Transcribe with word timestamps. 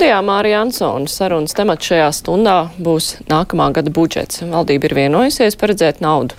Studijā 0.00 0.22
Mārija 0.24 0.62
Ansona 0.64 1.10
sarunas 1.12 1.52
temats 1.52 1.84
šajā 1.90 2.06
stundā 2.16 2.54
būs 2.80 3.10
nākamā 3.28 3.66
gada 3.76 3.92
budžets. 3.92 4.40
Valdība 4.48 4.88
ir 4.88 4.94
vienojusies 4.96 5.58
paredzēt 5.60 6.00
naudu 6.00 6.38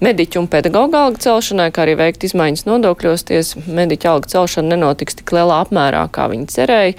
mediķu 0.00 0.40
un 0.40 0.46
pedagoģa 0.48 1.02
algu 1.10 1.20
celšanai, 1.20 1.66
kā 1.76 1.84
arī 1.84 1.98
veikt 2.00 2.24
izmaiņas 2.24 2.64
nodokļos. 2.70 3.26
Ties 3.28 3.52
mediķa 3.66 4.14
algu 4.14 4.32
celšana 4.32 4.72
nenotiks 4.72 5.20
tik 5.20 5.34
lielā 5.36 5.58
apmērā, 5.66 6.06
kā 6.08 6.30
viņi 6.32 6.48
cerēja. 6.54 6.94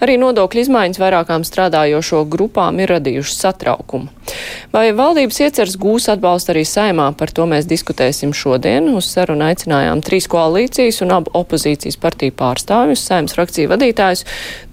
Arī 0.00 0.16
nodokļu 0.24 0.64
izmaiņas 0.64 1.02
vairākām 1.04 1.44
strādājošo 1.44 2.24
grupām 2.32 2.80
ir 2.80 2.96
radījušas 2.96 3.44
satraukumu. 3.44 4.08
Vai 4.72 4.90
valdības 4.96 5.38
iecers 5.44 5.76
gūs 5.80 6.08
atbalstu 6.12 6.52
arī 6.52 6.64
saimā, 6.68 7.10
par 7.16 7.32
to 7.32 7.44
mēs 7.48 7.68
diskutēsim 7.68 8.32
šodien. 8.36 8.88
Uz 8.96 9.08
sarunu 9.12 9.46
aicinājām 9.48 10.00
trīs 10.04 10.28
koalīcijas 10.32 11.00
un 11.04 11.14
abu 11.16 11.32
opozīcijas 11.36 12.00
partiju 12.00 12.36
pārstāvjus, 12.40 13.04
saimnes 13.04 13.36
frakciju 13.36 13.72
vadītājus. 13.72 14.24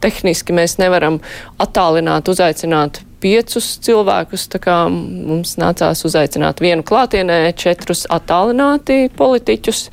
Tehniski 0.04 0.56
mēs 0.56 0.76
nevaram 0.86 1.20
attālināt, 1.62 2.32
uzaicināt 2.32 3.02
piecus 3.26 3.76
cilvēkus. 3.86 4.48
Mums 4.94 5.58
nācās 5.62 6.06
uzaicināt 6.08 6.62
vienu 6.64 6.86
klātienē, 6.86 7.50
četrus 7.58 8.06
attālināti 8.14 9.10
politiķus. 9.18 9.90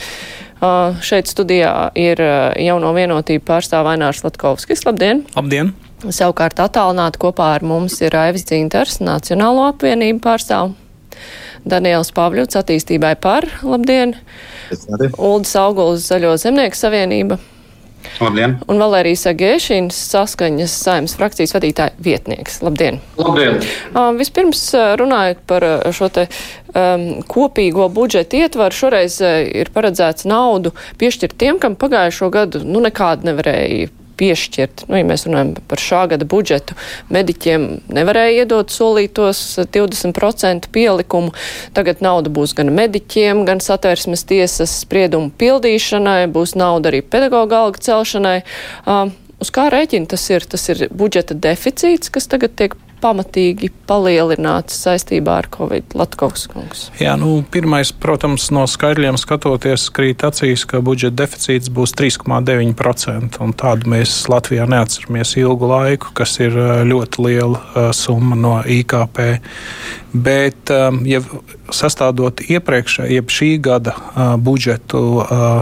Uh, 0.62 0.94
šeit 1.02 1.26
studijā 1.26 1.90
ir 1.98 2.20
uh, 2.22 2.52
jauno 2.54 2.92
vienotību 2.94 3.42
pārstāvā 3.48 3.96
Ainārs 3.96 4.22
Latkovskis. 4.22 4.84
Labdien! 4.86 5.24
Labdien! 5.34 5.72
Savukārt 6.06 6.60
attālināti 6.62 7.18
kopā 7.22 7.48
ar 7.56 7.64
mums 7.66 7.96
ir 8.02 8.14
Aivis 8.14 8.46
Dzintars, 8.46 9.00
Nacionālo 9.02 9.64
apvienību 9.72 10.22
pārstāv. 10.22 10.76
Daniels 11.66 12.10
Pavļuts 12.14 12.58
attīstībai 12.58 13.16
par, 13.22 13.46
labdien! 13.66 14.14
Uldis 15.18 15.56
Auguls 15.58 16.06
Zaļo 16.06 16.36
zemnieku 16.42 16.78
savienība. 16.78 17.38
Labdien! 18.20 18.56
Un 18.70 18.82
Valērijas 18.82 19.26
Agēšīnas 19.32 19.98
saskaņas 20.12 20.74
saimnes 20.86 21.16
frakcijas 21.18 21.54
vadītāja 21.56 21.94
vietnieks. 22.02 22.60
Labdien! 22.64 23.00
Labdien! 23.20 23.60
Uh, 23.92 24.10
vispirms 24.18 24.64
runājot 25.00 25.42
par 25.48 25.66
šo 25.94 26.10
te 26.12 26.26
um, 26.28 27.08
kopīgo 27.28 27.88
budžeta 27.92 28.42
ietvaru, 28.42 28.76
šoreiz 28.76 29.18
uh, 29.24 29.40
ir 29.46 29.72
paredzēts 29.74 30.28
naudu 30.28 30.74
piešķirt 31.00 31.38
tiem, 31.40 31.62
kam 31.62 31.78
pagājušo 31.80 32.30
gadu 32.34 32.64
nu 32.66 32.84
nekādu 32.84 33.30
nevarēja 33.30 33.90
piešķirt. 34.18 34.86
Nu, 34.88 34.98
ja 34.98 35.06
mēs 35.06 35.26
runājam 35.28 35.54
par 35.70 35.82
šā 35.82 36.02
gada 36.12 36.26
budžetu, 36.28 36.76
mediķiem 37.12 37.66
nevarēja 37.92 38.44
iedot 38.44 38.72
solītos 38.74 39.40
20% 39.74 40.70
pielikumu. 40.74 41.34
Tagad 41.76 42.04
nauda 42.04 42.32
būs 42.32 42.54
gan 42.58 42.72
mediķiem, 42.74 43.44
gan 43.48 43.62
satversmes 43.64 44.26
tiesas 44.28 44.74
spriedumu 44.84 45.32
pildīšanai, 45.40 46.26
būs 46.32 46.56
nauda 46.58 46.92
arī 46.92 47.02
pedagoģa 47.02 47.64
alga 47.66 47.84
celšanai. 47.88 48.38
Uh, 48.86 49.10
uz 49.42 49.52
kā 49.54 49.68
rēķina 49.72 50.10
tas 50.12 50.28
ir? 50.30 50.46
Tas 50.46 50.68
ir 50.72 50.86
budžeta 50.92 51.36
deficīts, 51.38 52.12
kas 52.12 52.30
tagad 52.30 52.56
tiek 52.58 52.76
pamatīgi 53.02 53.70
palielināts 53.88 54.78
saistībā 54.84 55.40
ar 55.42 55.48
Covid. 55.52 55.96
Latkovs 55.98 56.46
kungs. 56.52 56.84
Jā, 57.00 57.14
nu, 57.20 57.40
pirmais, 57.52 57.92
protams, 57.92 58.48
no 58.54 58.64
skaidriem 58.70 59.18
skatoties, 59.20 59.88
krīt 59.94 60.24
acīs, 60.26 60.64
ka 60.68 60.82
budžeta 60.84 61.22
deficīts 61.24 61.72
būs 61.72 61.94
3,9%. 61.98 63.40
Tādu 63.62 63.92
mēs 63.92 64.16
Latvijā 64.32 64.66
neatceramies 64.70 65.36
ilgu 65.42 65.70
laiku, 65.70 66.12
kas 66.16 66.38
ir 66.42 66.56
ļoti 66.88 67.26
liela 67.26 67.58
uh, 67.58 67.90
summa 67.96 68.38
no 68.38 68.58
IKP. 68.62 69.24
Bet, 70.12 70.70
um, 70.70 71.02
ja 71.08 71.22
sastādot 71.72 72.42
iepriekšējā, 72.44 73.08
jeb 73.16 73.32
šī 73.32 73.54
gada 73.64 73.94
budžetu, 74.44 75.00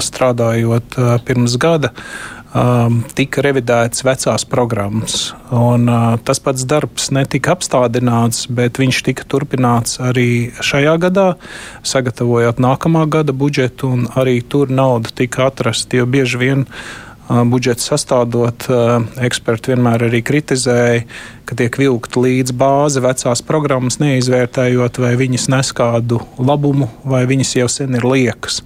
strādājot 0.03 0.99
pirms 1.27 1.55
gada, 1.61 1.93
tika 3.15 3.45
revidētas 3.47 4.03
vecās 4.03 4.45
programmas. 4.49 5.31
Un, 5.55 5.87
uh, 5.87 6.17
tas 6.27 6.41
pats 6.43 6.65
darbs 6.67 7.11
netika 7.15 7.55
apstādināts, 7.55 8.49
bet 8.51 8.81
viņš 8.83 9.03
tika 9.07 9.27
turpināts 9.31 10.01
arī 10.03 10.51
šajā 10.59 10.97
gadā, 11.03 11.29
sagatavojot 11.87 12.59
nākamā 12.59 13.07
gada 13.11 13.37
budžetu, 13.37 13.93
un 13.95 14.09
arī 14.19 14.41
tur 14.43 14.73
nauda 14.73 15.15
tika 15.15 15.47
atrasta, 15.47 16.01
jo 16.01 16.09
bieži 16.11 16.43
vien 16.43 16.67
uh, 16.67 17.10
budžetu 17.31 17.85
sastādot, 17.85 18.67
uh, 18.71 19.05
eksperti 19.23 19.75
vienmēr 19.75 20.09
arī 20.09 20.23
kritizēja, 20.27 21.05
ka 21.47 21.57
tiek 21.59 21.75
vilkta 21.79 22.23
līdz 22.23 22.55
bāze 22.55 23.03
vecās 23.03 23.43
programmas, 23.47 23.99
neizvērtējot, 24.03 25.01
vai 25.03 25.17
viņas 25.19 25.49
nes 25.51 25.73
kādu 25.75 26.21
labumu, 26.39 26.91
vai 27.03 27.25
viņas 27.31 27.57
jau 27.59 27.69
sen 27.71 27.99
ir 27.99 28.07
liekas. 28.07 28.61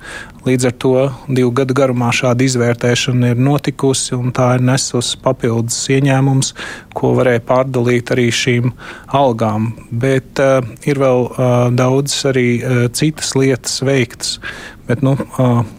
Līdz 0.44 0.66
ar 0.69 0.75
to 0.76 0.92
divu 1.32 1.54
gadu 1.56 1.72
garumā 1.76 2.10
šāda 2.12 2.44
izvērtēšana 2.44 3.30
ir 3.32 3.41
notikusi, 3.41 4.12
un 4.19 4.28
tā 4.36 4.50
ir 4.58 4.66
nesusi 4.69 5.16
papildus 5.25 5.78
ieņēmums, 5.94 6.52
ko 6.92 7.14
varēja 7.16 7.41
pārdalīt 7.48 8.12
arī 8.12 8.26
šīm 8.28 8.75
algām. 9.16 9.72
Bet 9.88 10.42
uh, 10.44 10.60
ir 10.84 11.00
vēl 11.00 11.25
uh, 11.31 11.54
daudz 11.72 12.19
arī 12.28 12.48
uh, 12.60 12.84
citas 12.92 13.32
lietas 13.41 13.81
veiktas. 13.88 14.36
Bet, 14.84 15.00
nu, 15.00 15.14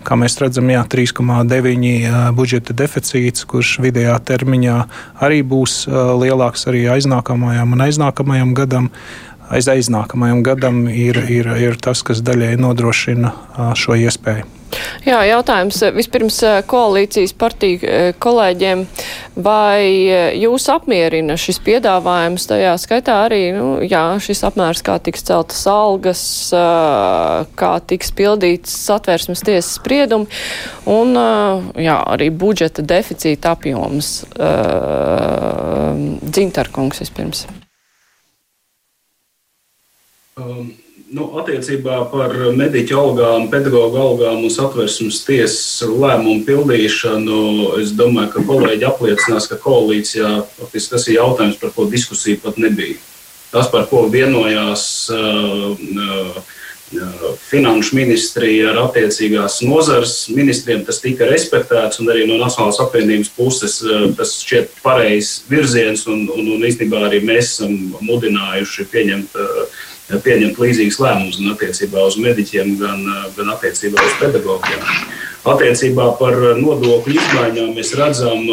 kā 0.06 0.18
mēs 0.18 0.40
redzam, 0.42 0.72
3,9 0.72 1.46
uh, 1.46 2.16
budžeta 2.34 2.74
deficīts, 2.74 3.46
kurš 3.46 3.78
vidējā 3.86 4.16
termiņā 4.26 4.80
arī 5.26 5.44
būs 5.46 5.84
lielāks 5.92 6.66
arī 6.72 6.88
aiznākamajam 6.96 7.78
un 7.78 7.86
aiznākamajam 7.86 8.56
gadam. 8.58 8.90
Aiz 9.54 9.70
aiznākamajam 9.70 10.42
gadam 10.42 10.86
ir, 10.90 11.20
ir, 11.30 11.52
ir 11.62 11.78
tas, 11.78 12.02
kas 12.02 12.24
daļai 12.26 12.56
nodrošina 12.58 13.36
šo 13.78 13.94
iespēju. 13.94 14.50
Jā, 15.06 15.20
jautājums 15.30 15.82
vispirms 15.96 16.40
koalīcijas 16.70 17.36
partiju 17.38 18.14
kolēģiem. 18.22 18.86
Vai 19.36 19.84
jūs 20.40 20.70
apmierina 20.72 21.36
šis 21.40 21.60
piedāvājums, 21.66 22.46
tajā 22.48 22.72
skaitā 22.80 23.18
arī, 23.26 23.42
nu, 23.56 23.82
jā, 23.84 24.04
šis 24.24 24.46
apmērs, 24.48 24.80
kā 24.86 24.96
tiks 25.04 25.26
celtas 25.28 25.60
algas, 25.68 26.22
kā 27.60 27.74
tiks 27.84 28.14
pildīts 28.16 28.78
satversmes 28.86 29.44
tiesas 29.44 29.74
spriedumi 29.76 30.30
un, 30.88 31.12
jā, 31.76 31.98
arī 32.16 32.32
budžeta 32.32 32.86
deficīta 32.86 33.56
apjoms. 33.58 34.14
Dzintarkungs 36.26 37.04
vispirms. 37.04 37.46
Um, 40.36 40.74
nu, 41.16 41.28
attiecībā 41.40 42.00
par 42.12 42.34
mediķu 42.58 42.98
algām, 43.00 43.48
pedagoģu 43.52 44.02
algām 44.02 44.44
un 44.46 44.52
satversmes 44.52 45.22
tiesas 45.28 45.86
lēmumu 45.88 46.44
pildīšanu, 46.48 47.40
es 47.82 47.94
domāju, 47.96 48.34
ka 48.36 48.44
kolēģi 48.50 48.90
apliecinās, 48.90 49.48
ka 49.52 49.60
koalīcijā 49.64 50.34
tas 50.74 51.08
ir 51.08 51.20
jautājums, 51.20 51.60
par 51.62 51.72
ko 51.76 51.88
diskusija 51.92 52.42
pat 52.44 52.60
nebija. 52.62 53.00
Tas, 53.54 53.70
par 53.72 53.88
ko 53.88 54.04
vienojās 54.12 54.84
uh, 55.14 55.72
uh, 55.80 56.44
finanšu 57.48 57.96
ministrija 57.96 58.74
ar 58.74 58.82
attiecīgās 58.84 59.62
nozares 59.66 60.18
ministriem, 60.36 60.84
tas 60.86 61.00
tika 61.04 61.30
respektēts, 61.30 62.02
un 62.04 62.12
arī 62.12 62.28
no 62.28 62.36
Nacionālās 62.42 62.82
apvienības 62.84 63.32
puses 63.38 63.80
uh, 63.86 64.10
tas 64.18 64.36
šķiet 64.44 64.76
pareizs 64.84 65.46
virziens, 65.48 66.04
un, 66.12 66.28
un, 66.36 66.52
un 66.58 66.68
īstenībā 66.68 67.08
arī 67.08 67.24
mēs 67.24 67.56
esam 67.56 67.78
mudinājuši 68.04 68.90
pieņemt 68.92 69.40
uh, 69.40 69.84
pieņemt 70.10 70.60
līdzīgus 70.62 71.00
lēmumus 71.02 71.40
gan 71.42 71.54
attiecībā 71.56 72.06
uz 72.06 72.18
mediķiem, 72.22 72.76
gan, 72.82 73.06
gan 73.38 73.54
attiecībā 73.56 74.02
uz 74.02 74.18
pedagogiem. 74.22 74.84
Attiecībā 75.46 76.10
par 76.18 76.38
nodokļu 76.58 77.20
izmaiņām 77.20 77.76
mēs 77.78 77.94
redzam 77.98 78.48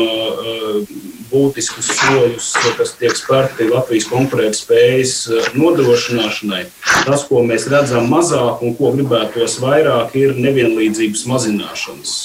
būtiskus 1.33 1.89
soļus, 1.97 2.51
kas 2.77 2.93
tiek 3.01 3.17
spērti 3.17 3.71
Latvijas 3.71 4.09
konkurētspējas 4.11 5.15
nodrošināšanai. 5.57 6.67
Tas, 7.07 7.25
ko 7.29 7.41
mēs 7.49 7.65
redzam 7.73 8.13
mazāk 8.13 8.61
un 8.65 8.77
ko 8.77 8.93
gribētos 8.97 9.57
vairāk, 9.65 10.13
ir 10.21 10.37
nevienlīdzības 10.37 11.25
mazināšanas 11.33 12.17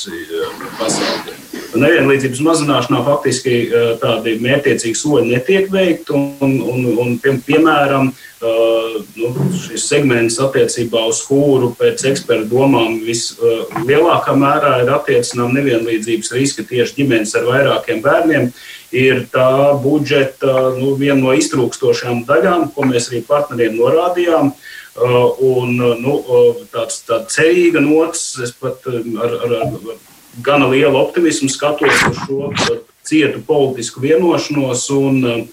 pasākumi. 0.81 1.46
Nevienlīdzības 1.75 2.39
mazināšanā 2.45 3.01
faktiski 3.03 3.55
tādi 3.99 4.37
mērķiecīgi 4.39 4.95
soļi 4.95 5.33
netiek 5.33 5.67
veikti. 5.71 6.15
Un, 6.15 6.53
un, 6.63 6.85
un, 7.03 7.17
piemēram, 7.43 8.11
nu, 9.17 9.31
šis 9.65 9.87
segments 9.89 10.39
attiecībā 10.43 11.03
uz 11.09 11.19
kūru 11.27 11.73
pēc 11.79 12.05
ekspertu 12.11 12.47
domām 12.53 13.01
vislielākā 13.03 14.37
mērā 14.39 14.77
ir 14.85 14.93
attiecinām 14.95 15.53
nevienlīdzības 15.57 16.33
riski 16.37 16.65
tieši 16.71 17.01
ģimenes 17.01 17.35
ar 17.35 17.47
vairākiem 17.51 18.01
bērniem. 18.05 18.49
Ir 18.95 19.25
tā 19.33 19.75
budžeta 19.83 20.71
nu, 20.77 20.95
viena 20.95 21.19
no 21.19 21.35
iztrūkstošām 21.35 22.23
daļām, 22.29 22.69
ko 22.71 22.87
mēs 22.87 23.11
arī 23.11 23.25
partneriem 23.27 23.75
norādījām. 23.75 24.53
Un, 24.97 25.75
nu, 26.01 26.13
tāds 26.73 27.03
tāds 27.05 27.35
cerīga 27.35 27.83
nots, 27.83 28.31
es 28.41 28.55
pat 28.57 28.87
ar, 28.87 29.35
ar, 29.43 29.57
ar 29.59 29.97
gana 30.43 30.67
lielu 30.69 30.97
optimismu 30.97 31.49
skatos 31.49 32.03
uz 32.09 32.17
šo 32.25 32.51
cietu 33.07 33.41
politisku 33.47 34.01
vienošanos 34.03 34.89
un 34.95 35.47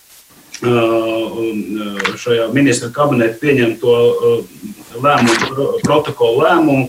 šajā 2.18 2.48
ministra 2.54 2.90
kabineta 2.94 3.38
pieņemto 3.40 3.94
lēmumu, 5.02 5.80
protokolu 5.82 6.44
lēmumu 6.44 6.86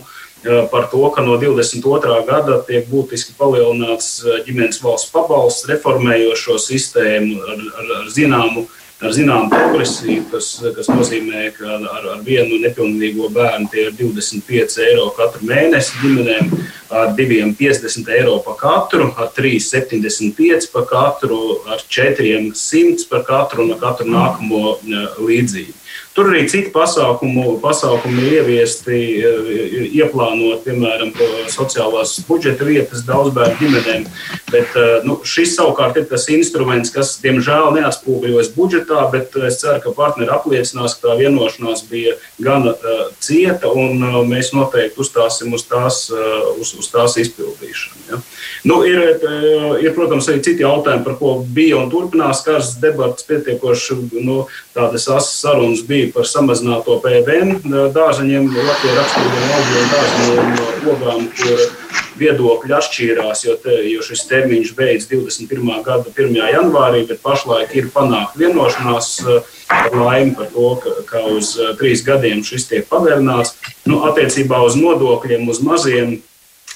par 0.70 0.86
to, 0.92 1.02
ka 1.10 1.24
no 1.26 1.36
22. 1.40 2.20
gada 2.28 2.60
tiek 2.66 2.86
būtiski 2.90 3.34
palielināts 3.38 4.20
ģimenes 4.46 4.78
valsts 4.84 5.10
pabalsts, 5.10 5.66
reformējot 5.70 6.38
šo 6.38 6.58
sistēmu 6.62 7.40
ar, 7.42 7.64
ar, 7.80 7.94
ar 8.00 8.10
zināmu 8.14 8.66
ar 9.04 9.12
zināmu 9.12 9.50
progresiju, 9.52 10.22
kas, 10.30 10.48
kas 10.76 10.88
nozīmē, 10.88 11.50
ka 11.56 11.76
ar, 11.76 12.06
ar 12.14 12.22
vienu 12.24 12.56
nepilnīgo 12.62 13.28
bērnu 13.34 13.68
tie 13.72 13.88
ir 13.90 13.96
25 13.98 14.78
eiro 14.86 15.10
katru 15.16 15.44
mēnesi 15.48 16.00
ģimenēm, 16.00 16.52
ar 16.96 17.12
2,50 17.18 18.12
eiro 18.16 18.38
par 18.46 18.56
katru, 18.62 19.10
ar 19.20 19.28
3,75 19.36 20.70
par 20.72 20.86
katru, 20.88 21.40
ar 21.68 21.82
400 21.92 23.08
par 23.10 23.26
katru 23.28 23.66
un 23.66 23.74
ar 23.76 23.82
katru 23.82 24.08
nākamo 24.08 24.78
līdzību. 25.20 25.82
Tur 26.16 26.30
arī 26.30 26.46
citi 26.48 26.70
pasākumu, 26.72 27.58
pasākumi 27.60 28.22
ir 28.24 28.36
ieviesti, 28.38 28.98
eh, 29.20 29.82
ieplānot, 29.98 30.62
piemēram, 30.64 31.10
sociālās 31.52 32.14
budžeta 32.24 32.64
vietas 32.64 33.02
daudzbērnu 33.04 33.58
ģimenēm. 33.60 34.06
Bet 34.48 34.72
eh, 34.80 35.04
nu, 35.04 35.18
šis 35.28 35.52
savukārt 35.58 35.98
ir 36.00 36.06
tas 36.08 36.24
instruments, 36.32 36.94
kas, 36.94 37.18
diemžēl, 37.20 37.68
neatspoguļojas 37.76 38.48
budžetā, 38.56 39.02
bet 39.12 39.36
es 39.44 39.60
ceru, 39.60 39.82
ka 39.84 39.92
partneri 39.92 40.32
apliecinās, 40.32 40.96
ka 40.96 41.10
tā 41.10 41.18
vienošanās 41.20 41.84
bija 41.90 42.16
gana 42.40 42.72
uh, 42.72 43.02
cieta, 43.20 43.68
un 43.68 44.00
uh, 44.00 44.16
mēs 44.24 44.54
noteikti 44.56 45.00
uzstāsim 45.04 45.52
uz 45.52 45.66
tās, 45.68 46.06
uh, 46.12 46.56
uz, 46.56 46.72
uz 46.80 46.88
tās 46.92 47.18
izpildīšanu. 47.20 48.06
Ja. 48.08 48.20
Nu, 48.66 48.80
ir, 48.88 49.20
ir, 49.82 49.92
protams, 49.94 50.26
arī 50.32 50.40
citi 50.42 50.64
jautājumi, 50.64 51.04
par 51.04 51.18
ko 51.20 51.36
bija 51.44 51.78
un 51.78 51.90
turpinās 51.92 52.40
karstas 52.46 52.80
debatas 52.82 53.26
pietiekoši 53.28 53.98
nu, 54.24 54.46
tādas 54.74 55.06
asas 55.12 55.36
sarunas 55.44 55.84
bija 55.86 56.05
bija 56.06 56.14
par 56.14 56.26
samazināto 56.28 57.00
PVN 57.02 57.58
dārzeņiem, 57.94 58.48
Latvijas 58.54 58.98
raksturīgiem 59.00 59.54
augļiem, 59.56 59.88
dārzeņiem, 59.92 60.52
ogām, 60.92 61.26
kur 61.36 61.64
viedokļi 62.16 62.72
atšķīrās, 62.72 63.42
jo, 63.44 63.56
te, 63.60 63.74
jo 63.90 64.04
šis 64.04 64.24
termiņš 64.30 64.72
beidz 64.76 65.08
21. 65.10 65.82
gada 65.84 66.12
1. 66.12 66.38
janvārī, 66.54 67.02
bet 67.08 67.20
pašlaik 67.24 67.74
ir 67.76 67.90
panākta 67.92 68.40
vienošanās 68.40 69.10
ar 69.68 69.92
laimi 69.92 70.36
par 70.38 70.48
to, 70.54 70.70
ka, 70.80 70.94
ka 71.10 71.24
uz 71.34 71.56
trīs 71.80 72.04
gadiem 72.06 72.44
šis 72.46 72.70
tiek 72.70 72.88
pagarināts. 72.88 73.56
Nu, 73.84 74.00
attiecībā 74.08 74.62
uz 74.64 74.78
nodokļiem, 74.80 75.44
uz 75.50 75.60
maziem 75.64 76.20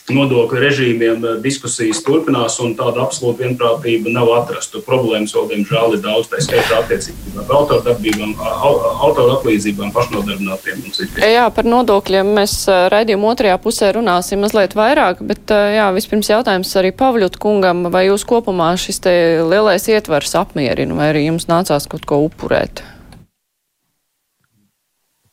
nodokļu 0.09 0.61
režīmiem 0.61 1.25
eh, 1.25 1.39
diskusijas 1.45 2.03
turpinās, 2.07 2.59
un 2.65 2.75
tāda 2.79 3.05
absolūta 3.05 3.45
vienprātība 3.45 4.13
nav 4.15 4.31
atrasta. 4.39 4.83
Problēmas 4.87 5.35
vēl, 5.37 5.49
diemžēl, 5.55 5.97
ir 5.97 6.05
daudz, 6.05 6.31
tā 6.31 6.41
skaitā 6.45 6.81
attiecībā 6.83 7.45
par 7.49 7.59
autordarbībām, 7.61 8.35
autora 8.41 9.37
atlīdzībām, 9.39 9.93
pašnodarbinātiem 9.97 10.85
un 10.85 10.95
citiem. 10.97 11.25
Jā, 11.35 11.47
par 11.55 11.69
nodokļiem 11.69 12.33
mēs 12.39 12.57
eh, 12.71 12.87
raidījuma 12.95 13.33
otrajā 13.35 13.59
pusē 13.63 13.91
runāsim 13.97 14.43
mazliet 14.45 14.77
vairāk, 14.79 15.25
bet 15.27 15.53
eh, 15.55 15.77
jā, 15.79 15.91
vispirms 15.97 16.33
jautājums 16.33 16.73
arī 16.81 16.95
Pavļut 17.01 17.37
kungam, 17.41 17.87
vai 17.93 18.07
jūs 18.09 18.27
kopumā 18.29 18.73
šis 18.81 19.03
te 19.05 19.13
lielais 19.47 19.87
ietvers 19.91 20.35
apmierina, 20.41 20.97
vai 20.97 21.13
arī 21.13 21.27
jums 21.29 21.51
nācās 21.51 21.89
kaut 21.91 22.09
ko 22.09 22.25
upurēt? 22.29 22.85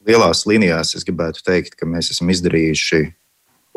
Lielās 0.07 0.45
līnijās 0.47 0.93
es 0.95 1.03
gribētu 1.03 1.41
teikt, 1.43 1.73
ka 1.75 1.87
mēs 1.89 2.13
esam 2.13 2.29
izdarījuši 2.31 3.01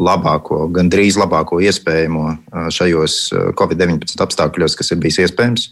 labāko, 0.01 0.65
gandrīz 0.73 1.19
labāko 1.21 1.61
iespējamo 1.65 2.25
šajos 2.73 3.19
Covid-19 3.59 4.25
apstākļos, 4.25 4.77
kas 4.79 4.95
ir 4.95 5.01
bijis 5.03 5.21
iespējams. 5.27 5.69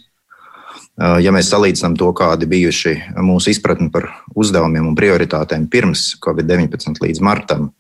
Ja 1.23 1.31
mēs 1.35 1.51
salīdzinām 1.53 1.95
to, 1.99 2.11
kādi 2.17 2.49
bijuši 2.51 2.95
mūsu 3.23 3.53
izpratni 3.53 3.87
par 3.95 4.09
uzdevumiem 4.35 4.89
un 4.91 4.97
prioritātēm 4.99 5.69
pirms 5.71 6.17
Covid-19 6.25 6.99
līdz 7.05 7.23
martam, 7.23 7.71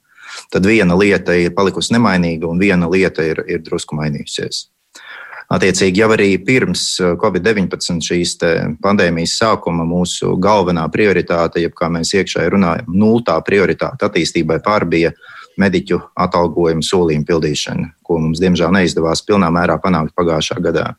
tad 0.54 0.66
viena 0.66 0.94
lieta 0.98 1.34
ir 1.34 1.54
palikusi 1.56 1.96
nemainīga 1.96 2.46
un 2.46 2.62
viena 2.62 2.88
lieta 2.90 3.26
ir, 3.26 3.42
ir 3.50 3.64
drusku 3.66 3.98
mainījusies. 3.98 4.68
Attiecīgi, 5.48 6.02
jau 6.02 6.10
arī 6.12 6.34
pirms 6.44 6.82
Covid-19 7.00 8.04
šīs 8.04 8.34
pandēmijas 8.84 9.38
sākuma 9.40 9.86
mūsu 9.88 10.34
galvenā 10.38 10.84
prioritāte, 10.92 11.62
jeb 11.64 11.72
kā 11.74 11.88
mēs 11.90 12.12
iekšēji 12.20 12.52
runājam, 12.52 12.90
nultā 12.92 13.38
prioritāte 13.46 14.06
attīstībai 14.06 14.60
pārbija 14.64 15.14
mediķu 15.60 16.00
atalgojumu 16.26 16.84
solījumu 16.86 17.26
pildīšana, 17.28 17.90
ko 18.06 18.20
mums 18.22 18.40
diemžēl 18.42 18.72
neizdevās 18.74 19.24
pilnā 19.26 19.50
mērā 19.54 19.78
panākt 19.82 20.14
pagājušā 20.18 20.58
gadā. 20.64 20.92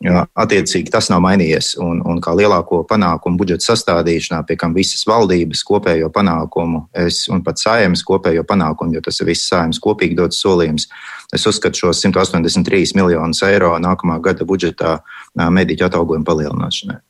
Attiecīgi, 0.00 0.88
tas 0.88 1.10
nav 1.12 1.20
mainījies. 1.20 1.74
Un, 1.84 1.98
un 2.08 2.22
kā 2.24 2.32
lielāko 2.32 2.78
panākumu 2.88 3.36
budžeta 3.42 3.66
sastādīšanā, 3.66 4.38
pie 4.48 4.56
kam 4.56 4.72
visas 4.72 5.04
valdības 5.04 5.60
kopējo 5.68 6.08
panākumu, 6.14 6.86
es, 7.04 7.26
un 7.28 7.42
pat 7.44 7.60
saimnes 7.60 8.00
kopējo 8.08 8.46
panākumu, 8.48 8.96
jo 8.96 9.04
tas 9.04 9.20
ir 9.20 9.28
viss 9.28 9.50
saimnes 9.52 9.82
kopīgi 9.84 10.16
dots 10.16 10.40
solījums, 10.40 10.88
es 11.36 11.44
uzskatu 11.44 11.84
šos 11.84 12.00
183 12.06 12.96
miljonus 12.96 13.44
eiro 13.44 13.74
nākamā 13.76 14.16
gada 14.24 14.48
budžetā 14.48 14.96
mediķu 15.36 15.90
atalgojumu 15.90 16.24
palielināšanai. 16.32 17.02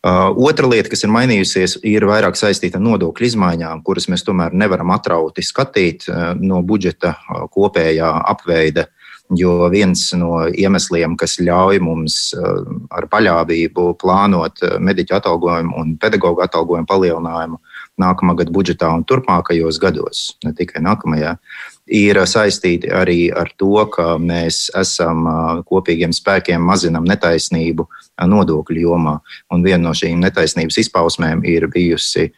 Otra 0.00 0.64
lieta, 0.64 0.88
kas 0.88 1.04
ir 1.04 1.10
mainījusies, 1.12 1.74
ir 1.84 2.06
vairāk 2.08 2.38
saistīta 2.38 2.78
ar 2.78 2.84
nodokļu 2.86 3.26
izmaiņām, 3.26 3.82
kuras 3.84 4.08
mēs 4.08 4.24
tomēr 4.24 4.54
nevaram 4.56 4.94
atrauti 4.94 5.44
skatīt 5.44 6.06
no 6.40 6.62
budžeta 6.64 7.18
kopējā 7.52 8.14
apveida. 8.32 8.86
Jo 9.36 9.68
viens 9.70 10.08
no 10.18 10.48
iemesliem, 10.48 11.12
kas 11.20 11.36
ļauj 11.38 11.78
mums 11.84 12.16
ar 12.90 13.06
paļāvību 13.12 13.92
plānot 14.00 14.64
mediķu 14.82 15.14
atalgojumu 15.20 15.76
un 15.78 15.92
pedagoģu 16.02 16.42
atalgojumu 16.48 16.88
palielinājumu 16.90 17.60
nākamā 18.00 18.34
gada 18.40 18.50
budžetā 18.50 18.88
un 18.96 19.04
turpmākajos 19.06 19.78
gados, 19.78 20.24
ne 20.42 20.50
tikai 20.56 20.82
nākamajā, 20.82 21.36
ir 21.90 22.20
saistīti 22.26 22.90
arī 22.94 23.30
ar 23.34 23.50
to, 23.58 23.74
ka 23.92 24.14
mēs 24.22 24.68
esam 24.78 25.26
kopīgiem 25.66 26.14
spēkiem 26.14 26.62
mazinam 26.62 27.06
netaisnību 27.08 27.86
nodokļu 28.30 28.84
jomā. 28.86 29.18
Un 29.50 29.66
viena 29.66 29.88
no 29.88 29.96
šīm 29.96 30.22
netaisnības 30.22 30.78
izpausmēm 30.84 31.42
ir 31.48 31.66
bijusi 31.72 32.30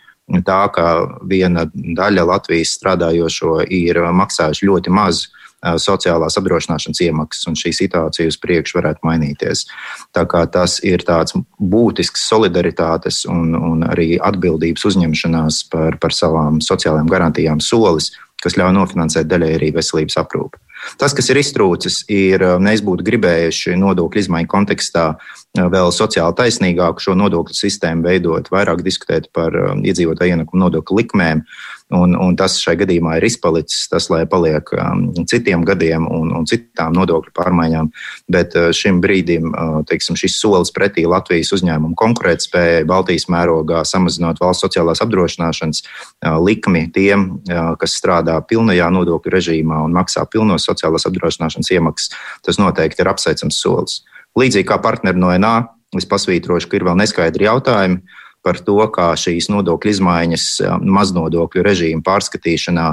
tā, 0.47 0.63
ka 0.73 0.89
viena 1.29 1.67
daļa 1.75 2.27
Latvijas 2.29 2.77
strādājošo 2.79 3.61
ir 3.69 4.01
maksājuši 4.13 4.69
ļoti 4.71 4.95
maz 4.95 5.27
sociālās 5.63 6.35
apdrošināšanas 6.41 7.01
iemaksas, 7.07 7.47
un 7.47 7.57
šī 7.59 7.71
situācija 7.77 8.31
uz 8.31 8.39
priekšu 8.43 8.81
varētu 8.81 9.07
mainīties. 9.07 9.67
Tas 10.13 10.79
ir 10.83 11.05
tāds 11.07 11.37
būtisks 11.59 12.25
solidaritātes 12.29 13.23
un, 13.31 13.55
un 13.55 13.85
arī 13.87 14.17
atbildības 14.19 14.89
uzņemšanās 14.91 15.63
par, 15.71 15.99
par 16.03 16.17
savām 16.17 16.59
sociālajām 16.65 17.11
garantijām 17.11 17.63
solis, 17.63 18.11
kas 18.43 18.59
ļauj 18.59 18.75
nofinansēt 18.77 19.31
daļai 19.31 19.53
arī 19.57 19.71
veselības 19.77 20.19
aprūpi. 20.23 20.61
Tas, 20.99 21.15
kas 21.15 21.31
ir 21.31 21.39
iztrūcis, 21.39 22.03
ir 22.11 22.43
mēs 22.63 22.83
būtu 22.85 23.07
gribējuši 23.07 23.77
nodokļu 23.79 24.25
izmaiņu 24.25 24.51
kontekstā 24.51 25.07
vēl 25.53 25.93
sociāli 25.93 26.37
taisnīgāku 26.39 27.03
šo 27.05 27.15
nodokļu 27.19 27.57
sistēmu 27.57 28.07
veidot, 28.09 28.49
vairāk 28.53 28.81
diskutēt 28.85 29.29
par 29.37 29.53
iedzīvotāju 29.85 30.37
ienākumu 30.37 30.65
nodokļu 30.65 31.01
likmēm. 31.03 31.45
Un, 31.93 32.15
un 32.17 32.37
tas 32.41 32.55
šai 32.57 32.73
gadījumā 32.81 33.19
ir 33.19 33.27
izpalicis, 33.29 33.83
tas, 33.93 34.07
lai 34.09 34.23
paliek 34.25 34.71
um, 34.73 35.03
citiem 35.29 35.61
gadiem 35.69 36.07
un, 36.09 36.31
un 36.39 36.47
citām 36.49 36.95
nodokļu 36.97 37.35
pārmaiņām. 37.37 37.91
Bet 38.33 38.57
uh, 38.57 38.71
šim 38.73 39.03
brīdim 39.05 39.51
uh, 39.51 39.75
teiksim, 39.89 40.17
šis 40.17 40.39
solis 40.41 40.73
pretī 40.73 41.05
Latvijas 41.05 41.53
uzņēmumu 41.53 41.93
konkurētspējai, 42.01 42.87
Baltijas 42.89 43.29
mērogā, 43.33 43.83
samazinot 43.85 44.41
valsts 44.41 44.65
sociālās 44.65 45.05
apdrošināšanas 45.05 45.83
uh, 45.85 46.39
likmi 46.41 46.87
tiem, 46.97 47.29
uh, 47.53 47.75
kas 47.77 47.99
strādā 48.01 48.39
pilnajā 48.41 48.89
nodokļu 48.97 49.37
režīmā 49.37 49.83
un 49.85 49.93
maksā 49.93 50.25
pilnos 50.33 50.65
sociālās 50.71 51.05
apdrošināšanas 51.11 51.75
iemaksas, 51.77 52.17
tas 52.41 52.63
noteikti 52.63 53.05
ir 53.05 53.13
apsveicams 53.13 53.61
solis. 53.61 54.01
Līdzīgi 54.39 54.69
kā 54.69 54.79
partneri 54.83 55.21
no 55.21 55.33
NA, 55.37 55.55
es 55.99 56.09
pasvītrošu, 56.09 56.71
ka 56.71 56.79
ir 56.79 56.87
vēl 56.89 56.99
neskaidri 57.03 57.49
jautājumi 57.49 58.01
par 58.43 58.59
to, 58.59 58.79
kā 58.91 59.13
šīs 59.19 59.47
nodokļu 59.53 59.93
izmaiņas 59.93 60.47
maznodokļu 60.83 61.63
režīmu 61.63 62.03
pārskatīšanā 62.07 62.87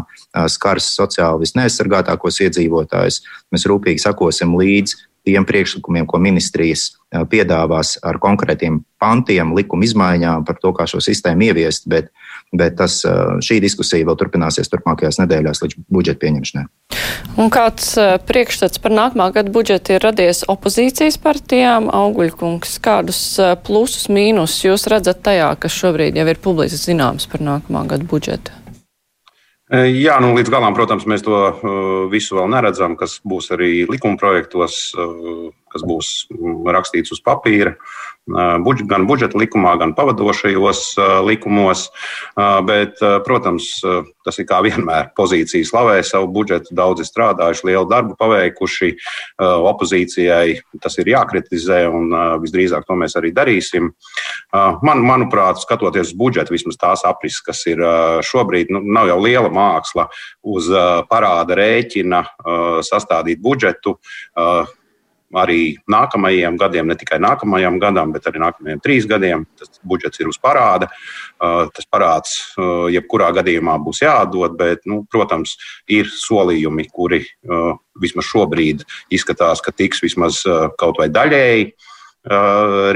skars 0.52 0.92
sociāli 1.00 1.48
visneaizsargātākos 1.48 2.38
iedzīvotājus. 2.46 3.24
Mēs 3.50 3.66
rūpīgi 3.72 4.04
sakosim 4.04 4.54
līdzi 4.60 5.00
tiem 5.26 5.48
priekšlikumiem, 5.48 6.06
ko 6.10 6.20
ministrijas 6.22 6.92
piedāvās 7.32 7.96
ar 8.06 8.20
konkrētiem 8.22 8.84
pantiem, 9.02 9.56
likuma 9.58 9.88
izmaiņām 9.88 10.46
par 10.46 10.60
to, 10.62 10.74
kā 10.78 10.86
šo 10.90 11.02
sistēmu 11.04 11.50
ieviest, 11.50 11.90
bet, 11.90 12.14
bet 12.56 12.78
tas, 12.80 13.02
šī 13.46 13.60
diskusija 13.62 14.08
vēl 14.08 14.18
turpināsies 14.20 14.72
turpmākajās 14.72 15.20
nedēļās 15.22 15.62
līdz 15.64 15.82
budžeta 15.94 16.24
pieņemšanai. 16.24 16.66
Un 17.40 17.52
kāds 17.54 17.92
priekšstats 18.28 18.82
par 18.82 18.96
nākamā 18.96 19.30
gada 19.36 19.52
budžetu 19.54 19.96
ir 19.96 20.04
radies 20.04 20.42
opozīcijas 20.50 21.20
partijām? 21.22 21.92
Auguļkungs, 21.94 22.80
kādus 22.84 23.22
plusus, 23.66 24.08
mīnus 24.12 24.58
jūs 24.66 24.88
redzat 24.92 25.22
tajā, 25.28 25.52
kas 25.62 25.78
šobrīd 25.78 26.18
jau 26.20 26.26
ir 26.32 26.42
publiski 26.42 26.80
zināms 26.80 27.30
par 27.30 27.46
nākamā 27.46 27.86
gada 27.92 28.08
budžetu? 28.10 28.56
Jā, 29.70 30.16
nu, 30.18 30.32
līdz 30.34 30.50
galam, 30.50 30.74
protams, 30.74 31.06
mēs 31.06 31.22
to 31.22 31.38
visu 32.10 32.40
vēl 32.40 32.48
neredzam, 32.50 32.96
kas 32.98 33.20
būs 33.22 33.52
arī 33.54 33.84
likuma 33.86 34.18
projektos. 34.18 34.96
Kas 35.72 35.86
būs 35.88 36.14
mm, 36.34 36.62
rakstīts 36.76 37.16
uz 37.16 37.24
papīra, 37.26 37.76
gan 38.30 39.08
budžeta 39.08 39.38
likumā, 39.40 39.76
gan 39.80 39.94
pavadošajos 39.98 40.82
likumos. 41.26 41.90
Bet, 42.66 43.00
protams, 43.26 43.80
tas 44.26 44.40
ir 44.40 44.48
kā 44.50 44.62
vienmēr 44.66 45.12
pozīcija 45.18 45.66
slavē 45.66 46.00
savu 46.06 46.30
budžetu. 46.34 46.76
Daudzi 46.78 47.08
strādājuši, 47.08 47.66
lielu 47.72 47.88
darbu 47.90 48.16
paveikuši. 48.20 48.92
Opozīcijai 49.40 50.60
tas 50.82 50.98
ir 51.02 51.12
jākritizē, 51.14 51.82
un 51.90 52.14
visdrīzāk 52.44 52.86
to 52.88 52.98
mēs 53.00 53.18
arī 53.20 53.34
darīsim. 53.36 53.92
Man, 54.86 55.04
manuprāt, 55.06 55.62
skatoties 55.64 56.14
uz 56.14 56.18
budžetu, 56.20 56.54
vismaz 56.56 56.80
tās 56.80 57.06
aprises, 57.08 57.42
kas 57.46 57.66
ir 57.70 57.82
šobrīd, 58.26 58.74
nu, 58.74 58.84
nav 58.86 59.10
jau 59.10 59.20
liela 59.24 59.50
māksla 59.54 60.10
uz 60.46 60.70
parāda 61.10 61.58
rēķina 61.60 62.24
sastādīt 62.86 63.42
budžetu 63.44 63.98
arī 65.38 65.78
nākamajiem 65.90 66.58
gadiem, 66.58 66.88
ne 66.90 66.96
tikai 66.98 67.20
nākamajam 67.22 67.80
gadam, 67.82 68.14
bet 68.16 68.26
arī 68.30 68.42
nākamajiem 68.42 68.82
trīs 68.82 69.06
gadiem. 69.10 69.46
Tas 69.60 69.82
budžets 69.86 70.22
ir 70.22 70.30
uz 70.32 70.40
parāda. 70.42 70.90
Uh, 71.40 71.68
tas 71.76 71.86
parāds 71.90 72.34
uh, 72.58 72.88
jebkurā 72.94 73.30
gadījumā 73.38 73.78
būs 73.84 74.02
jāatdod, 74.04 74.58
bet, 74.60 74.82
nu, 74.90 75.04
protams, 75.12 75.58
ir 75.88 76.10
solījumi, 76.10 76.90
kuri 76.92 77.22
uh, 77.24 77.78
vismaz 78.00 78.30
šobrīd 78.32 78.86
izskatās, 79.14 79.62
ka 79.62 79.76
tiks 79.76 80.02
vismaz 80.06 80.42
kaut 80.80 81.02
vai 81.02 81.10
daļēji 81.12 81.72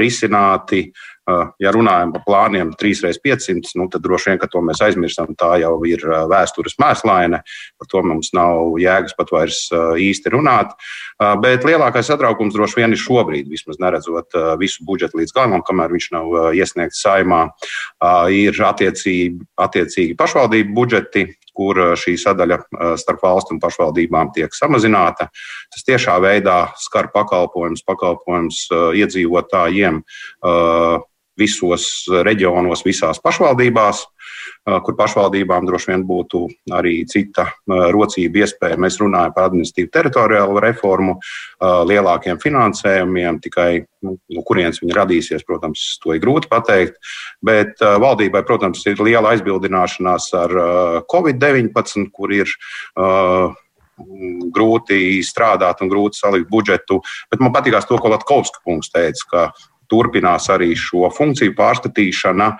risināti. 0.00 0.80
Uh, 0.84 1.13
Ja 1.24 1.70
runājam 1.72 2.10
par 2.12 2.24
plāniem 2.26 2.74
3x500, 2.76 3.70
nu, 3.80 3.86
tad 3.88 4.02
droši 4.04 4.30
vien, 4.30 4.40
ka 4.42 4.48
to 4.52 4.60
mēs 4.60 4.82
aizmirstam. 4.84 5.32
Tā 5.40 5.54
jau 5.62 5.72
ir 5.88 6.02
vēstures 6.28 6.76
mēslaine. 6.82 7.40
Par 7.80 7.88
to 7.88 8.02
mums 8.04 8.34
nav 8.36 8.74
jēgas 8.82 9.16
pat 9.16 9.32
vairs 9.32 9.62
īsti 9.72 10.34
runāt. 10.34 10.74
Bet 11.40 11.64
lielākais 11.64 12.10
satraukums 12.10 12.52
droši 12.56 12.82
vien 12.82 12.92
ir 12.92 13.00
šobrīd, 13.00 13.48
vismaz 13.48 13.80
neredzot 13.80 14.36
visu 14.60 14.84
budžetu 14.84 15.22
līdz 15.22 15.32
galam, 15.32 15.64
kamēr 15.64 15.94
viņš 15.96 16.10
nav 16.12 16.36
iesniegts 16.58 17.00
saimā, 17.06 17.46
ir 18.28 18.60
attiecīgi, 18.68 19.40
attiecīgi 19.64 20.18
pašvaldību 20.20 20.76
budžeti, 20.76 21.24
kur 21.54 21.78
šī 21.96 22.16
sadaļa 22.18 22.58
starp 22.98 23.22
valstu 23.22 23.54
un 23.54 23.62
pašvaldībām 23.62 24.32
tiek 24.34 24.52
samazināta. 24.52 25.30
Tas 25.72 25.86
tiešā 25.86 26.18
veidā 26.20 26.58
skar 26.82 27.08
pakalpojumus, 27.14 27.86
pakalpojumus 27.86 28.66
iedzīvotājiem 28.98 30.02
visos 31.38 32.04
reģionos, 32.24 32.84
visās 32.86 33.18
pašvaldībās, 33.22 34.04
kur 34.64 34.96
pašvaldībām 34.96 35.66
droši 35.68 35.90
vien 35.90 36.04
būtu 36.08 36.44
arī 36.72 36.94
cita 37.10 37.48
rocība 37.66 38.44
iespēja. 38.44 38.78
Mēs 38.80 39.00
runājam 39.02 39.34
par 39.34 39.48
administratīvu 39.50 39.90
teritoriālu 39.92 40.62
reformu, 40.64 41.16
lielākiem 41.90 42.38
finansējumiem, 42.42 43.40
tikai 43.44 43.68
nu, 44.06 44.14
no 44.32 44.44
kurienes 44.46 44.80
viņi 44.80 44.96
radīsies, 44.96 45.44
protams, 45.48 45.82
to 46.02 46.14
ir 46.14 46.22
grūti 46.22 46.48
pateikt. 46.52 46.96
Bet 47.44 47.82
valdībai, 47.82 48.44
protams, 48.46 48.86
ir 48.88 49.02
liela 49.02 49.34
aizbildināšanās 49.34 50.30
ar 50.38 50.56
Covid-19, 51.10 52.08
kur 52.14 52.32
ir 52.32 52.48
grūti 54.54 55.20
strādāt 55.22 55.84
un 55.84 55.90
grūti 55.92 56.18
salikt 56.18 56.48
budžetu. 56.50 56.98
Bet 57.30 57.42
man 57.42 57.52
patīkās 57.54 57.86
to, 57.86 57.98
ko 58.02 58.10
Latkovska 58.10 58.64
kungs 58.66 58.90
teica, 58.90 59.28
ka 59.30 59.44
turpinās 59.94 60.50
arī 60.50 60.74
šo 60.78 61.06
funkciju 61.14 61.54
pārskatīšana, 61.58 62.50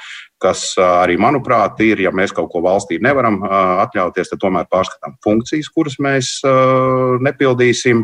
kas 0.44 0.74
arī, 0.80 1.16
manuprāt, 1.20 1.78
ir, 1.84 2.02
ja 2.04 2.10
mēs 2.12 2.34
kaut 2.34 2.50
ko 2.52 2.60
valstī 2.64 2.98
nevaram 3.02 3.38
atļauties, 3.84 4.28
tad 4.32 4.42
tomēr 4.42 4.66
pārskatām 4.72 5.14
funkcijas, 5.24 5.70
kuras 5.72 5.96
mēs 6.02 6.32
nepildīsim, 7.24 8.02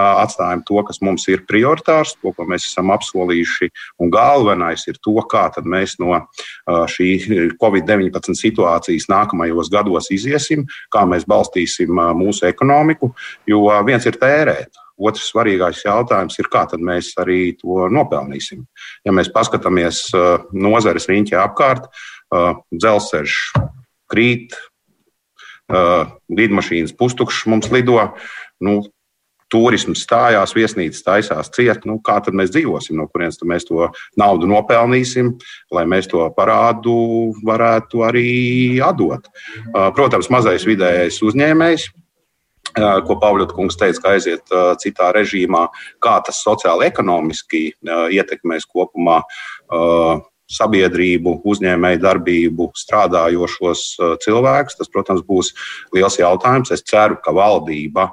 atstājam 0.00 0.62
to, 0.68 0.80
kas 0.88 1.02
mums 1.04 1.26
ir 1.32 1.44
prioritārs, 1.48 2.14
to, 2.22 2.32
ko 2.32 2.46
mēs 2.48 2.70
esam 2.70 2.92
apsolījuši, 2.94 3.68
un 4.00 4.12
galvenais 4.14 4.86
ir 4.88 5.00
to, 5.04 5.18
kā 5.30 5.44
mēs 5.64 5.98
no 6.02 6.22
šī 6.94 7.10
Covid-19 7.60 8.38
situācijas 8.38 9.10
nākamajos 9.12 9.72
gados 9.74 10.08
iziesim, 10.14 10.64
kā 10.94 11.04
mēs 11.10 11.28
balstīsim 11.28 11.92
mūsu 12.16 12.48
ekonomiku, 12.48 13.12
jo 13.50 13.66
viens 13.84 14.08
ir 14.08 14.16
tērēt 14.20 14.83
Otrs 14.94 15.26
svarīgākais 15.32 15.84
jautājums 15.86 16.38
ir, 16.38 16.48
kā 16.52 16.64
mēs 16.78 17.12
arī 17.18 17.56
to 17.58 17.88
nopelnīsim. 17.90 18.62
Ja 19.06 19.14
mēs 19.14 19.32
paskatāmies 19.34 20.06
uh, 20.14 20.46
nozares 20.54 21.08
riņķī 21.10 21.38
apkārt, 21.40 21.88
uh, 21.90 22.60
dzelzceļš 22.70 23.38
krīt, 24.12 24.54
uh, 25.72 26.14
lidmašīnas 26.30 26.94
pustukšas 26.98 27.48
mums 27.50 27.72
lido. 27.74 27.98
Nu, 28.62 28.82
turisms 29.54 30.02
stājās, 30.02 30.54
viesnīcas 30.56 31.04
taisās 31.06 31.50
ciet. 31.54 31.84
Nu, 31.86 31.98
kā 32.02 32.16
tad 32.24 32.34
mēs 32.38 32.50
dzīvosim, 32.54 32.96
no 32.98 33.06
kurienes 33.10 33.38
mēs 33.46 33.66
to 33.68 33.90
naudu 34.18 34.48
nopelnīsim, 34.50 35.34
lai 35.74 35.84
mēs 35.90 36.08
to 36.10 36.24
parādu 36.34 36.94
varētu 37.46 38.02
arī 38.06 38.30
atdot? 38.82 39.28
Protams, 39.94 40.30
mazais 40.32 40.66
vidējais 40.66 41.20
uzņēmējs 41.22 41.90
ko 42.74 43.16
Pāvils 43.22 43.78
teica, 43.78 44.00
ka 44.02 44.14
aiziet 44.16 44.54
citā 44.82 45.10
režīmā, 45.14 45.66
kā 46.02 46.18
tas 46.26 46.42
sociāli 46.44 46.88
ekonomiski 46.90 47.66
ietekmēs 48.14 48.66
kopumā 48.70 49.22
sabiedrību, 50.54 51.38
uzņēmēju 51.48 52.00
darbību, 52.02 52.68
strādājošos 52.76 53.84
cilvēkus. 54.24 54.76
Tas, 54.80 54.90
protams, 54.92 55.22
būs 55.24 55.54
liels 55.96 56.18
jautājums. 56.20 56.72
Es 56.74 56.84
ceru, 56.84 57.16
ka 57.24 57.32
valdība 57.34 58.10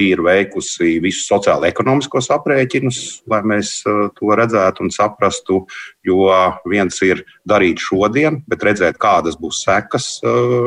ir 0.00 0.22
veikusi 0.24 0.98
visus 1.04 1.26
sociālo-ekonomiskos 1.28 2.30
aprēķinus, 2.32 3.00
lai 3.28 3.42
mēs 3.44 3.76
to 3.84 4.36
redzētu 4.40 4.86
un 4.86 4.92
saprastu. 4.94 5.60
Jo 6.04 6.28
viens 6.68 6.96
ir 7.04 7.22
darīt 7.48 7.82
šodien, 7.84 8.40
bet 8.48 8.64
redzēt, 8.64 8.98
kādas 9.00 9.36
būs 9.40 9.62
sekas 9.64 10.08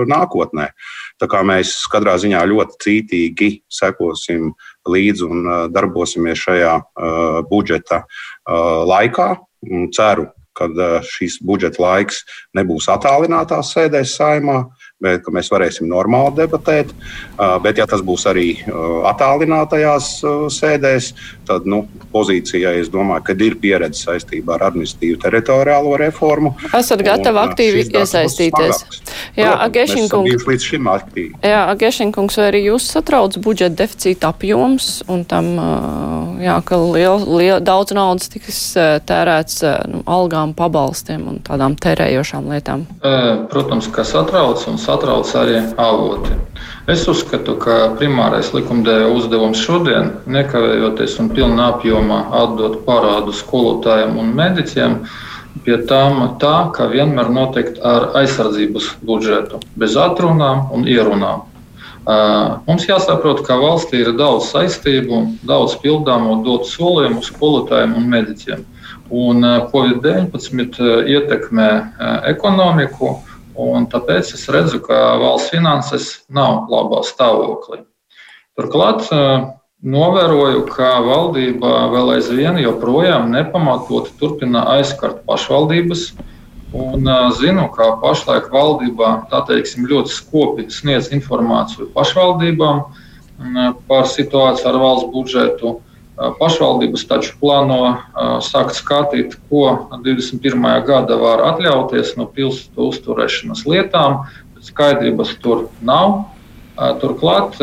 nākotnē. 0.10 0.70
Tā 1.22 1.30
kā 1.30 1.44
mēs 1.46 1.74
katrā 1.90 2.18
ziņā 2.22 2.46
ļoti 2.50 2.82
cītīgi 2.86 3.52
sekosim 3.74 4.52
līdzi 4.88 5.26
un 5.28 5.44
uh, 5.46 5.66
darbosimies 5.74 6.42
šajā 6.46 6.74
budžeta 7.50 8.04
laikā. 8.88 9.30
Ceru, 9.96 10.28
ka 10.58 10.68
šīs 11.06 11.40
budžeta 11.46 11.82
laiks 11.82 12.24
nebūs 12.58 12.88
attālinātās 12.94 13.74
sēdēs 13.76 14.16
saimā, 14.18 14.64
bet 15.04 15.28
mēs 15.30 15.52
varēsim 15.54 15.86
normāli 15.92 16.34
debatēt. 16.40 16.90
Bet, 17.38 17.78
ja 17.78 17.86
tas 17.90 18.02
būs 18.02 18.26
arī 18.30 18.48
attālinātajās 19.06 20.08
sēdēs, 20.56 21.12
tad 21.46 21.68
nu, 21.70 21.84
pozīcijai 22.10 22.80
es 22.82 22.90
domāju, 22.90 23.28
ka 23.28 23.36
ir 23.46 23.58
pieredze 23.62 24.08
saistībā 24.08 24.56
ar 24.56 24.68
administratīvu 24.72 25.20
teritoriālo 25.22 25.94
reformu. 26.02 26.56
Esat 26.74 27.04
gatavi 27.06 27.42
aktīvi 27.44 27.84
iesaistīties. 27.92 28.82
Jā, 29.38 29.54
Agešinkungs. 29.68 30.48
Līdz 30.50 30.66
šim 30.72 30.90
aktīvi. 30.90 31.38
Jā, 31.46 31.68
Agešinkungs, 31.76 32.40
vai 32.42 32.50
arī 32.50 32.64
jūs 32.72 32.90
satrauc 32.90 33.38
budžeta 33.44 33.84
deficīta 33.84 34.32
apjoms 34.34 35.04
un 35.14 35.22
tam, 35.30 35.52
jā, 36.42 36.58
ka 36.66 36.82
liel, 36.82 37.22
liel, 37.38 37.62
daudz 37.62 37.94
naudas 37.94 38.32
tiks 38.34 38.64
tērēts 39.06 39.62
nu, 39.94 40.02
algām, 40.10 40.58
pabalstiem 40.58 41.30
un 41.30 41.40
tādām 41.46 41.78
tērējošām 41.78 42.50
lietām? 42.50 42.88
Protams, 43.54 43.92
ka 43.94 44.08
satrauc 44.08 44.66
un 44.72 44.82
satrauc 44.88 45.32
arī 45.36 45.62
avoti. 45.78 46.36
Es 46.88 47.04
uzskatu, 47.12 47.58
ka 47.60 47.78
primārais 48.00 48.54
likumdevēja 48.56 49.10
uzdevums 49.12 49.60
šodien, 49.60 50.14
nekavējoties 50.32 51.18
un 51.20 51.32
pilnā 51.36 51.74
apjomā 51.74 52.22
atdot 52.44 52.80
parādu 52.86 53.36
skolotājiem 53.36 54.16
un 54.22 54.32
mediķiem, 54.38 55.02
pie 55.66 55.82
tām 55.90 56.22
tā, 56.40 56.70
ka 56.72 56.88
vienmēr 56.88 57.28
noteikti 57.34 57.84
ar 57.84 58.14
aizsardzības 58.22 58.94
budžetu, 59.04 59.60
bez 59.76 60.00
atrunām 60.00 60.70
un 60.72 60.88
ierunām. 60.88 61.44
Mums 62.08 62.86
jāsaprot, 62.88 63.42
ka 63.44 63.58
valstī 63.60 64.00
ir 64.06 64.14
daudz 64.16 64.48
saistību, 64.54 65.26
daudz 65.50 65.76
pildāmo 65.82 66.38
dotu 66.46 66.72
solījumu 66.72 67.26
skolotājiem 67.26 67.98
un 68.00 68.08
mediķiem. 68.14 68.64
Un 69.12 69.44
Covid-19 69.74 70.88
ietekmē 71.12 71.70
ekonomiku, 72.32 73.18
Un 73.58 73.88
tāpēc 73.90 74.36
es 74.38 74.44
redzu, 74.54 74.80
ka 74.86 75.18
valsts 75.18 75.50
finanses 75.50 76.10
nav 76.30 76.68
labā 76.70 77.02
stāvoklī. 77.08 77.82
Turklāt 78.58 79.08
novēroju, 79.82 80.64
ka 80.70 80.98
valdība 81.06 81.88
vēl 81.94 82.16
aizvien 82.18 82.60
joprojām 82.62 83.32
nepamatot 83.34 84.12
turpina 84.20 84.64
aizskart 84.78 85.24
pašvaldības. 85.26 86.12
Un 86.78 87.08
zinu, 87.40 87.70
ka 87.74 87.94
pašlaik 88.02 88.50
valdībā 88.52 89.12
teiksim, 89.48 89.88
ļoti 89.88 90.12
skopi 90.12 90.66
sniedz 90.74 91.10
informāciju 91.16 91.90
pašvaldībām 91.96 92.82
par 93.88 94.10
situāciju 94.12 94.70
ar 94.70 94.80
valsts 94.82 95.12
budžetu. 95.14 95.78
Pašvaldības 96.18 97.04
taču 97.06 97.36
plāno 97.38 97.98
sākt 98.42 98.74
skatīt, 98.80 99.36
ko 99.52 99.90
21. 100.02 100.66
gada 100.88 101.18
var 101.22 101.44
atļauties 101.52 102.16
no 102.18 102.26
pilsētu 102.26 102.90
uzturēšanas 102.90 103.66
lietām. 103.70 104.24
Skaidrības 104.66 105.36
tur 105.44 105.68
nav. 105.86 106.24
Turklāt 107.04 107.60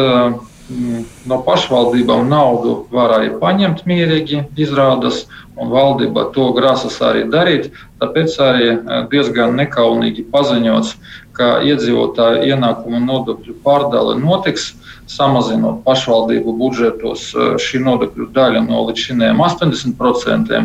no 1.29 1.39
pašvaldībām 1.45 2.29
naudu 2.31 2.77
var 2.95 3.17
arī 3.19 3.33
paņemt 3.43 3.83
mierīgi, 3.91 4.45
izrādās, 4.57 5.25
un 5.59 5.69
valdība 5.75 6.29
to 6.35 6.53
grasas 6.57 6.97
arī 7.05 7.27
darīt. 7.31 7.73
Tāpēc 8.01 8.39
arī 8.43 8.71
diezgan 9.11 9.59
nekaunīgi 9.59 10.29
paziņots, 10.31 10.95
ka 11.35 11.59
iedzīvotāju 11.67 12.47
ienākumu 12.55 13.03
nodokļu 13.03 13.59
pārdale 13.67 14.15
notiks 14.23 14.73
samazinot 15.11 15.85
pašvaldību 15.85 16.55
budžetos 16.59 17.29
eh, 17.35 17.55
šī 17.61 17.79
nodokļu 17.85 18.31
daļa 18.35 18.61
no 18.67 18.85
līdz 18.89 18.99
šim 19.07 19.19
80% 19.45 20.61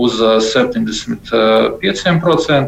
uz 0.00 0.12
75%, 0.48 1.32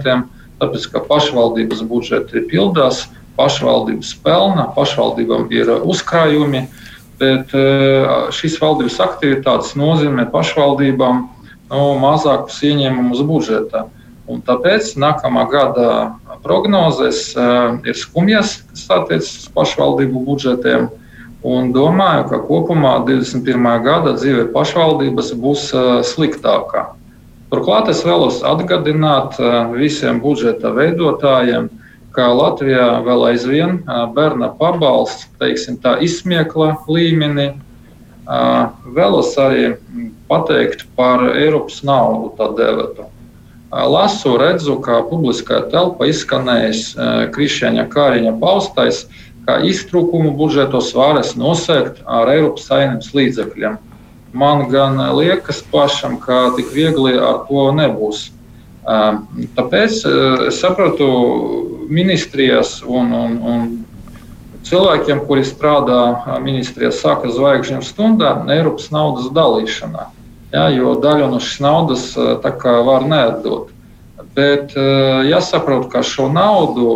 eh, 0.06 0.22
tāpēc 0.60 0.82
ka 0.92 0.98
pašvaldības 1.08 1.80
budžeti 1.88 2.44
pildās, 2.50 3.06
pašvaldības 3.38 4.14
pelna, 4.22 4.64
pašvaldībām 4.76 5.48
ir 5.52 5.66
uzkrājumi, 5.82 6.66
bet 7.18 7.54
eh, 7.56 8.30
šīs 8.34 8.60
valdības 8.60 9.00
aktivitātes 9.00 9.74
nozīmē 9.80 10.28
pašvaldībām 10.32 11.16
no, 11.70 11.84
mazākus 12.02 12.60
ieņēmumus 12.68 13.20
budžetā. 13.26 13.80
Un 14.24 14.40
tāpēc 14.40 14.94
nākamā 14.96 15.42
gada 15.52 16.16
prognozes 16.40 17.36
uh, 17.36 17.76
ir 17.84 17.92
skumjas, 17.92 18.64
kas 18.70 18.84
attiecas 18.96 19.28
uz 19.36 19.50
pašvaldību 19.52 20.22
budžetiem. 20.24 20.86
Uh, 20.88 21.03
Un 21.44 21.74
domāju, 21.76 22.24
ka 22.30 22.38
kopumā 22.48 22.94
21. 23.04 23.66
gada 23.84 24.14
dzīve 24.16 24.46
pašvaldības 24.54 25.34
būs 25.36 25.66
sliktākā. 26.08 26.86
Turklāt 27.52 27.90
es 27.92 28.00
vēlos 28.00 28.38
atgādināt 28.48 29.36
visiem 29.76 30.22
budžeta 30.24 30.72
veidotājiem, 30.72 31.68
ka 32.16 32.30
Latvijā 32.32 32.86
vēl 33.04 33.26
aizvien 33.34 33.82
bērna 34.16 34.48
pabalsts, 34.56 35.28
teiksim, 35.36 35.76
tā 35.84 35.98
izsmiekla 36.00 36.78
līmenī. 36.88 37.50
Vēlos 38.96 39.34
arī 39.36 39.74
pateikt 40.30 40.86
par 40.96 41.26
Eiropas 41.34 41.82
naudu, 41.84 42.32
tā 42.38 42.48
dēvetu. 42.56 43.10
Lasu, 43.74 44.38
redzu, 44.40 44.78
ka 44.80 45.02
publiskā 45.10 45.60
telpa 45.68 46.08
izskanējis 46.08 46.94
Krišņa 47.34 47.84
Kāriņa 47.92 48.36
paustais, 48.40 49.04
ka 49.46 49.58
iztrūkumu 49.66 50.34
budžetos 50.38 50.92
varas 50.96 51.34
nosegt 51.36 52.00
ar 52.06 52.30
Eiropas 52.32 52.68
saimnības 52.70 53.12
līdzekļiem. 53.16 53.76
Man 54.34 54.64
gan 54.72 54.98
liekas 55.14 55.62
pašam, 55.70 56.16
ka 56.18 56.48
tik 56.56 56.72
viegli 56.74 57.14
ar 57.20 57.44
to 57.48 57.68
nebūs. 57.76 58.30
Tāpēc 58.84 60.00
es 60.48 60.58
sapratu 60.60 61.06
ministrijas 61.88 62.80
un, 62.82 63.12
un, 63.14 63.36
un 63.38 63.68
cilvēkiem, 64.66 65.22
kuri 65.28 65.44
strādā 65.46 66.00
ministrijā, 66.42 66.90
saka 66.92 67.30
zvaigžņu 67.32 67.84
stundā, 67.86 68.34
Eiropas 68.52 68.90
naudas 68.94 69.30
dalīšanā. 69.36 70.08
Ja, 70.54 70.68
jo 70.70 70.94
daļu 71.02 71.30
no 71.32 71.40
šīs 71.42 71.62
naudas 71.64 72.10
var 72.16 73.06
neatdot. 73.10 73.73
Bet 74.34 74.74
eh, 74.74 75.20
jāsaprot, 75.30 75.86
ka 75.92 76.02
šo 76.02 76.26
naudu, 76.32 76.88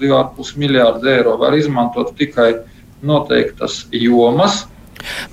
2,5 0.00 0.42
eh, 0.44 0.54
miljārdu 0.60 1.08
eiro, 1.08 1.38
var 1.40 1.56
izmantot 1.56 2.12
tikai 2.18 2.50
noteiktas 3.04 3.86
jomas. 3.92 4.64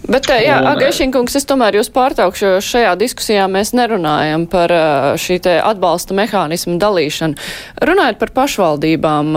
Bet, 0.07 0.29
eh, 0.29 0.45
jā, 0.47 0.57
Agaišinkungs, 0.71 1.35
es 1.39 1.47
tomēr 1.49 1.79
jūs 1.79 1.91
pārtraukšu, 1.93 2.47
jo 2.47 2.63
šajā 2.65 2.95
diskusijā 2.99 3.47
mēs 3.51 3.73
nerunājam 3.77 4.47
par 4.51 4.73
šī 5.21 5.39
te 5.45 5.55
atbalsta 5.61 6.17
mehānismu 6.17 6.79
dalīšanu. 6.81 7.39
Runājot 7.81 8.19
par 8.19 8.35
pašvaldībām, 8.41 9.33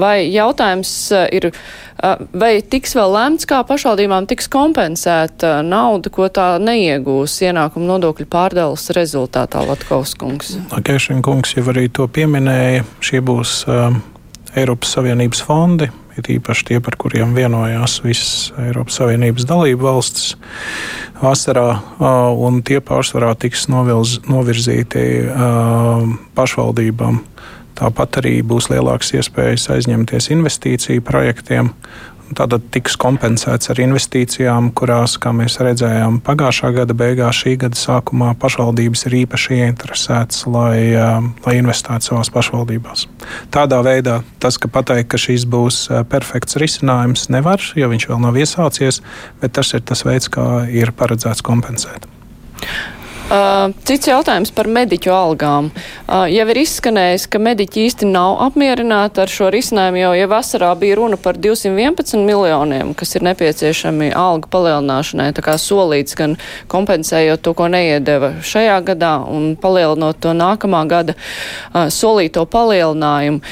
vai 0.00 0.16
jautājums 0.30 0.94
ir 1.32 1.52
Vai 2.36 2.58
tiks 2.60 2.92
vēl 2.96 3.08
lemts, 3.14 3.46
kā 3.48 3.62
pašvaldībām 3.64 4.26
tiks 4.28 4.50
kompensēta 4.52 5.62
nauda, 5.64 6.12
ko 6.12 6.28
tā 6.28 6.48
neiegūs 6.60 7.38
ienākumu 7.48 7.88
nodokļu 7.88 8.26
pārdales 8.28 8.90
rezultātā 8.96 9.62
Latkauskungs? 9.64 10.58
Kešinkungs 10.84 11.56
jau 11.56 11.64
arī 11.72 11.86
to 11.88 12.04
pieminēja. 12.04 12.84
Šie 13.00 13.22
būs 13.24 13.62
uh, 13.70 13.96
Eiropas 14.56 14.94
Savienības 14.96 15.42
fondi, 15.44 15.90
ir 16.16 16.30
īpaši 16.38 16.64
tie, 16.70 16.78
par 16.80 16.96
kuriem 17.00 17.34
vienojās 17.36 17.98
visas 18.04 18.52
Eiropas 18.62 18.96
Savienības 19.00 19.44
dalību 19.48 19.84
valstis 19.84 20.34
vasarā, 21.20 21.68
un 22.40 22.62
tie 22.64 22.80
pārsvarā 22.80 23.34
tiks 23.40 23.66
novilz, 23.72 24.18
novirzīti 24.28 25.04
pašvaldībām. 26.36 27.20
Tāpat 27.76 28.22
arī 28.22 28.38
būs 28.40 28.70
lielākas 28.72 29.12
iespējas 29.18 29.68
aizņemties 29.74 30.30
investīciju 30.32 31.04
projektiem. 31.04 31.74
Tātad 32.34 32.64
tiks 32.74 32.96
kompensēts 32.98 33.70
ar 33.70 33.78
investīcijām, 33.78 34.72
kurās, 34.74 35.14
kā 35.22 35.30
mēs 35.36 35.60
redzējām, 35.62 36.18
pagājušā 36.26 36.72
gada 36.74 36.96
beigās, 36.98 37.38
šī 37.44 37.54
gada 37.62 37.78
sākumā 37.78 38.32
pašvaldības 38.42 39.06
ir 39.06 39.16
īpaši 39.20 39.60
ieinteresētas, 39.60 40.42
lai, 40.50 40.80
lai 41.46 41.54
investētu 41.60 42.10
savās 42.10 42.32
pašvaldībās. 42.34 43.06
Tādā 43.54 43.78
veidā 43.86 44.18
tas, 44.42 44.58
ka 44.58 44.70
pateikt, 44.72 45.12
ka 45.14 45.22
šis 45.22 45.46
būs 45.46 45.84
perfekts 46.10 46.58
risinājums, 46.58 47.28
nevar, 47.30 47.62
jo 47.78 47.92
viņš 47.94 48.10
vēl 48.10 48.22
nav 48.26 48.42
iesācies, 48.42 49.02
bet 49.42 49.54
tas 49.60 49.70
ir 49.78 49.86
tas 49.86 50.02
veids, 50.08 50.26
kā 50.32 50.66
ir 50.66 50.90
paredzēts 50.98 51.46
kompensēt. 51.46 52.10
Cits 53.26 54.06
jautājums 54.06 54.52
par 54.54 54.68
mediķu 54.70 55.10
algām. 55.10 55.72
Jau 56.06 56.44
ir 56.52 56.58
izskanējis, 56.60 57.24
ka 57.26 57.40
mediķi 57.42 57.86
īsti 57.88 58.06
nav 58.06 58.36
apmierināti 58.44 59.18
ar 59.24 59.32
šo 59.32 59.48
risinājumu, 59.50 59.98
jo 59.98 60.12
ja 60.14 60.28
vasarā 60.30 60.68
bija 60.78 60.94
runa 61.00 61.18
par 61.18 61.34
211 61.42 62.22
miljoniem, 62.22 62.92
kas 62.94 63.16
ir 63.18 63.26
nepieciešami 63.26 64.12
alga 64.14 64.46
palielināšanai, 64.52 65.32
tā 65.34 65.42
kā 65.42 65.56
solīts 65.58 66.14
gan 66.14 66.36
kompensējot 66.70 67.42
to, 67.42 67.56
ko 67.58 67.66
neiedeva 67.72 68.36
šajā 68.46 68.78
gadā 68.92 69.16
un 69.26 69.56
palielinot 69.58 70.22
to 70.22 70.30
nākamā 70.30 70.84
gada 70.86 71.18
solīto 71.74 72.46
palielinājumu. 72.46 73.42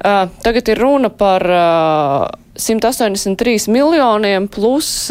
Tagad 0.00 0.72
ir 0.72 0.80
runa 0.80 1.12
par 1.12 1.44
uh, 1.44 2.24
183 2.56 3.68
miljoniem 3.68 4.48
plus. 4.48 5.10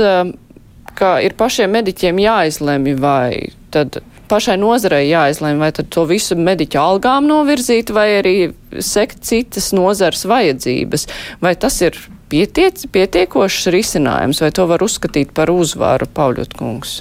Ka 0.97 1.13
ir 1.21 1.37
pašiem 1.37 1.69
mediķiem 1.77 2.17
jāizlemj, 2.25 2.97
vai 2.97 3.58
tad 3.73 3.99
pašai 4.29 4.57
nozarei 4.61 5.09
jāizlēma, 5.09 5.67
vai 5.67 5.85
to 5.95 6.05
visu 6.09 6.37
mediķu 6.37 6.79
algām 6.81 7.27
novirzīt, 7.29 7.93
vai 7.95 8.07
arī 8.19 8.35
sekt 8.83 9.23
citas 9.27 9.71
nozars 9.75 10.25
vajadzības. 10.29 11.07
Vai 11.41 11.55
tas 11.59 11.79
ir 11.85 11.97
pietiec, 12.29 12.85
pietiekošs 12.93 13.69
risinājums, 13.73 14.41
vai 14.43 14.51
to 14.53 14.67
var 14.69 14.85
uzskatīt 14.85 15.33
par 15.37 15.51
uzvaru, 15.53 16.09
Pauļot 16.13 16.53
kungs? 16.59 16.99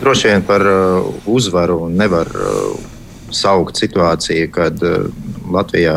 Droši 0.00 0.28
vien 0.28 0.42
par 0.44 0.62
uh, 0.68 1.06
uzvaru 1.26 1.86
nevar 1.88 2.28
uh, 2.28 2.74
saukt 3.34 3.78
situāciju, 3.80 4.50
kad 4.54 4.82
uh, 4.84 5.08
Latvijā 5.50 5.96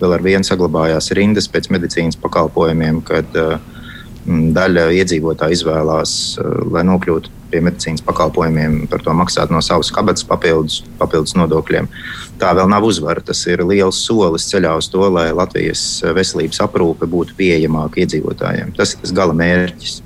vēl 0.00 0.16
ar 0.16 0.24
vienu 0.24 0.44
saglabājās 0.44 1.12
rindas 1.16 1.46
pēc 1.48 1.70
medicīnas 1.72 2.18
pakalpojumiem, 2.20 3.00
kad 3.06 3.38
uh, 3.38 3.56
daļa 4.26 4.88
iedzīvotāju 5.00 5.56
izvēlās, 5.56 6.12
eh, 6.38 6.54
lai 6.72 6.82
nokļūtu 6.86 7.32
pie 7.50 7.60
medicīnas 7.62 8.02
pakalpojumiem, 8.02 8.88
par 8.90 9.02
to 9.02 9.14
maksāt 9.14 9.50
no 9.50 9.60
savas 9.62 9.90
kabatas 9.94 10.24
papildus, 10.26 10.82
papildus 10.98 11.36
nodokļiem. 11.38 11.88
Tā 12.38 12.50
vēl 12.54 12.68
nav 12.68 12.82
uzvara. 12.84 13.22
Tas 13.24 13.46
ir 13.46 13.62
liels 13.64 13.96
solis 14.02 14.48
ceļā 14.50 14.76
uz 14.76 14.88
to, 14.88 15.04
lai 15.08 15.30
Latvijas 15.32 16.02
veselības 16.02 16.58
aprūpe 16.60 17.06
būtu 17.06 17.36
pieejamāka 17.38 18.02
iedzīvotājiem. 18.02 18.74
Tas 18.76 18.94
ir 18.94 19.00
tas 19.00 19.12
gala 19.12 19.32
mērķis. 19.32 20.02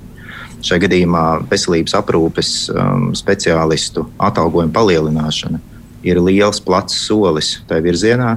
Šajā 0.61 0.83
gadījumā 0.85 1.25
veselības 1.49 1.95
aprūpes 1.97 2.69
um, 2.69 3.11
speciālistu 3.17 4.05
atalgojuma 4.21 4.71
palielināšana 4.71 5.59
ir 6.03 6.21
liels, 6.21 6.61
plats 6.61 6.93
solis 7.07 7.55
tajā 7.69 7.81
virzienā, 7.85 8.35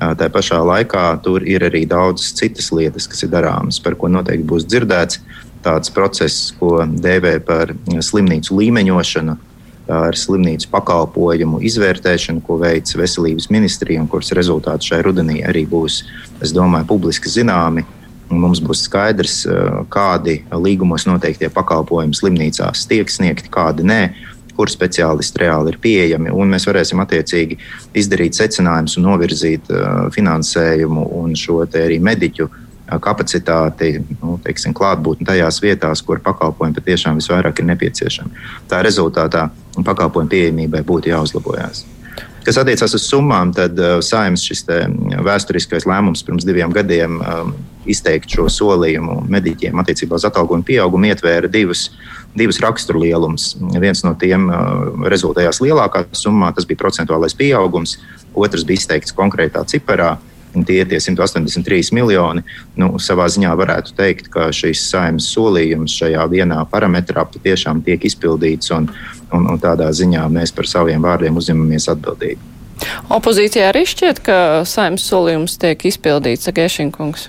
Tā 0.00 0.30
pašā 0.32 0.62
laikā 0.64 1.04
tur 1.20 1.44
ir 1.44 1.66
arī 1.66 1.82
daudzas 1.88 2.32
citas 2.38 2.70
lietas, 2.72 3.04
kas 3.10 3.20
ir 3.26 3.32
darāmas, 3.34 3.76
par 3.84 3.98
ko 4.00 4.08
noteikti 4.08 4.48
būs 4.48 4.64
dzirdēts. 4.64 5.20
Tāds 5.60 5.92
process, 5.92 6.54
ko 6.56 6.78
dēvē 6.88 7.34
par 7.44 7.74
slimnīcu 7.84 8.56
līmeņošanu, 8.56 9.34
ir 9.90 10.16
slimnīcu 10.16 10.70
pakalpojumu 10.72 11.60
izvērtēšana, 11.68 12.40
ko 12.46 12.56
veic 12.62 12.88
Veselības 12.96 13.50
ministrija, 13.52 14.00
un 14.00 14.08
kuras 14.08 14.32
rezultāti 14.36 14.88
šai 14.88 15.02
rudenī 15.04 15.42
arī 15.44 15.66
būs, 15.68 16.00
es 16.40 16.54
domāju, 16.56 16.88
publiski 16.94 17.28
zināmi. 17.28 17.84
Mums 18.30 18.60
būs 18.62 18.84
skaidrs, 18.86 19.40
kādi 19.90 20.36
līgumos 20.54 21.04
noteiktie 21.08 21.48
pakalpojumi 21.52 22.14
slimnīcās 22.14 22.86
tiek 22.88 23.10
sniegti, 23.10 23.50
kādi 23.50 23.84
nē 23.84 24.02
kur 24.60 24.68
speciālisti 24.68 25.40
reāli 25.40 25.72
ir 25.72 25.78
pieejami, 25.80 26.32
un 26.36 26.52
mēs 26.52 26.66
varēsim 26.68 27.00
attiecīgi 27.00 27.56
izdarīt 27.96 28.36
secinājumus 28.36 28.98
un 29.00 29.06
novirzīt 29.08 29.70
uh, 29.72 30.08
finansējumu 30.12 31.06
un 31.16 31.32
šo 31.38 31.62
arī 31.64 31.96
mediķu 32.04 32.48
uh, 32.48 32.98
kapacitāti, 33.00 33.94
nu, 34.18 34.36
teiksim, 34.44 34.74
klātbūtni 34.76 35.28
tajās 35.28 35.62
vietās, 35.64 36.04
kur 36.04 36.20
pakalpojumi 36.24 36.76
patiešām 36.76 37.22
visvairāk 37.22 37.62
ir 37.62 37.70
nepieciešami. 37.70 38.44
Tā 38.68 38.82
rezultātā 38.84 39.48
pakalpojumu 39.78 40.34
pieejamībai 40.34 40.84
būtu 40.84 41.14
jāuzlabojas. 41.14 41.86
Kas 42.44 42.56
attiecās 42.60 42.94
uz 42.96 43.04
summām, 43.08 43.54
tad 43.56 43.80
uh, 43.80 43.98
saimnes 44.04 44.44
šis 44.44 44.66
vēsturiskais 45.24 45.88
lēmums 45.88 46.24
pirms 46.26 46.44
diviem 46.48 46.72
gadiem 46.76 47.20
um, 47.20 47.56
izteikt 47.88 48.32
šo 48.36 48.48
solījumu 48.52 49.22
mediķiem 49.30 49.80
attiecībā 49.80 50.20
uz 50.20 50.28
atalgojumu 50.28 50.68
pieaugumu 50.68 51.08
ietvēra 51.08 51.48
divus, 51.52 51.88
divus 52.36 52.60
raksturlielumus. 52.62 53.56
Viens 53.82 54.02
no 54.06 54.14
tiem 54.18 54.48
uh, 54.48 55.06
rezultējās 55.10 55.60
lielākā 55.64 56.06
summā, 56.16 56.52
tas 56.54 56.66
bija 56.68 56.80
procentuālais 56.82 57.36
pieaugums, 57.36 57.98
otrs 58.34 58.66
bija 58.66 58.82
izteikts 58.82 59.16
konkrētā 59.16 59.64
ciparā. 59.66 60.16
Tie 60.50 60.80
ir 60.82 60.88
tie 60.90 60.98
183 60.98 61.92
miljoni. 61.94 62.42
Nu, 62.74 62.96
savā 62.98 63.28
ziņā 63.30 63.52
varētu 63.54 63.94
teikt, 63.94 64.32
ka 64.34 64.48
šīs 64.50 64.82
saimnes 64.90 65.28
solījums 65.30 65.94
šajā 65.94 66.24
vienā 66.32 66.64
parametrā 66.72 67.22
patiešām 67.30 67.84
tiek 67.86 68.02
izpildīts, 68.08 68.72
un, 68.74 68.90
un, 69.30 69.46
un 69.46 69.62
tādā 69.62 69.92
ziņā 69.94 70.26
mēs 70.34 70.50
par 70.56 70.66
saviem 70.66 71.06
vārdiem 71.06 71.38
uzņemamies 71.38 71.86
atbildību. 71.94 72.50
Opozīcijā 73.14 73.70
arī 73.70 73.84
šķiet, 73.86 74.24
ka 74.26 74.38
saimnes 74.66 75.06
solījums 75.06 75.54
tiek 75.60 75.86
izpildīts, 75.86 76.50
Gēšinkungs. 76.56 77.28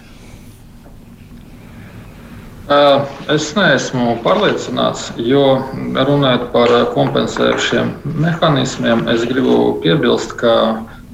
Es 2.71 3.49
neesmu 3.57 4.13
pārliecināts, 4.23 5.09
jo 5.19 5.41
runājot 5.91 6.45
par 6.53 6.71
kompensējušiem 6.93 7.89
mehānismiem, 8.23 9.01
es 9.11 9.25
gribu 9.27 9.73
piebilst, 9.83 10.37
ka 10.39 10.53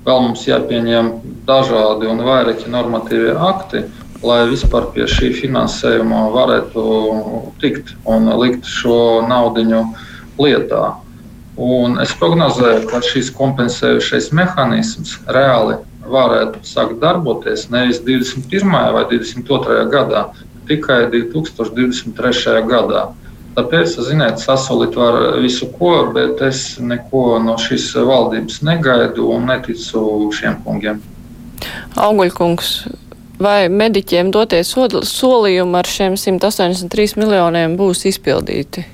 vēl 0.06 0.22
mums 0.28 0.46
jāpieņem 0.46 1.10
dažādi 1.48 2.12
un 2.12 2.22
vairāki 2.28 2.70
normatīvie 2.70 3.34
akti, 3.50 3.88
lai 4.22 4.44
vispār 4.52 4.92
pie 4.94 5.08
šī 5.10 5.32
finansējuma 5.40 6.28
varētu 6.36 6.86
tikt 7.64 7.96
un 8.06 8.30
likt 8.38 8.70
šo 8.70 9.26
naudu 9.26 9.82
lietā. 10.38 10.94
Un 11.58 11.98
es 12.04 12.14
prognozēju, 12.22 12.86
ka 12.92 13.02
šis 13.02 13.34
kompensējušais 13.34 14.30
mehānisms 14.30 15.18
reāli 15.26 15.80
varētu 16.08 16.62
sākt 16.66 17.00
darboties 17.02 17.66
nevis 17.74 17.98
21. 18.06 18.70
vai 18.94 19.08
22. 19.10 19.88
gadā, 19.92 20.28
tikai 20.68 21.08
2023. 21.14 22.62
gadā. 22.68 23.08
Tāpēc, 23.58 23.96
ziniet, 24.06 24.38
sasolīt 24.38 24.94
var 25.00 25.40
visu 25.42 25.66
ko, 25.74 26.12
bet 26.14 26.44
es 26.46 26.78
neko 26.78 27.40
no 27.42 27.56
šīs 27.58 27.90
valdības 28.06 28.62
negaidu 28.68 29.32
un 29.34 29.48
neticu 29.50 30.30
šiem 30.38 30.60
kungiem. 30.66 31.00
Auguļkungs, 31.98 32.74
vai 33.42 33.66
mediķiem 33.74 34.30
dotie 34.36 34.62
solījumi 34.62 35.80
ar 35.80 35.90
šiem 35.90 36.20
183 36.22 37.18
miljoniem 37.18 37.74
būs 37.80 38.06
izpildīti? 38.12 38.86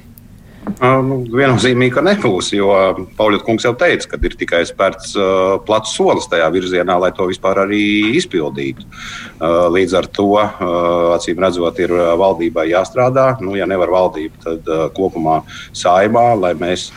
Nu, 0.83 1.17
viennozīmīgi, 1.27 1.91
ka 1.95 2.01
nebūs, 2.03 2.49
jo 2.55 2.71
Pauļot 3.17 3.43
kungs 3.45 3.65
jau 3.67 3.73
teica, 3.79 4.09
ka 4.13 4.19
ir 4.23 4.35
tikai 4.39 4.61
spērts 4.67 5.13
uh, 5.19 5.55
plats 5.63 5.93
solis 5.95 6.27
tajā 6.31 6.47
virzienā, 6.53 6.95
lai 6.99 7.11
to 7.15 7.27
vispār 7.29 7.61
arī 7.65 7.81
izpildītu. 8.19 8.85
Uh, 8.87 9.67
līdz 9.73 9.95
ar 9.99 10.07
to, 10.15 10.29
uh, 10.39 11.13
acīm 11.15 11.41
redzot, 11.43 11.79
ir 11.83 11.93
valdībai 12.19 12.69
jāstrādā. 12.71 13.27
Nu, 13.43 13.57
ja 13.59 13.67
nevar 13.69 13.91
valdība, 13.93 14.39
tad 14.43 14.71
kopumā 14.97 15.41
saimā, 15.75 16.29
lai 16.39 16.53
mēs 16.59 16.89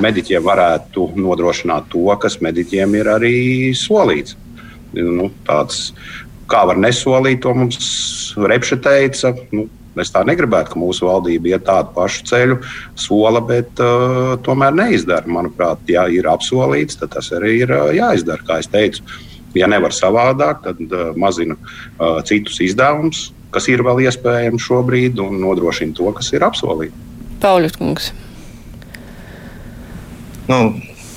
mediķiem 0.00 0.44
varētu 0.44 1.10
nodrošināt 1.16 1.88
to, 1.92 2.08
kas 2.20 2.40
mediķiem 2.44 2.96
ir 3.00 3.12
arī 3.12 3.36
solīts. 3.76 4.36
Nu, 4.96 5.30
tāds, 5.48 5.92
kā 6.52 6.66
var 6.68 6.80
nesolīt, 6.80 7.40
to 7.44 7.54
mums 7.56 8.34
Repše 8.36 8.80
teica. 8.84 9.32
Nu, 9.52 9.68
Es 10.00 10.12
tā 10.12 10.22
negribētu, 10.24 10.72
ka 10.72 10.80
mūsu 10.80 11.04
valdība 11.04 11.52
iet 11.52 11.66
tādu 11.66 11.92
pašu 11.96 12.24
ceļu, 12.30 12.56
sola, 12.96 13.42
bet 13.44 13.82
uh, 13.82 14.34
tomēr 14.44 14.72
neizdara. 14.76 15.28
Manuprāt, 15.28 15.82
ja 15.92 16.06
ir 16.08 16.28
apsolīts, 16.30 16.96
tad 17.00 17.12
tas 17.16 17.28
arī 17.36 17.58
ir 17.66 17.74
uh, 17.76 17.90
jāizdara. 17.92 18.44
Kā 18.46 18.60
jau 18.62 18.70
teicu, 18.72 19.04
ja 19.58 19.68
nevar 19.68 19.92
savādāk, 19.92 20.62
tad 20.64 20.80
uh, 20.88 21.10
mazina 21.20 21.58
uh, 21.58 22.22
citus 22.28 22.56
izdevumus, 22.64 23.30
kas 23.52 23.68
ir 23.68 23.84
vēl 23.84 24.06
iespējams 24.06 24.64
šobrīd, 24.64 25.20
un 25.20 25.42
nodrošina 25.42 25.92
to, 25.98 26.08
kas 26.16 26.32
ir 26.32 26.46
apsolīts. 26.46 27.10
Pauļus 27.42 27.76
kungs. 27.76 28.12
Nu, 30.48 30.62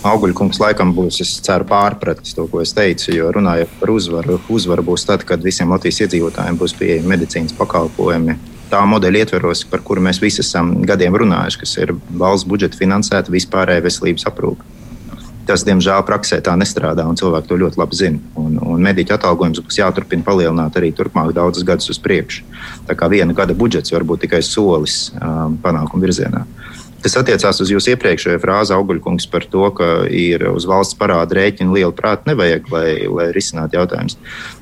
Auguļkungs 0.05 0.59
laikam 0.61 0.91
būs, 0.93 1.21
es 1.23 1.31
ceru, 1.45 1.65
pārpratis 1.69 2.35
to, 2.37 2.43
ko 2.51 2.59
es 2.61 2.75
teicu. 2.77 3.13
Jo 3.15 3.31
runājot 3.33 3.71
par 3.79 3.93
uzvaru, 3.93 4.35
uzvara 4.53 4.83
būs 4.85 5.07
tad, 5.07 5.23
kad 5.25 5.41
visiem 5.41 5.71
Latvijas 5.73 6.03
iedzīvotājiem 6.05 6.59
būs 6.59 6.75
pieejami 6.77 7.13
medicīnas 7.15 7.55
pakalpojumi 7.57 8.35
tā 8.71 8.81
modeļa 8.89 9.25
ietveros, 9.25 9.65
par 9.69 9.83
kuru 9.85 10.03
mēs 10.05 10.21
visi 10.23 10.41
esam 10.43 10.73
gadiem 10.87 11.15
runājuši, 11.17 11.61
kas 11.61 11.75
ir 11.81 11.93
valsts 12.21 12.47
budžeta 12.49 12.79
finansēta 12.79 13.33
vispārēja 13.33 13.85
veselības 13.85 14.27
aprūpe. 14.31 14.73
Tas, 15.45 15.61
diemžēl, 15.61 16.01
praksē 16.07 16.39
tā 16.41 16.55
nestrādā, 16.57 17.03
un 17.05 17.17
cilvēki 17.19 17.49
to 17.51 17.57
ļoti 17.61 17.77
labi 17.77 17.97
zina. 17.99 18.21
Un, 18.41 18.55
un 18.65 18.81
mediķu 18.81 19.13
atalgojums 19.13 19.61
būs 19.61 19.77
jāturpina 19.77 20.25
palielināt 20.25 20.77
arī 20.79 20.89
turpmāk 20.95 21.35
daudzus 21.37 21.65
gadus 21.67 21.91
uz 21.93 21.99
priekšu. 22.01 22.41
Tā 22.89 22.95
kā 22.97 23.09
viena 23.13 23.35
gada 23.37 23.53
budžets 23.53 23.93
var 23.93 24.07
būt 24.09 24.25
tikai 24.25 24.41
solis 24.45 25.11
um, 25.19 25.59
panākumu 25.61 26.07
virzienā. 26.07 26.41
Tas 27.05 27.13
attiecās 27.19 27.61
uz 27.61 27.69
jūsu 27.69 27.91
iepriekšējo 27.93 28.39
frāzi, 28.41 28.73
Auguļkungs, 28.73 29.27
par 29.29 29.45
to, 29.45 29.67
ka 29.77 29.89
ir 30.09 30.47
uz 30.49 30.65
valsts 30.65 30.97
parāda 30.97 31.37
rēķina 31.37 31.77
liela 31.77 31.93
prāta 31.93 32.31
nevajag, 32.31 32.71
lai, 32.73 32.89
lai 33.05 33.27
risinātu 33.35 33.77
jautājumus. 33.77 34.17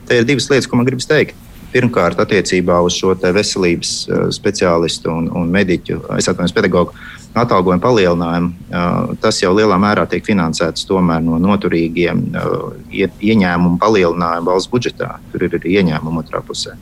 Te 0.09 0.19
ir 0.19 0.27
divas 0.27 0.49
lietas, 0.51 0.67
ko 0.67 0.75
man 0.75 0.89
gribas 0.89 1.07
teikt. 1.07 1.39
Pirmkārt, 1.73 2.19
attiecībā 2.21 2.77
uz 2.85 2.93
šo 2.99 3.15
veselības 3.17 3.91
eh, 4.05 4.23
speciālistu 4.35 5.09
un, 5.09 5.29
un 5.33 5.49
mediķu, 5.53 6.03
es 6.19 6.29
atvainojos, 6.29 6.53
pedagoģu 6.53 6.93
atalgojumu 7.33 7.81
palielinājumu, 7.81 8.51
eh, 8.69 9.15
tas 9.23 9.41
jau 9.41 9.55
lielā 9.57 9.79
mērā 9.81 10.05
tiek 10.09 10.25
finansēts 10.25 10.85
no 10.89 11.39
noturīgiem 11.41 12.21
eh, 12.37 13.09
ieņēmumu 13.31 13.79
palielinājumu 13.81 14.51
valsts 14.51 14.69
budžetā. 14.69 15.17
Tur 15.31 15.47
ir 15.47 15.57
arī 15.57 15.79
ieņēmumi 15.81 16.21
otrā 16.21 16.43
pusē. 16.45 16.77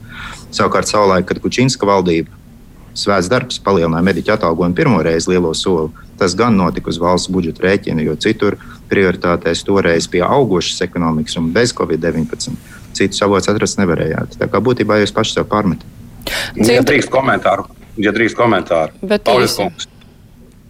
Savukārt, 0.51 0.91
savulaik, 0.91 1.25
kad 1.25 1.39
Kučinska 1.39 1.88
valdība 1.88 2.36
svēts 2.91 3.32
darbs 3.32 3.62
palielināja 3.63 4.04
mediķu 4.04 4.36
atalgojumu 4.36 4.75
pirmo 4.75 4.99
reizi 4.99 5.32
lielo 5.32 5.54
soli, 5.56 5.88
tas 6.19 6.36
gan 6.36 6.58
notika 6.60 6.91
uz 6.91 6.99
valsts 6.99 7.32
budžeta 7.32 7.63
rēķina, 7.63 8.04
jo 8.04 8.19
citur 8.19 8.60
prioritātēs 8.91 9.63
toreiz 9.63 10.12
bija 10.12 10.27
augošas 10.27 10.84
ekonomikas 10.84 11.39
un 11.39 11.47
bez 11.56 11.71
Covid-19 11.71 12.81
citus 12.97 13.23
avotus 13.25 13.51
atrast 13.54 13.80
nevarējāt. 13.82 14.38
Tā 14.41 14.49
kā 14.51 14.62
būtībā 14.63 15.01
jūs 15.01 15.15
paši 15.15 15.38
sev 15.38 15.47
pārmetat. 15.51 15.88
Ja 16.60 16.84
drīkst 16.86 17.12
komentāru, 17.12 17.65
ja 18.01 18.13
drīkst 18.15 18.38
komentāru. 18.38 18.93
Bet 19.01 19.25
Pauļas 19.27 19.58
kungs. 19.58 19.89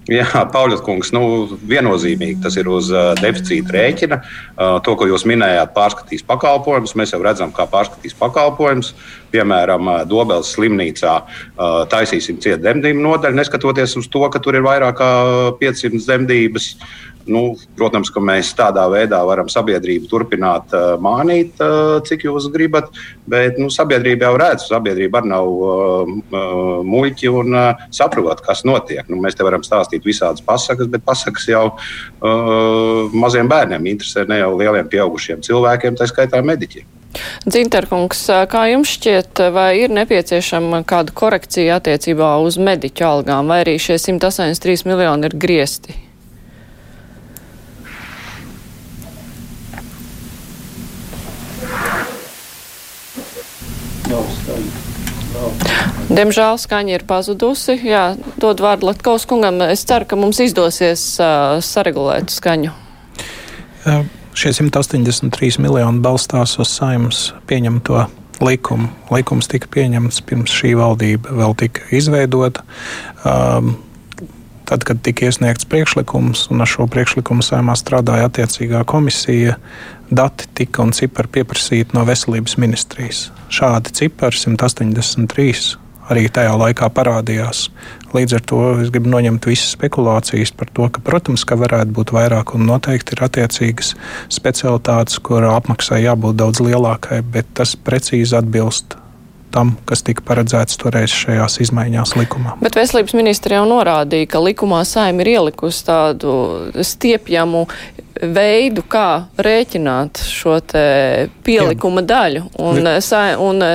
Jā, 0.10 0.26
Pauļas 0.50 0.82
kungs, 0.82 1.12
nu, 1.14 1.22
viennozīmīgi 1.70 2.42
tas 2.42 2.56
ir 2.58 2.68
uz 2.72 2.88
uh, 2.90 3.12
deficīta 3.20 3.76
rēķina. 3.76 4.18
Uh, 4.18 4.80
to, 4.84 4.96
ko 4.98 5.06
jūs 5.06 5.28
minējāt, 5.30 5.76
pārskatīs 5.76 6.26
pakalpojumus. 6.26 6.96
Mēs 6.98 7.14
jau 7.14 7.22
redzam, 7.22 7.54
kā 7.54 7.68
pārskatīs 7.70 8.18
pakalpojumus. 8.18 8.96
Piemēram, 9.32 9.88
Dobelas 10.10 10.50
slimnīcā 10.56 11.14
uh, 11.22 11.84
taisīsim 11.92 12.42
cietu 12.42 12.64
dzemdību 12.66 13.06
nodaļu, 13.06 13.38
neskatoties 13.38 13.94
uz 14.02 14.10
to, 14.12 14.26
ka 14.34 14.42
tur 14.44 14.58
ir 14.58 14.66
vairāk 14.66 14.98
kā 15.00 15.12
500 15.62 16.02
dzemdības. 16.02 16.74
Uh, 16.74 17.11
Nu, 17.30 17.56
protams, 17.78 18.10
ka 18.14 18.24
mēs 18.24 18.54
tādā 18.58 18.88
veidā 18.92 19.22
varam 19.28 19.50
sabiedrību 19.52 20.10
turpināt 20.12 20.74
uh, 20.76 20.96
mānīt, 21.02 21.60
uh, 21.62 22.00
cik 22.08 22.26
jūs 22.28 22.50
gribat, 22.54 22.90
bet 23.30 23.60
nu, 23.62 23.70
sabiedrība 23.74 24.30
jau 24.30 24.38
redz, 24.42 24.68
sabiedrība 24.70 25.22
arī 25.22 25.32
nav 25.32 25.48
uh, 25.48 26.82
muļķi 26.88 27.34
un 27.42 27.58
uh, 27.58 27.84
saprot, 27.94 28.42
kas 28.46 28.66
notiek. 28.68 29.06
Nu, 29.10 29.20
mēs 29.22 29.38
te 29.38 29.46
varam 29.48 29.64
stāstīt 29.66 30.06
visādas 30.08 30.44
pasakas, 30.46 30.90
bet 30.92 31.06
pasakas 31.06 31.48
jau 31.50 31.66
uh, 31.74 33.12
maziem 33.14 33.50
bērniem 33.52 33.92
interesē, 33.94 34.26
ne 34.30 34.42
jau 34.42 34.56
lieliem 34.58 34.90
pieaugušiem 34.92 35.46
cilvēkiem, 35.46 36.00
tā 36.00 36.10
skaitā 36.10 36.42
mediķiem. 36.46 36.88
Dzinterkungs, 37.44 38.22
kā 38.52 38.62
jums 38.72 38.94
šķiet, 38.96 39.42
vai 39.52 39.82
ir 39.82 39.92
nepieciešama 39.92 40.84
kāda 40.88 41.12
korekcija 41.12 41.82
attiecībā 41.82 42.38
uz 42.46 42.56
mediķu 42.62 43.08
algām, 43.08 43.52
vai 43.52 43.62
arī 43.66 43.76
šie 43.82 44.00
183 44.00 44.88
miljoni 44.88 45.28
ir 45.28 45.36
griesti? 45.36 45.98
Diemžēl 56.12 56.58
skaņa 56.60 56.98
ir 56.98 57.04
pazudusi. 57.08 57.78
Jā, 57.88 58.18
dod 58.42 58.60
vārdu 58.60 58.90
Latkaus 58.90 59.24
kungam. 59.30 59.62
Es 59.64 59.86
ceru, 59.88 60.04
ka 60.10 60.18
mums 60.20 60.42
izdosies 60.44 61.04
uh, 61.24 61.62
saregulēt 61.64 62.34
skaņu. 62.34 62.74
Jā, 63.86 64.02
šie 64.36 64.52
183 64.58 65.62
miljoni 65.64 66.04
balstās 66.04 66.58
uz 66.60 66.74
saimnes 66.74 67.30
pieņemto 67.48 68.04
likumu. 68.44 68.90
Likums 69.14 69.48
tika 69.52 69.70
pieņemts 69.72 70.20
pirms 70.28 70.52
šī 70.52 70.74
valdība 70.80 71.32
vēl 71.38 71.56
tika 71.62 71.88
izveidota. 71.96 72.66
Um, 73.24 73.78
tad, 74.68 74.84
kad 74.88 75.00
tika 75.06 75.30
iesniegts 75.30 75.68
priekšlikums, 75.72 76.50
un 76.52 76.64
ar 76.64 76.70
šo 76.70 76.90
priekšlikumu 76.92 77.46
saimā 77.46 77.78
strādāja 77.80 78.28
attiecīgā 78.28 78.84
komisija, 78.90 79.56
dati 80.12 80.50
tika 80.60 80.84
un 80.84 80.92
cipari 80.96 81.32
pieprasīti 81.40 81.96
no 81.96 82.04
veselības 82.08 82.58
ministrijas. 82.60 83.30
Šādi 83.52 83.96
cipari 83.96 84.40
183 84.40 85.81
arī 86.12 86.28
tajā 86.34 86.54
laikā 86.60 86.90
parādījās. 86.94 87.66
Līdz 88.16 88.38
ar 88.38 88.46
to 88.52 88.62
es 88.84 88.92
gribu 88.94 89.12
noņemt 89.14 89.48
visas 89.48 89.74
spekulācijas 89.78 90.54
par 90.58 90.72
to, 90.76 90.90
ka, 90.92 91.04
protams, 91.06 91.46
ka 91.48 91.58
varētu 91.60 91.96
būt 91.96 92.16
vairāk 92.16 92.56
un 92.58 92.68
noteikti 92.70 93.16
ir 93.16 93.24
attiecīgas 93.28 93.94
specialitātes, 94.32 95.22
kur 95.24 95.48
apmaksai 95.52 96.04
jābūt 96.06 96.42
daudz 96.44 96.64
lielākai, 96.64 97.22
bet 97.24 97.56
tas 97.58 97.78
precīzi 97.80 98.38
atbilst 98.40 98.98
tam, 99.54 99.76
kas 99.90 100.04
tika 100.08 100.24
paredzēts 100.28 100.80
toreiz 100.82 101.14
šajās 101.14 101.60
izmaiņās 101.66 102.16
likumā. 102.20 102.58
Bet 102.64 102.78
veselības 102.80 103.16
ministra 103.18 103.60
jau 103.60 103.66
norādīja, 103.70 104.30
ka 104.32 104.44
likumā 104.44 104.84
saima 104.88 105.26
ir 105.26 105.34
ielikusi 105.36 105.86
tādu 105.88 106.36
stiepjamu 106.82 107.66
veidu, 108.22 108.84
kā 108.86 109.08
rēķināt 109.42 110.22
šo 110.30 110.60
pielikuma 111.46 112.04
Jā. 112.04 112.10
daļu. 112.12 112.44
Un, 112.62 112.86
un 113.48 113.66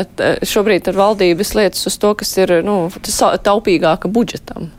šobrīd 0.47 0.93
ir 0.93 1.01
valdības 1.01 1.53
lietas 1.59 1.91
uz 1.91 1.99
to, 1.99 2.15
kas 2.19 2.37
ir 2.39 2.59
nu, 2.67 2.87
taupīgāka 3.47 4.13
budžetam 4.13 4.71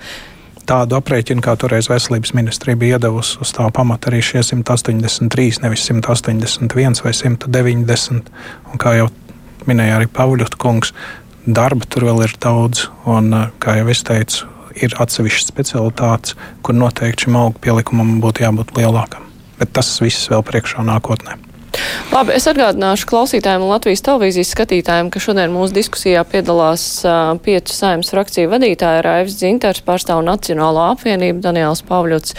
tādu 0.67 0.97
aprēķinu, 0.97 1.39
kā 1.43 1.55
toreiz 1.59 1.87
veselības 1.87 2.33
ministrija 2.35 2.75
bija 2.79 2.97
iedavusi 2.97 3.39
uz 3.43 3.53
tā 3.55 3.67
pamata 3.73 4.09
arī 4.11 4.19
šie 4.25 4.43
183, 4.43 5.61
nevis 5.63 5.85
181 5.87 7.03
vai 7.05 7.13
190. 7.15 8.31
Un 8.73 8.81
kā 8.81 8.97
jau 8.97 9.07
minēja 9.69 9.99
arī 9.99 10.09
Pāvļot 10.11 10.57
kungs, 10.61 10.93
darba 11.45 11.87
tur 11.87 12.07
vēl 12.09 12.25
ir 12.25 12.35
daudz, 12.43 12.87
un, 13.05 13.31
kā 13.63 13.79
jau 13.81 13.87
es 13.93 14.03
teicu, 14.07 14.49
ir 14.77 14.97
atsevišķas 14.97 15.53
specialitātes, 15.53 16.35
kur 16.61 16.77
noteikti 16.77 17.27
šim 17.27 17.39
augu 17.39 17.63
pielikumam 17.63 18.19
būtu 18.23 18.45
jābūt 18.45 18.75
lielākam 18.77 19.27
bet 19.59 19.73
tas 19.73 19.89
viss 20.03 20.29
vēl 20.31 20.45
priekšā 20.45 20.85
nākotnē. 20.85 21.37
Labi, 22.07 22.31
es 22.37 22.47
atgādināšu 22.49 23.05
klausītājiem 23.09 23.63
un 23.65 23.71
Latvijas 23.73 24.01
televīzijas 24.05 24.53
skatītājiem, 24.55 25.09
ka 25.13 25.19
šodien 25.21 25.51
mūsu 25.53 25.75
diskusijā 25.75 26.23
piedalās 26.25 26.83
uh, 27.05 27.33
piecu 27.43 27.75
saimnes 27.75 28.09
frakciju 28.13 28.49
vadītāja 28.53 29.03
Raivs 29.05 29.35
Dzinters, 29.37 29.83
pārstāv 29.85 30.23
Nacionālo 30.25 30.85
apvienību, 30.93 31.43
Daniels 31.43 31.83
Pavļots 31.87 32.33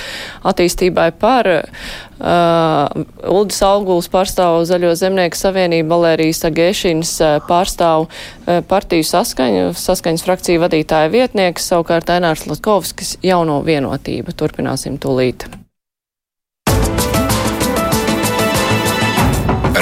attīstībai 0.48 1.10
par, 1.20 1.50
uh, 1.52 3.04
Uldis 3.28 3.60
Auguls 3.68 4.10
pārstāv 4.12 4.64
Zaļo 4.70 4.94
zemnieku 4.98 5.38
savienību, 5.38 5.92
Valērijas 5.92 6.42
Agēšins 6.48 7.14
pārstāv 7.50 8.08
uh, 8.08 8.58
partiju 8.72 9.06
saskaņu, 9.12 9.70
saskaņas 9.78 10.26
frakciju 10.26 10.64
vadītāja 10.64 11.12
vietnieks, 11.12 11.68
savukārt 11.70 12.10
Ainārs 12.16 12.48
Latkovskis 12.48 13.18
jauno 13.26 13.60
vienotību. 13.68 14.32
Turpināsim 14.32 14.96
tūlīt. 15.02 15.50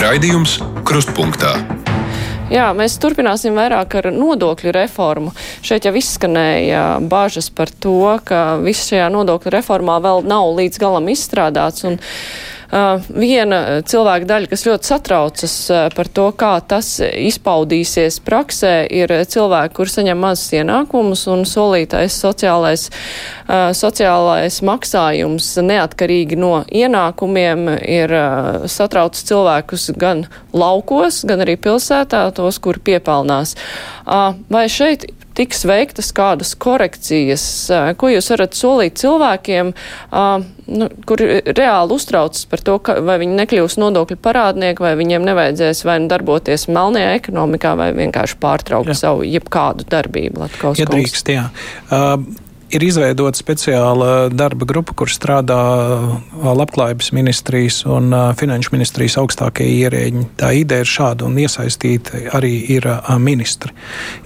Raidījums 0.07 0.61
Krustpunktā. 0.87 1.57
Jā, 2.47 2.69
mēs 2.79 2.95
turpināsim 3.03 3.57
vairāk 3.59 3.97
ar 3.99 4.07
nodokļu 4.15 4.71
reformu. 4.77 5.33
Šeit 5.67 5.89
jau 5.89 5.91
izskanēja 5.99 6.83
bāžas 7.11 7.49
par 7.51 7.73
to, 7.83 8.13
ka 8.23 8.61
viss 8.63 8.87
šajā 8.87 9.09
nodokļu 9.11 9.51
reformā 9.57 9.97
vēl 10.05 10.23
nav 10.31 10.53
līdz 10.61 10.79
galam 10.79 11.11
izstrādāts. 11.11 11.83
Un, 11.91 11.99
uh, 11.99 12.56
viena 12.71 13.61
cilvēka 13.87 14.29
daļa, 14.29 14.51
kas 14.51 14.65
ļoti 14.67 14.91
satraucas 14.91 15.55
par 15.95 16.11
to, 16.13 16.27
kā 16.39 16.53
tas 16.69 16.97
izpaudīsies 17.01 18.19
praksē, 18.27 18.75
ir 18.91 19.13
cilvēki, 19.31 19.75
kur 19.77 19.91
saņem 19.91 20.23
mazus 20.27 20.55
ienākumus 20.59 21.27
un 21.33 21.45
solītais 21.49 22.17
sociālais, 22.23 22.89
sociālais 23.81 24.61
maksājums 24.67 25.53
neatkarīgi 25.63 26.39
no 26.41 26.55
ienākumiem 26.67 27.69
ir 27.83 28.17
satraucis 28.71 29.27
cilvēkus 29.31 29.91
gan 29.99 30.27
laukos, 30.57 31.23
gan 31.29 31.45
arī 31.47 31.59
pilsētā, 31.61 32.27
tos, 32.37 32.59
kur 32.63 32.81
piepelnās. 32.83 33.57
Vai 34.07 34.67
šeit 34.73 35.07
tiks 35.37 35.65
veiktas 35.69 36.13
kādas 36.17 36.55
korekcijas, 36.59 37.45
ko 38.01 38.11
jūs 38.13 38.31
varat 38.33 38.57
solīt 38.57 38.97
cilvēkiem, 39.01 39.73
nu, 40.81 40.89
kur 41.09 41.23
reāli 41.23 41.97
uztraucas 41.97 42.47
par 42.51 42.65
to, 42.67 42.79
ka, 42.83 42.99
vai 43.05 43.19
viņi 43.23 43.39
nekļūs 43.43 43.79
nodokļu 43.83 44.19
parādnieki, 44.25 44.85
vai 44.85 44.95
viņiem 44.99 45.27
nevajadzēs 45.29 45.85
vai 45.89 45.99
nu 46.03 46.11
darboties 46.13 46.69
melnajā 46.73 47.13
ekonomikā, 47.21 47.77
vai 47.79 47.93
vienkārši 47.97 48.41
pārtraukt 48.43 48.93
jā. 48.95 48.99
savu 49.05 49.27
jebkādu 49.29 49.89
darbību. 49.93 50.47
Latkaus 50.47 50.81
ja 50.81 50.89
drīkst, 50.91 51.33
jā. 51.37 51.49
Uh, 51.91 52.19
ir 52.75 52.85
izveidota 52.87 53.39
speciāla 53.39 54.29
darba 54.33 54.67
grupa, 54.69 54.95
kur 54.97 55.11
strādā 55.13 55.59
Labklājības 56.37 57.13
ministrijas 57.17 57.81
un 57.91 58.15
Finanšu 58.39 58.75
ministrijas 58.75 59.19
augstākie 59.23 59.67
ierēģi. 59.83 60.25
Tā 60.41 60.53
ideja 60.59 60.85
ir 60.87 60.93
šāda, 60.93 61.27
un 61.29 61.39
iesaistīti 61.43 62.27
arī 62.37 62.55
ir 62.77 62.89
ministri. 63.23 63.75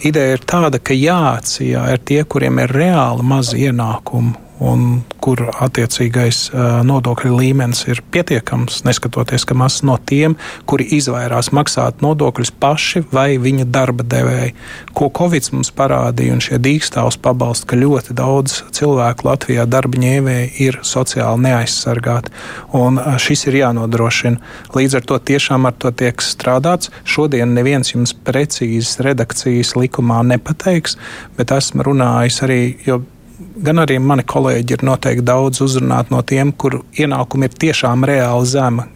Ideja 0.06 0.36
ir 0.38 0.46
tāda, 0.48 0.82
ka 0.82 0.96
jāatsijā 0.96 1.86
ir 1.94 2.04
tie, 2.04 2.22
kuriem 2.24 2.62
ir 2.64 2.78
reāli 2.80 3.26
mazi 3.26 3.66
ienākumi 3.68 4.49
un 4.60 5.00
kur 5.20 5.40
attiecīgais 5.48 6.50
nodokļu 6.84 7.32
līmenis 7.36 7.86
ir 7.88 8.02
pietiekams, 8.12 8.82
neskatoties, 8.84 9.46
ka 9.48 9.56
maz 9.56 9.80
no 9.86 9.96
tiem, 9.96 10.36
kuri 10.68 10.86
izvairās 10.96 11.50
maksāt 11.56 12.04
nodokļus 12.04 12.52
paši 12.60 13.02
vai 13.12 13.38
viņa 13.40 13.66
darba 13.72 14.04
devēji. 14.04 14.54
Ko 14.96 15.08
Covid 15.16 15.50
mums 15.54 15.72
parādīja, 15.76 16.36
un 16.36 16.44
šie 16.44 16.60
dīkstāvs 16.60 17.16
pabalsti, 17.24 17.70
ka 17.70 17.80
ļoti 17.80 18.16
daudz 18.16 18.58
cilvēku 18.76 19.28
Latvijā 19.28 19.64
darba 19.70 20.00
ņēmēji 20.00 20.50
ir 20.66 20.80
sociāli 20.86 21.46
neaizsargāti, 21.48 22.32
un 22.76 23.00
šis 23.20 23.46
ir 23.48 23.60
jānodrošina. 23.62 24.40
Līdz 24.76 24.98
ar 25.00 25.08
to 25.08 25.20
tiešām 25.30 25.68
ar 25.68 25.76
to 25.80 25.92
tiek 25.92 26.20
strādāts. 26.24 26.92
Šodien 27.08 27.54
neviens 27.56 27.94
jums 27.94 28.12
precīzes 28.12 29.00
redakcijas 29.04 29.72
likumā 29.78 30.20
nepateiks, 30.34 30.98
bet 31.38 31.54
esmu 31.56 31.88
runājis 31.90 32.42
arī, 32.46 32.60
jo 32.86 33.00
gan 33.40 33.82
arī 33.82 33.98
mani 34.02 34.24
kolēģi 34.28 34.76
ir 34.76 34.84
noteikti 34.86 35.24
daudz 35.26 35.62
uzrunāti 35.64 36.14
no 36.14 36.20
tiem, 36.26 36.52
kur 36.52 36.80
ienākumi 36.98 37.48
ir 37.48 37.56
tiešām 37.64 38.04
reāli 38.08 38.48
zemi. 38.48 38.86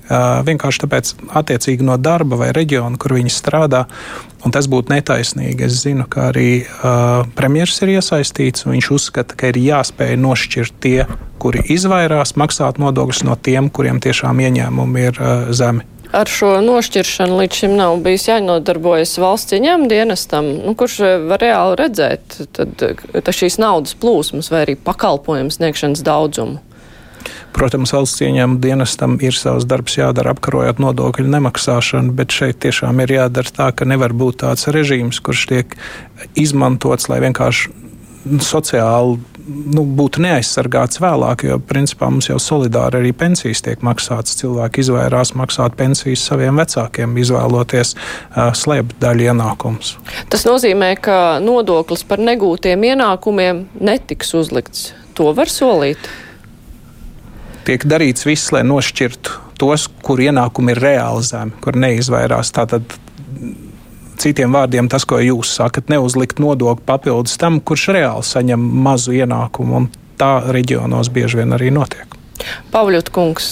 Vienkārši 0.49 0.85
tāpēc, 0.85 1.13
attiecīgi 1.41 1.87
no 1.87 1.97
darba 2.01 2.39
vai 2.41 2.51
reģiona, 2.57 2.99
kur 3.01 3.17
viņi 3.17 3.33
strādā, 3.33 3.85
un 4.45 4.55
tas 4.55 4.69
būtu 4.71 4.93
netaisnīgi. 4.93 5.69
Es 5.69 5.81
zinu, 5.85 6.09
ka 6.11 6.29
arī 6.33 6.65
premjerministrs 7.37 7.87
ir 7.87 7.95
iesaistīts, 7.97 8.67
un 8.67 8.77
viņš 8.77 8.91
uzskata, 8.99 9.39
ka 9.39 9.53
ir 9.53 9.61
jāspēj 9.63 10.19
nošķirt 10.21 10.79
tie, 10.85 10.99
kuri 11.43 11.65
izvairās 11.75 12.37
maksāt 12.41 12.81
nodokļus 12.81 13.25
no 13.29 13.37
tiem, 13.37 13.73
kuriem 13.73 14.01
tiešām 14.05 14.45
ieņēmumi 14.45 15.09
ir 15.09 15.25
zemi 15.57 15.89
ar 16.15 16.31
šo 16.31 16.53
nošķiršanu 16.65 17.39
līdz 17.41 17.61
šim 17.61 17.75
nav 17.79 17.97
bijis 18.05 18.29
jānodarbojas 18.29 19.17
valsts 19.23 19.57
ieņēmuma 19.57 19.91
dienestam, 19.91 20.51
nu, 20.65 20.75
kurš 20.79 21.01
var 21.31 21.43
reāli 21.43 21.81
redzēt 21.81 22.39
tad, 22.57 22.85
tad 23.15 23.35
šīs 23.35 23.59
naudas 23.63 23.97
plūsmas 24.01 24.53
vai 24.53 24.65
arī 24.67 24.79
pakalpojumu 24.79 25.55
sniegšanas 25.55 26.05
daudzumu. 26.07 26.63
Protams, 27.55 27.93
valsts 27.95 28.23
ieņēmuma 28.27 28.59
dienestam 28.61 29.15
ir 29.23 29.37
savs 29.39 29.67
darbs 29.71 29.95
jādara, 29.95 30.33
apkarojot 30.35 30.81
nodokļu 30.83 31.29
nemaksāšanu, 31.37 32.11
bet 32.19 32.35
šeit 32.35 32.59
tiešām 32.65 32.99
ir 33.05 33.15
jādara 33.15 33.55
tā, 33.55 33.69
ka 33.77 33.87
nevar 33.87 34.15
būt 34.17 34.43
tāds 34.43 34.67
režīms, 34.75 35.23
kurš 35.23 35.47
tiek 35.53 35.77
izmantots, 36.35 37.07
lai 37.13 37.21
vienkārši 37.23 37.71
sociāli 38.43 39.21
nu, 39.47 39.85
būtu 39.99 40.23
neaizsargāts 40.25 41.01
vēlāk, 41.03 41.45
jo 41.49 41.59
principā 41.69 42.09
mums 42.13 42.29
jau 42.31 42.39
solidāri 42.43 43.01
arī 43.01 43.13
pensijas 43.17 43.63
tiek 43.65 43.85
maksātas. 43.85 44.39
Cilvēki 44.41 44.85
izvairās 44.85 45.35
maksāt 45.39 45.77
pensijas 45.79 46.25
saviem 46.29 46.59
vecākiem, 46.61 47.17
izvēloties 47.21 47.95
uh, 47.97 48.51
slēpt 48.57 48.99
daļu 49.03 49.29
ienākumus. 49.31 49.95
Tas 50.33 50.47
nozīmē, 50.49 50.95
ka 51.05 51.39
nodoklis 51.45 52.05
par 52.09 52.23
negūtiem 52.25 52.89
ienākumiem 52.93 53.67
netiks 53.85 54.35
uzlikts. 54.39 54.93
To 55.19 55.31
var 55.37 55.53
solīt. 55.53 56.11
Tiek 57.65 57.85
darīts 57.89 58.27
viss, 58.27 58.51
lai 58.53 58.65
nošķirtu 58.67 59.41
tos, 59.61 59.87
kur 60.05 60.21
ienākumi 60.21 60.75
ir 60.75 60.83
reāli 60.83 61.25
zemi, 61.25 61.55
kur 61.65 61.79
neizvairās. 61.79 62.51
Tātad 62.53 62.99
Citiem 64.21 64.55
vārdiem, 64.55 64.89
tas, 64.91 65.07
ko 65.09 65.19
jūs 65.23 65.57
sakat, 65.59 65.91
neuzlikt 65.93 66.41
nodokli 66.43 66.87
papildus 66.87 67.39
tam, 67.41 67.61
kurš 67.61 67.89
reāli 67.97 68.27
saņem 68.27 68.69
mazu 68.85 69.15
ienākumu, 69.17 69.81
un 69.81 69.89
tā 70.21 70.37
reģionos 70.55 71.11
bieži 71.15 71.43
vien 71.43 71.57
arī 71.57 71.73
notiek. 71.75 72.15
Pavļot 72.75 73.11
kungs, 73.15 73.49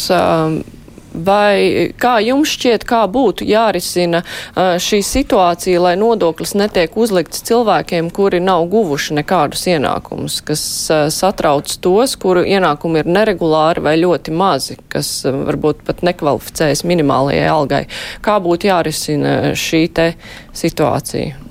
Vai 1.13 1.93
kā 2.01 2.17
jums 2.25 2.55
šķiet, 2.57 2.87
kā 2.89 3.03
būtu 3.13 3.45
jārisina 3.49 4.23
šī 4.57 5.03
situācija, 5.05 5.83
lai 5.85 5.93
nodoklis 6.01 6.55
netiek 6.57 6.97
uzlikts 6.97 7.45
cilvēkiem, 7.49 8.09
kuri 8.15 8.41
nav 8.41 8.65
guvuši 8.73 9.19
nekādus 9.21 9.67
ienākumus, 9.75 10.41
kas 10.47 10.65
satrauc 11.13 11.69
tos, 11.85 12.17
kuru 12.17 12.47
ienākumi 12.49 13.03
ir 13.03 13.13
neregulāri 13.13 13.85
vai 13.85 13.97
ļoti 14.01 14.33
mazi, 14.37 14.79
kas 14.93 15.13
varbūt 15.27 15.85
pat 15.87 16.01
nekvalificējas 16.07 16.87
minimālajai 16.89 17.47
algai? 17.53 17.85
Kā 18.25 18.41
būtu 18.41 18.73
jārisina 18.73 19.39
šī 19.59 19.87
te 19.93 20.13
situācija? 20.57 21.42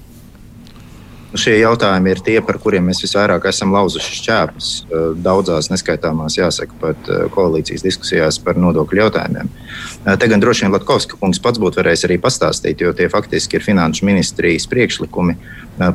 Šie 1.31 1.53
jautājumi 1.61 2.11
ir 2.11 2.19
tie, 2.19 2.33
par 2.43 2.57
kuriem 2.59 2.89
mēs 2.89 2.99
visvairāk 3.05 3.45
esam 3.47 3.71
lauzuši 3.71 4.17
šķēpus. 4.17 4.69
Eh, 4.83 5.03
daudzās 5.23 5.69
neskaitāmās, 5.71 6.35
jāsaka, 6.35 6.75
pat 6.81 7.07
eh, 7.07 7.21
koalīcijas 7.31 7.85
diskusijās 7.85 8.39
par 8.43 8.59
nodokļu 8.59 8.99
jautājumiem. 8.99 9.47
Eh, 9.47 10.17
te 10.19 10.27
gan 10.27 10.43
droši 10.43 10.65
vien 10.65 10.75
Latkovska 10.75 11.15
kungs 11.21 11.39
pats 11.39 11.61
būtu 11.61 11.79
varējis 11.79 12.03
arī 12.09 12.17
pastāstīt, 12.19 12.83
jo 12.83 12.91
tie 12.91 13.07
faktiski 13.11 13.59
ir 13.59 13.63
finanšu 13.63 14.09
ministrijas 14.09 14.67
priekšlikumi 14.67 15.37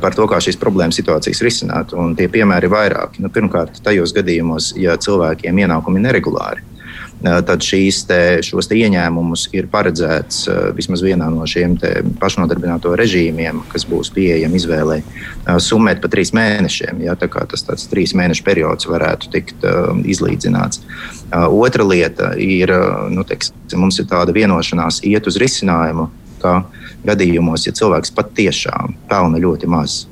par 0.01 0.17
to, 0.17 0.25
kā 0.27 0.39
šīs 0.41 0.57
problēmas 0.57 0.97
situācijas 0.97 1.43
risināt. 1.45 1.93
Un 1.93 2.17
tie 2.17 2.25
piemēri 2.33 2.65
ir 2.65 2.73
vairāki. 2.73 3.21
Nu, 3.21 3.29
pirmkārt, 3.29 3.77
tajos 3.85 4.15
gadījumos, 4.17 4.73
ja 4.81 4.97
cilvēkiem 4.97 5.61
ienākumi 5.67 6.01
ir 6.01 6.07
neregulāri 6.09 6.65
tad 7.23 7.63
šīs 7.65 8.03
te, 8.05 8.19
šos 8.45 8.69
te 8.69 8.77
ieņēmumus 8.77 9.47
ir 9.57 9.69
paredzēts 9.71 10.43
vismaz 10.77 11.01
vienā 11.05 11.29
no 11.33 11.47
šiem 11.49 11.75
pašnodarbināto 12.21 12.93
režīmiem, 12.99 13.63
kas 13.71 13.87
būs 13.89 14.11
pieejami 14.13 14.59
izvēlei, 14.59 14.99
summēt 15.63 16.01
pa 16.03 16.11
trīs 16.13 16.33
mēnešiem. 16.37 17.01
Ja, 17.07 17.17
tā 17.17 17.29
tas 17.29 17.65
tāds 17.65 17.87
trīs 17.89 18.13
mēnešu 18.17 18.45
periods 18.45 18.89
varētu 18.89 19.31
tikt 19.33 19.65
izlīdzināts. 20.05 20.83
Otra 21.33 21.87
lieta 21.87 22.33
ir, 22.37 22.73
nu, 23.13 23.25
teiks, 23.27 23.53
mums 23.73 23.97
ir 24.01 24.09
tāda 24.11 24.35
vienošanās 24.35 25.01
iet 25.07 25.27
uz 25.27 25.39
risinājumu, 25.41 26.11
ka 26.41 26.59
gadījumos, 27.07 27.65
ja 27.65 27.73
cilvēks 27.73 28.13
patiešām 28.13 28.93
pelna 29.09 29.41
ļoti 29.41 29.69
maz, 29.73 30.03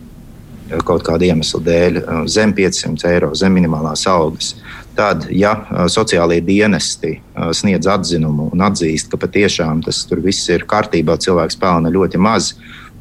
kaut 0.85 1.05
kāda 1.05 1.27
iemesla 1.29 1.61
dēļ, 1.61 1.99
zem 2.31 2.53
500 2.57 3.11
eiro, 3.11 3.29
zem 3.37 3.53
minimālās 3.53 4.07
algas, 4.09 4.55
Tad, 4.95 5.25
ja 5.35 5.51
sociālie 5.91 6.39
dienesti 6.45 7.17
sniedz 7.51 7.87
atzinumu 7.91 8.47
un 8.55 8.63
atzīst, 8.63 9.09
ka 9.11 9.19
patiešām 9.19 9.81
tas 9.83 10.05
viss 10.23 10.47
ir 10.53 10.63
kārtībā, 10.69 11.17
cilvēks 11.19 11.59
pelna 11.59 11.91
ļoti 11.91 12.21
maz, 12.21 12.53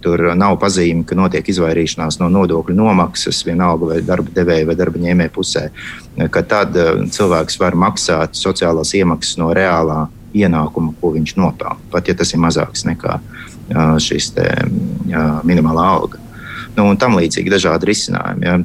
tur 0.04 0.20
nav 0.36 0.58
pazīme, 0.60 1.04
ka 1.06 1.16
notiek 1.16 1.46
izvairīšanās 1.48 2.18
no 2.20 2.28
nodokļu 2.32 2.74
nomaksas, 2.76 3.44
vienalga 3.46 3.92
vai 3.92 4.00
darba 4.04 4.34
devēja 4.34 4.66
vai 4.68 4.76
darba 4.78 5.00
ņēmēja 5.00 5.32
pusē, 5.32 5.64
ka 6.34 6.42
tad 6.42 6.76
cilvēks 7.14 7.60
var 7.62 7.78
maksāt 7.78 8.36
sociālās 8.36 8.92
iemaksas 8.98 9.38
no 9.40 9.52
reālā 9.56 10.04
ienākuma, 10.34 10.96
ko 11.00 11.14
viņš 11.14 11.36
nopelna, 11.38 11.78
pat 11.94 12.10
ja 12.10 12.18
tas 12.18 12.34
ir 12.34 12.42
mazāks 12.42 12.84
nekā 12.90 13.20
šis 14.02 14.32
te, 14.34 14.50
minimālā 15.46 15.86
alga. 15.94 16.20
Nu, 16.74 16.88
un 16.90 16.98
tam 16.98 17.14
līdzīgi 17.14 17.52
dažādi 17.52 17.86
risinājumi. 17.92 18.50
Ja. 18.50 18.58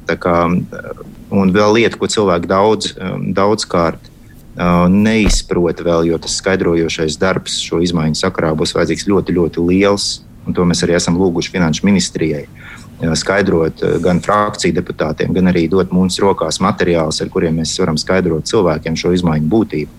Un 1.29 1.51
vēl 1.53 1.75
lieta, 1.77 1.97
ko 1.99 2.09
cilvēki 2.09 2.49
daudz, 2.49 2.93
um, 2.97 3.27
daudzkārt 3.37 4.01
uh, 4.09 4.87
neizprot 4.89 5.83
vēl, 5.85 6.07
jo 6.09 6.17
tas 6.21 6.39
skaidrojošais 6.41 7.19
darbs 7.21 7.59
šo 7.61 7.83
izmaiņu 7.85 8.17
sakarā 8.17 8.55
būs 8.57 8.73
vajadzīgs 8.77 9.05
ļoti, 9.09 9.35
ļoti 9.37 9.65
liels. 9.67 10.09
Un 10.47 10.55
to 10.57 10.65
mēs 10.65 10.81
arī 10.85 10.95
esam 10.97 11.19
lūguši 11.19 11.53
Finanšu 11.53 11.85
ministrijai. 11.85 12.47
Uh, 12.99 13.13
skaidrot 13.13 13.85
uh, 13.85 13.99
gan 14.01 14.23
frakciju 14.25 14.73
deputātiem, 14.79 15.35
gan 15.37 15.53
arī 15.53 15.67
dot 15.69 15.93
mums 15.93 16.17
rokās 16.23 16.57
materiālus, 16.65 17.21
ar 17.21 17.29
kuriem 17.29 17.61
mēs 17.61 17.77
varam 17.77 17.99
skaidrot 18.01 18.49
cilvēkiem 18.49 18.97
šo 18.97 19.13
izmaiņu 19.17 19.53
būtību. 19.53 19.95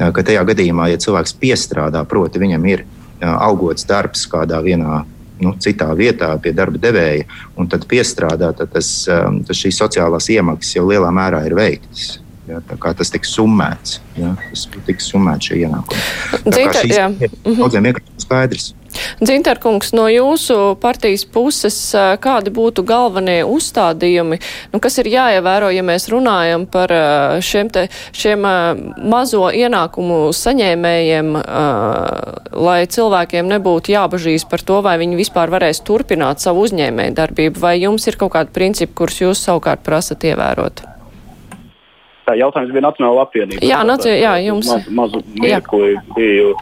Ka 0.00 0.22
tajā 0.24 0.40
gadījumā, 0.48 0.88
ja 0.90 0.98
cilvēks 0.98 1.34
piestrādā, 1.38 2.00
proti, 2.08 2.40
viņam 2.40 2.64
ir 2.66 2.82
algots 3.22 3.84
darbs 3.86 4.24
kādā 4.30 4.58
vienā 4.64 5.02
nu, 5.42 5.54
citā 5.62 5.90
vietā 5.98 6.30
pie 6.42 6.54
darba 6.56 6.80
devēja 6.80 7.26
un 7.58 7.70
tad 7.70 7.86
piestrādā, 7.90 8.52
tad 8.56 8.72
tas, 8.74 8.90
um, 9.10 9.40
tas 9.46 9.58
šīs 9.58 9.80
sociālās 9.82 10.28
iemaksas 10.32 10.76
jau 10.78 10.86
lielā 10.88 11.10
mērā 11.14 11.44
ir 11.48 11.56
veiktas. 11.58 12.18
Ja, 12.48 12.58
tas 12.82 13.12
tiks 13.14 13.30
summēts. 13.36 14.00
Ja, 14.18 14.32
tas 14.50 14.66
tiks 14.88 15.06
summēts 15.12 15.50
šie 15.50 15.62
ienākumi. 15.62 16.02
Jā. 16.90 17.08
Daudziem 17.46 17.86
vienkārši 17.86 18.24
skaidrs. 18.24 18.72
Dzintarkungs, 19.22 19.92
no 19.96 20.06
jūsu 20.10 20.58
partijas 20.82 21.24
puses, 21.28 21.76
kādi 22.22 22.52
būtu 22.54 22.84
galvenie 22.86 23.40
uzstādījumi, 23.48 24.38
nu, 24.72 24.80
kas 24.82 24.98
ir 25.02 25.10
jāievēro, 25.12 25.70
ja 25.74 25.84
mēs 25.86 26.08
runājam 26.12 26.66
par 26.70 26.92
šiem, 27.44 27.70
te, 27.72 27.86
šiem 28.16 28.46
mazo 29.12 29.48
ienākumu 29.48 30.20
saņēmējiem, 30.36 31.32
lai 32.68 32.78
cilvēkiem 32.96 33.50
nebūtu 33.56 33.96
jābažīs 33.96 34.46
par 34.50 34.64
to, 34.66 34.80
vai 34.84 34.98
viņi 35.02 35.20
vispār 35.20 35.52
varēs 35.52 35.82
turpināt 35.86 36.44
savu 36.44 36.66
uzņēmēju 36.68 37.18
darbību, 37.18 37.62
vai 37.62 37.76
jums 37.80 38.08
ir 38.08 38.18
kaut 38.20 38.34
kādi 38.36 38.54
principi, 38.54 38.96
kurus 39.02 39.22
jūs 39.22 39.44
savukārt 39.46 39.84
prasat 39.86 40.26
ievērot? 40.32 40.88
Tā 42.22 42.36
jautājums 42.38 42.70
bija 42.70 42.84
Nacionāla 42.84 43.24
apvienība. 43.26 43.64
Jā, 43.66 43.80
naci, 43.86 44.12
jā 44.22 44.36
jums. 44.44 44.68
Maz, 44.70 44.86
mazu 44.94 45.22
mirkli 45.34 45.96
biju 46.14 46.52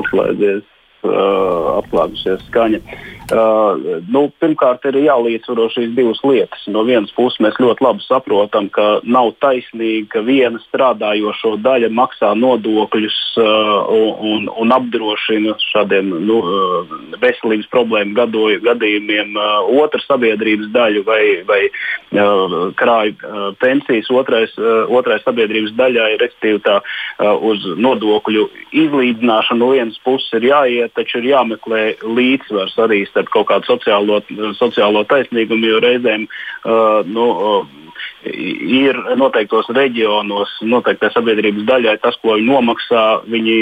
atslēdzies, 0.00 0.64
uh, 1.06 1.78
atslēgusies 1.78 2.44
skaņa. 2.48 2.80
Uh, 3.28 4.00
nu, 4.08 4.22
pirmkārt, 4.40 4.86
ir 4.88 4.96
jālīdzsvaro 5.04 5.66
šīs 5.74 5.90
divas 5.92 6.20
lietas. 6.24 6.62
No 6.72 6.80
vienas 6.88 7.10
puses, 7.12 7.36
mēs 7.44 7.58
ļoti 7.60 7.84
labi 7.84 8.04
saprotam, 8.06 8.70
ka 8.72 9.02
nav 9.04 9.34
taisnīgi, 9.44 10.06
ka 10.14 10.22
viena 10.24 10.56
strādājošo 10.62 11.58
daļa 11.60 11.90
maksā 11.92 12.30
nodokļus 12.40 13.18
uh, 13.42 13.90
un, 14.24 14.48
un 14.48 14.72
apdrošina 14.72 15.58
šādiem 15.60 16.08
nu, 16.24 16.38
uh, 16.40 16.94
veselības 17.20 17.68
problēmu 17.74 18.16
gadoju, 18.16 18.62
gadījumiem 18.64 19.36
uh, 19.36 19.68
otru 19.84 20.00
sabiedrības 20.06 20.72
daļu 20.72 21.04
vai, 21.04 21.20
vai 21.50 21.60
uh, 21.68 22.56
krāju 22.80 23.12
uh, 23.18 23.50
pensijas 23.60 24.08
otrais, 24.08 24.56
uh, 24.56 24.88
otrai 24.88 25.20
sabiedrības 25.26 25.76
daļai, 25.76 26.14
respektīvi 26.24 26.64
tā 26.64 26.78
uh, 26.80 27.36
uz 27.44 27.68
nodokļu 27.76 28.48
izlīdzināšanu 28.86 29.60
no 29.60 29.70
vienas 29.76 30.00
puses 30.00 30.32
ir 30.40 30.48
jāiet, 30.48 30.96
taču 30.96 31.20
ir 31.20 31.32
jāmeklē 31.34 31.84
līdzsvars 32.06 32.80
arī 32.88 33.04
starp 33.08 33.17
kaut 33.32 33.48
kādu 33.50 33.66
sociālo, 33.72 34.20
sociālo 34.58 35.04
taisnīgumu, 35.10 35.72
jo 35.72 35.82
reizēm 35.84 36.28
uh, 36.28 37.02
nu, 37.06 37.26
uh, 37.34 37.88
ir 38.28 38.98
noteiktos 39.18 39.68
reģionos, 39.74 40.58
noteiktai 40.62 41.10
sabiedrības 41.14 41.66
daļai 41.68 41.98
tas, 42.02 42.18
ko 42.22 42.38
viņi 42.38 42.50
nomaksā, 42.52 43.04
viņi 43.30 43.58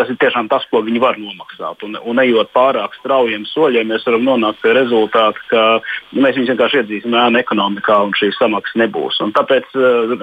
tas 0.00 0.10
ir 0.10 0.16
tiešām 0.20 0.48
tas, 0.48 0.64
ko 0.70 0.80
viņi 0.86 1.00
var 1.02 1.18
nomaksāt. 1.20 1.82
Un, 1.84 1.98
un 2.08 2.20
ejot 2.22 2.52
pārāk 2.54 2.94
straujiem 2.96 3.44
soļiem, 3.50 3.90
mēs 3.90 4.06
varam 4.06 4.24
nonākt 4.26 4.62
pie 4.62 4.72
rezultāta, 4.76 5.42
ka 5.50 5.64
nu, 6.12 6.22
mēs 6.24 6.38
viņus 6.38 6.52
vienkārši 6.54 6.80
iedzīsim 6.80 7.16
ēnu 7.20 7.40
ekonomikā 7.42 7.98
un 8.06 8.14
šīs 8.16 8.38
samaksas 8.40 8.78
nebūs. 8.80 9.20
Un 9.24 9.34
tāpēc 9.36 9.74
uh, 9.76 10.14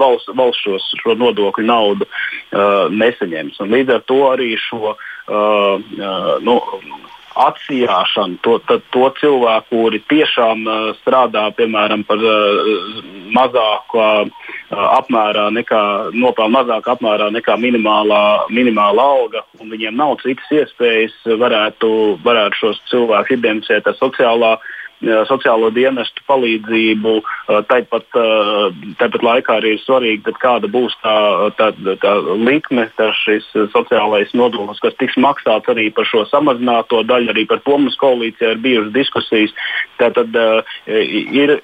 valsts, 0.00 0.32
valsts 0.38 0.64
šos, 0.64 0.88
šo 1.02 1.14
nodokļu 1.20 1.68
naudu 1.68 2.08
uh, 2.08 2.88
nesaņems. 2.90 3.60
Un 3.62 3.76
līdz 3.76 3.98
ar 3.98 4.08
to 4.10 4.18
arī 4.32 4.54
šo. 4.64 4.96
Uh, 5.28 5.84
uh, 6.00 6.34
nu, 6.42 6.58
atsijāšanu, 7.38 8.38
to, 8.42 8.58
to, 8.68 8.78
to 8.94 9.08
cilvēku, 9.20 9.68
kuri 9.70 10.00
tiešām 10.10 10.64
uh, 10.66 10.78
strādā 11.00 11.46
piemēram 11.58 12.04
par 12.08 12.22
uh, 12.22 13.02
mazāku 13.34 14.00
uh, 14.02 14.48
apmērā 14.98 15.48
nekā, 15.56 15.82
nopelna 16.16 16.58
mazāk 16.58 16.90
apmērā 16.94 17.30
nekā 17.34 17.56
minimālā, 17.60 18.22
minimāla 18.52 19.06
alga, 19.14 19.44
un 19.60 19.70
viņiem 19.72 19.96
nav 19.96 20.18
citas 20.24 20.50
iespējas, 20.60 21.16
varētu, 21.40 21.92
varētu 22.24 22.62
šos 22.62 22.82
cilvēkus 22.90 23.38
identificēt 23.38 23.88
ar 23.88 23.96
sociālā 24.00 24.56
sociālo 25.28 25.70
dienestu 25.74 26.22
palīdzību. 26.28 27.14
Tāpat, 27.68 28.06
tāpat 28.98 29.22
laikā 29.22 29.58
arī 29.60 29.74
ir 29.76 29.82
svarīgi, 29.82 30.34
kāda 30.42 30.70
būs 30.70 30.96
tā, 31.02 31.16
tā, 31.58 31.70
tā 32.02 32.14
likme, 32.34 32.88
tā 32.98 33.10
šis 33.22 33.46
sociālais 33.74 34.34
nodoklis, 34.34 34.80
kas 34.82 34.96
tiks 34.98 35.18
maksāts 35.20 35.70
arī 35.70 35.88
par 35.94 36.08
šo 36.08 36.24
samazināto 36.30 37.02
daļu. 37.06 37.30
Arī 37.32 37.46
par 37.48 37.62
to 37.64 37.78
mums 37.78 37.98
koalīcijā 38.00 38.54
ir 38.56 38.64
bijušas 38.64 38.92
diskusijas. 38.96 39.54
Tātad 40.00 40.34
ir 40.86 41.58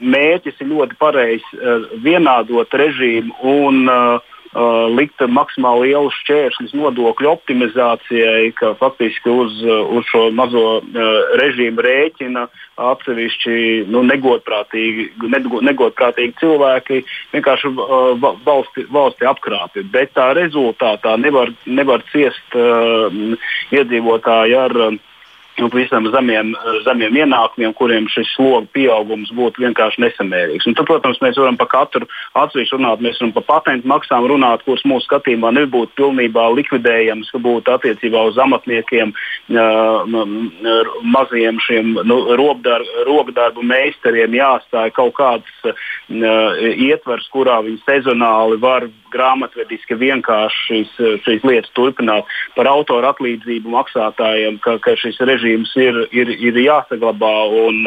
mērķis 0.00 0.60
ir 0.60 0.70
ļoti 0.70 1.00
pareizs 1.00 1.56
vienādot 2.04 2.72
režīmu 2.80 3.34
un 3.54 3.88
uh, 3.88 4.33
uh, 4.54 4.86
likt 4.94 5.20
maksimāli 5.28 5.90
lielus 5.90 6.16
šķēršļus 6.22 6.74
nodokļu 6.78 7.30
optimizācijai, 7.30 8.52
ka 8.58 8.74
faktiski 8.80 9.30
uz, 9.30 9.60
uz 9.64 10.08
šo 10.10 10.28
mazo 10.34 10.64
uh, 10.78 11.14
režīmu 11.40 11.84
rēķina 11.84 12.46
atsevišķi 12.90 13.56
nu, 13.92 14.02
negodprātīgi, 14.08 15.10
negodprātīgi 15.68 16.38
cilvēki 16.40 17.02
vienkārši 17.34 17.72
uh, 17.74 18.28
valsti, 18.46 18.86
valsti 18.94 19.30
apkrāpja. 19.30 19.86
Bet 19.94 20.14
tā 20.18 20.32
rezultātā 20.38 21.16
nevar, 21.20 21.52
nevar 21.66 22.06
ciest 22.12 22.58
uh, 22.58 23.10
iedzīvotāji 23.74 24.62
ar. 24.66 24.80
Uh, 24.90 25.02
un 25.62 25.70
pavisam 25.70 26.06
zemiem, 26.10 26.52
zemiem 26.84 27.18
ienākumiem, 27.22 27.74
kuriem 27.78 28.08
šis 28.10 28.32
slogu 28.34 28.66
pieaugums 28.74 29.30
būtu 29.36 29.62
vienkārši 29.62 30.02
nesamērīgs. 30.02 30.66
Un 30.66 30.74
tad, 30.74 30.88
protams, 30.88 31.20
mēs 31.22 31.38
varam 31.38 31.58
par 31.60 31.70
katru 31.72 32.08
atsevišķu 32.40 32.80
runāt, 32.80 33.04
mēs 33.04 33.20
varam 33.20 33.34
par 33.36 33.46
patentu 33.50 33.90
maksām 33.90 34.26
runāt, 34.30 34.64
kuras 34.66 34.82
mūsu 34.88 35.06
skatījumā 35.06 35.52
nebūtu 35.54 35.94
pilnībā 36.00 36.48
likvidējamas, 36.58 37.30
ka 37.30 37.42
būtu 37.44 37.74
attiecībā 37.76 38.24
uz 38.30 38.40
amatniekiem, 38.42 39.14
maziem 41.14 41.62
šiem 41.62 41.94
nu, 42.02 42.18
rokdarbu 42.34 43.62
meistariem 43.62 44.34
jāstāja 44.40 44.94
kaut 44.96 45.14
kāds 45.20 45.74
ietvers, 46.10 47.30
kurā 47.32 47.60
viņi 47.64 47.82
sezonāli 47.86 48.58
var 48.62 48.90
grāmatvediski 49.14 49.96
vienkārši 50.00 50.64
šīs, 50.68 50.92
šīs 51.24 51.46
lietas 51.46 51.72
turpināt. 51.76 52.28
Par 52.56 52.68
autoru 52.70 53.08
atlīdzību 53.10 53.72
maksātājiem, 53.74 54.58
ka, 54.64 54.76
ka 54.84 54.96
šis 55.00 55.20
režīms 55.22 55.74
ir, 55.80 56.00
ir, 56.14 56.34
ir 56.34 56.60
jāsaglabā. 56.64 57.32
Un, 57.64 57.80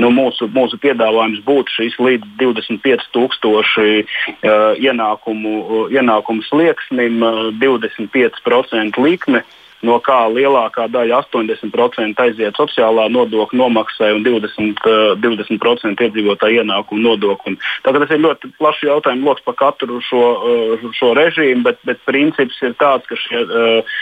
nu, 0.00 0.12
mūsu, 0.14 0.48
mūsu 0.54 0.80
piedāvājums 0.82 1.44
būtu 1.46 1.76
šis 1.76 1.96
līdz 2.00 2.34
25,000 2.40 4.02
uh, 4.02 4.74
ienākumu, 4.80 5.54
uh, 5.60 5.86
ienākumu 5.94 6.44
slieksnim, 6.48 7.22
uh, 7.24 7.48
25% 7.60 9.00
likme. 9.04 9.44
Uh, 9.44 9.56
no 9.86 9.96
kā 10.04 10.18
lielākā 10.32 10.86
daļa, 10.92 11.22
80% 11.30 12.24
aiziet 12.24 12.58
sociālā 12.58 13.06
nodokļa 13.12 13.58
nomaksai 13.60 14.10
un 14.16 14.24
20%, 14.26 14.84
20 15.22 15.56
eh, 15.60 16.04
iedzīvotāju 16.06 16.62
ienākumu 16.62 17.04
nodokļu. 17.06 17.56
Tātad 17.84 18.04
tas 18.04 18.14
ir 18.14 18.22
ļoti 18.24 18.52
plašs 18.58 18.84
jautājums 18.88 19.26
lokus 19.26 19.46
par 19.46 19.56
katru 19.60 20.00
šo, 20.04 20.24
eh, 20.50 20.86
šo 20.98 21.12
režīmu, 21.18 21.64
bet, 21.66 21.80
bet 21.88 22.02
princips 22.08 22.60
ir 22.66 22.76
tāds, 22.80 23.06
ka 23.08 23.16
šie 23.18 23.40
uh, 23.40 23.96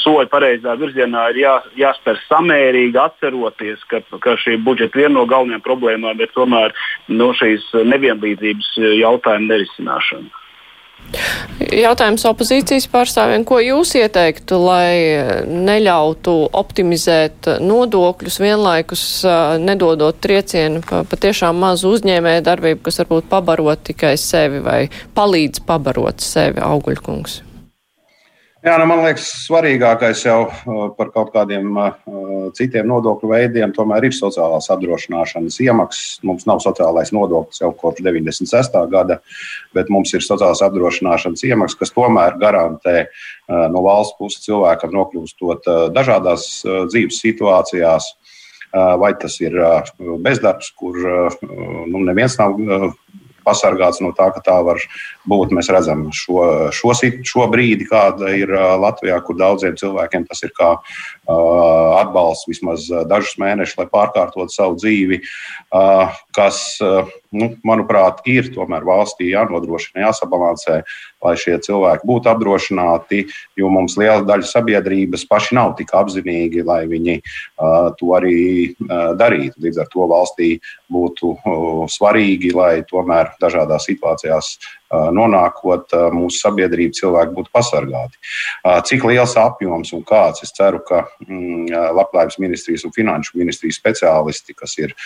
soļi 0.00 0.28
pareizā 0.30 0.74
virzienā 0.80 1.28
ir 1.32 1.40
jā, 1.42 1.54
jāspēr 1.78 2.18
samērīgi, 2.26 2.98
atceroties, 3.00 3.82
ka, 3.90 4.02
ka 4.22 4.36
šī 4.40 4.58
budžeta 4.64 4.98
viena 4.98 5.14
no 5.18 5.26
galvenajām 5.30 5.64
problēmām 5.64 6.20
ir 6.20 6.30
tomēr 6.34 6.74
no 7.08 7.30
šīs 7.36 7.66
nevienlīdzības 7.90 8.74
jautājuma 9.00 9.52
nerisināšana. 9.54 10.40
Jautājums 11.60 12.22
opozīcijas 12.28 12.86
pārstāvjiem, 12.90 13.42
ko 13.46 13.58
jūs 13.62 13.96
ieteiktu, 13.98 14.56
lai 14.62 15.42
neļautu 15.50 16.34
optimizēt 16.56 17.50
nodokļus, 17.60 18.38
vienlaikus 18.42 19.04
nedodot 19.62 20.22
triecienu 20.22 20.84
pa 20.86 21.02
patiešām 21.10 21.58
mazu 21.60 21.92
uzņēmēju 21.98 22.46
darbību, 22.46 22.82
kas 22.86 23.02
varbūt 23.02 23.30
pabarot 23.30 23.84
tikai 23.90 24.14
sevi 24.20 24.62
vai 24.64 24.80
palīdz 25.18 25.64
pabarot 25.66 26.22
sevi, 26.24 26.62
augļkungs? 26.64 27.40
Jā, 28.60 28.74
nu 28.76 28.84
man 28.84 29.00
liekas, 29.00 29.24
svarīgākais 29.46 30.20
jau 30.26 30.40
uh, 30.44 30.80
par 30.92 31.08
kaut 31.14 31.30
kādiem 31.32 31.78
uh, 31.80 31.94
citiem 32.52 32.90
nodokļu 32.90 33.30
veidiem 33.30 33.70
tomēr 33.72 34.04
ir 34.04 34.12
sociālās 34.12 34.68
apdrošināšanas 34.74 35.56
iemaksas. 35.64 36.18
Mums 36.28 36.44
nav 36.44 36.60
sociālais 36.60 37.08
nodoklis 37.16 37.62
jau 37.62 37.70
kopš 37.80 38.02
96. 38.04 38.76
gada, 38.92 39.16
bet 39.72 39.88
mums 39.88 40.12
ir 40.12 40.26
sociālās 40.26 40.60
apdrošināšanas 40.66 41.46
iemaksas, 41.48 41.78
kas 41.80 41.94
tomēr 41.96 42.36
garantē 42.42 42.98
uh, 43.06 43.64
no 43.72 43.80
valsts 43.86 44.18
puses 44.20 44.44
cilvēkam 44.44 44.92
nokļūstot 44.98 45.72
dažādās 45.96 46.50
dzīves 46.92 47.22
situācijās. 47.24 48.12
Vai 48.70 49.08
tas 49.18 49.34
ir 49.42 49.56
bezdarbs, 50.22 50.68
kur 50.78 50.94
nu, 51.42 52.02
neviens 52.06 52.36
nav 52.38 52.52
pasargāts 53.44 54.00
no 54.04 54.12
tā, 54.16 54.30
ka 54.34 54.42
tā 54.44 54.58
var 54.66 54.80
būt. 55.30 55.54
Mēs 55.56 55.70
redzam 55.72 56.08
šo, 56.14 56.70
šo, 56.74 56.94
šo 57.26 57.46
brīdi, 57.52 57.88
kāda 57.90 58.32
ir 58.36 58.52
Latvijā, 58.80 59.18
kur 59.26 59.38
daudziem 59.40 59.78
cilvēkiem 59.80 60.26
tas 60.28 60.42
ir 60.46 60.54
kā 60.56 60.74
atbalsts 61.30 62.48
vismaz 62.50 62.88
dažus 63.10 63.36
mēnešus, 63.40 63.78
lai 63.78 63.86
pārkārtotu 63.92 64.50
savu 64.54 64.78
dzīvi, 64.80 65.20
kas, 66.34 66.62
nu, 67.30 67.52
manuprāt, 67.66 68.24
ir 68.26 68.50
tomēr 68.54 68.86
valstī 68.86 69.30
jānodrošina, 69.30 70.08
jāsabalansē, 70.08 70.80
lai 71.22 71.34
šie 71.38 71.58
cilvēki 71.62 72.08
būtu 72.08 72.32
apdrošināti, 72.32 73.22
jo 73.60 73.70
mums 73.70 73.94
liela 74.00 74.24
daļa 74.26 74.48
sabiedrības 74.48 75.26
paši 75.30 75.58
nav 75.58 75.76
tik 75.78 75.92
apzinīgi, 75.94 76.64
lai 76.66 76.82
viņi 76.90 77.20
to 78.00 78.14
arī 78.18 78.40
darītu. 79.20 79.60
Līdz 79.62 79.84
ar 79.84 79.90
to 79.92 80.08
valstī 80.10 80.50
būtu 80.90 81.36
svarīgi, 81.92 82.54
lai 82.56 82.80
tomēr 82.90 83.29
dažādās 83.40 83.86
situācijās 83.88 84.52
nonākot 84.90 85.92
mūsu 86.14 86.40
sabiedrība, 86.40 86.96
cilvēki 86.98 87.34
būtu 87.36 87.52
pasargāti. 87.54 88.18
Cik 88.88 89.06
liels 89.06 89.36
apjoms 89.38 89.92
un 89.94 90.02
kāds? 90.06 90.42
Es 90.42 90.54
ceru, 90.56 90.80
ka 90.86 91.04
mm, 91.26 91.70
Labklājības 91.94 92.40
ministrijas 92.42 92.86
un 92.88 92.94
Finanšu 92.96 93.38
ministrijas 93.38 93.78
speciālisti, 93.78 94.56
kas 94.58 94.74
ir 94.82 94.96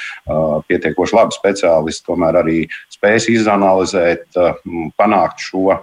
pietiekoši 0.70 1.18
labi 1.18 1.36
speciālisti, 1.36 2.06
tomēr 2.08 2.40
arī 2.40 2.64
spēs 2.92 3.28
izanalizēt, 3.34 4.40
panākt 4.96 5.44
šo 5.44 5.78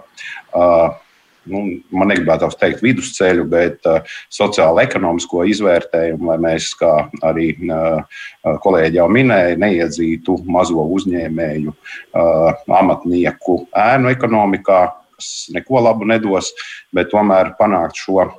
nu, 1.50 1.62
man 1.94 2.10
negribētu 2.12 2.50
teikt 2.60 2.82
vidusceļu, 2.84 3.46
bet 3.50 3.88
uh, 3.90 4.02
sociālo-ekonomisko 4.32 5.46
izvērtējumu, 5.52 6.30
lai 6.30 6.38
mēs, 6.46 6.72
kā 6.78 6.92
arī 7.26 7.52
uh, 7.66 8.20
kolēģi 8.64 9.00
jau 9.00 9.08
minēja, 9.12 9.58
neiedzītu 9.62 10.38
mazo 10.52 10.86
uzņēmēju, 10.98 11.74
uh, 11.74 12.62
amatnieku 12.82 13.62
ēnu 13.86 14.12
ekonomikā, 14.12 14.84
kas 15.16 15.32
neko 15.54 15.82
labu 15.88 16.08
nedos, 16.08 16.52
bet 16.94 17.12
tomēr 17.12 17.54
panākt 17.58 18.00
šo 18.02 18.30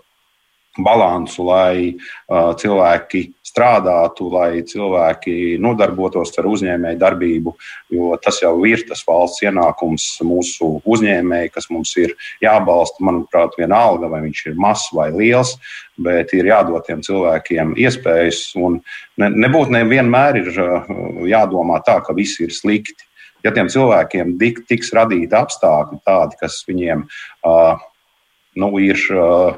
balansu, 0.81 1.45
lai 1.45 1.93
uh, 1.93 2.53
cilvēki 2.57 3.27
strādātu, 3.53 4.27
lai 4.33 4.63
cilvēki 4.65 5.59
nodarbotos 5.61 6.33
ar 6.41 6.49
uzņēmēju 6.49 6.99
darbību, 7.01 7.53
jo 7.93 8.17
tas 8.21 8.41
jau 8.41 8.55
ir 8.65 8.81
tas 8.89 9.03
valsts 9.05 9.45
ienākums 9.45 10.07
mūsu 10.25 10.79
uzņēmēji, 10.89 11.53
kas 11.53 11.69
mums 11.69 11.93
ir 12.01 12.15
jābalsta, 12.41 13.03
manuprāt, 13.05 13.53
vienalga, 13.59 14.09
vai 14.09 14.23
viņš 14.25 14.43
ir 14.49 14.59
mazs 14.59 14.89
vai 14.95 15.11
liels, 15.13 15.55
bet 16.01 16.33
ir 16.33 16.49
jādod 16.49 16.85
tiem 16.87 17.03
cilvēkiem 17.05 17.75
iespējas. 17.77 18.45
Ne, 19.21 19.29
nebūtu 19.29 19.75
nevienmēr 19.77 20.41
ir 20.41 20.51
jādomā 21.29 21.83
tā, 21.85 21.99
ka 22.01 22.17
viss 22.17 22.41
ir 22.41 22.53
slikti. 22.53 23.05
Ja 23.43 23.51
tiem 23.51 23.67
cilvēkiem 23.67 24.37
tiks 24.69 24.93
radīti 24.95 25.35
apstākļi 25.35 25.99
tādi, 26.07 26.37
kas 26.39 26.61
viņiem 26.63 27.03
uh, 27.03 27.81
nu, 28.55 28.69
ir 28.79 29.01
uh, 29.11 29.57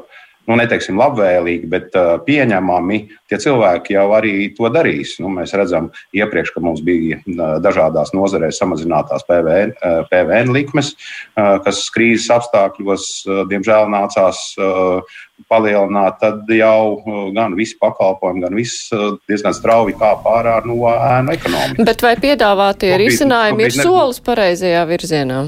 nu, 0.49 0.57
neteiksim, 0.59 0.97
labvēlīgi, 0.99 1.69
bet 1.69 1.95
uh, 1.97 2.15
pieņemami, 2.25 2.99
tie 3.29 3.39
cilvēki 3.41 3.95
jau 3.97 4.05
arī 4.17 4.33
to 4.57 4.69
darīs. 4.73 5.15
Nu, 5.21 5.31
mēs 5.33 5.55
redzam, 5.57 5.89
iepriekš, 6.15 6.53
ka 6.55 6.63
mums 6.63 6.83
bija 6.85 7.19
uh, 7.21 7.57
dažādās 7.63 8.13
nozarēs 8.15 8.59
samazinātās 8.61 9.25
PVN, 9.29 9.75
uh, 9.75 10.01
PVN 10.11 10.53
likmes, 10.55 10.93
uh, 10.93 11.57
kas 11.65 11.83
krīzes 11.95 12.29
apstākļos, 12.37 13.09
uh, 13.25 13.43
diemžēl, 13.49 13.89
nācās 13.93 14.45
uh, 14.61 15.17
palielināt, 15.51 16.21
tad 16.21 16.47
jau 16.53 16.95
uh, 16.95 17.19
gan 17.35 17.57
visi 17.57 17.77
pakalpojumi, 17.81 18.45
gan 18.45 18.57
viss 18.57 18.87
uh, 18.95 19.17
diezgan 19.29 19.55
strauji 19.57 19.97
kāpā 19.99 20.39
ārā 20.41 20.55
no 20.67 20.79
ēnu 20.93 21.35
ekonomikas. 21.35 21.85
Bet 21.89 22.05
vai 22.05 22.15
piedāvātie 22.21 22.95
risinājumi 23.01 23.69
ir 23.69 23.77
solis 23.81 24.21
pareizajā 24.23 24.85
virzienā? 24.89 25.45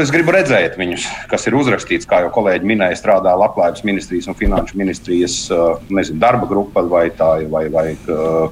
Es 0.00 0.08
gribu 0.08 0.32
redzēt 0.32 0.78
viņus, 0.80 1.02
kas 1.28 1.42
ir 1.44 1.54
uzrakstīts, 1.58 2.06
kā 2.08 2.22
jau 2.24 2.30
kolēģi 2.32 2.64
minēja, 2.70 2.96
strādā 2.96 3.34
Labklājības 3.36 3.82
ministrijas 3.84 4.30
un 4.30 4.36
Finanšu 4.38 4.78
ministrijas 4.80 5.34
nezinu, 5.92 6.16
darba 6.22 6.48
grupa 6.48 6.80
vai, 6.88 7.10
tā, 7.12 7.28
vai, 7.52 7.66
vai 7.72 7.84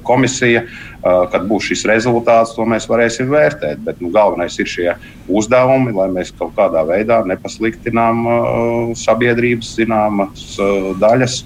komisija. 0.05 0.67
Kad 1.01 1.47
būs 1.49 1.71
šis 1.71 1.85
rezultāts, 1.89 2.53
to 2.53 2.65
mēs 2.67 2.85
varēsim 2.91 3.31
vērtēt. 3.31 3.81
Bet 3.87 4.03
nu, 4.03 4.11
galvenais 4.13 4.59
ir 4.59 4.69
šie 4.69 4.87
uzdevumi, 5.31 5.95
lai 5.97 6.09
mēs 6.13 6.33
kaut 6.35 6.53
kādā 6.57 6.83
veidā 6.85 7.21
nepasliktinām 7.25 8.25
sabiedrības 8.99 9.73
zināmas 9.79 10.57
daļas 11.01 11.41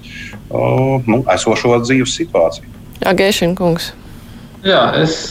nu, 1.08 1.22
esošo 1.38 1.78
dzīves 1.86 2.18
situāciju. 2.20 2.68
Agēšana 3.14 3.56
kungs. 3.56 3.92
Jā, 4.66 4.90
es 5.00 5.30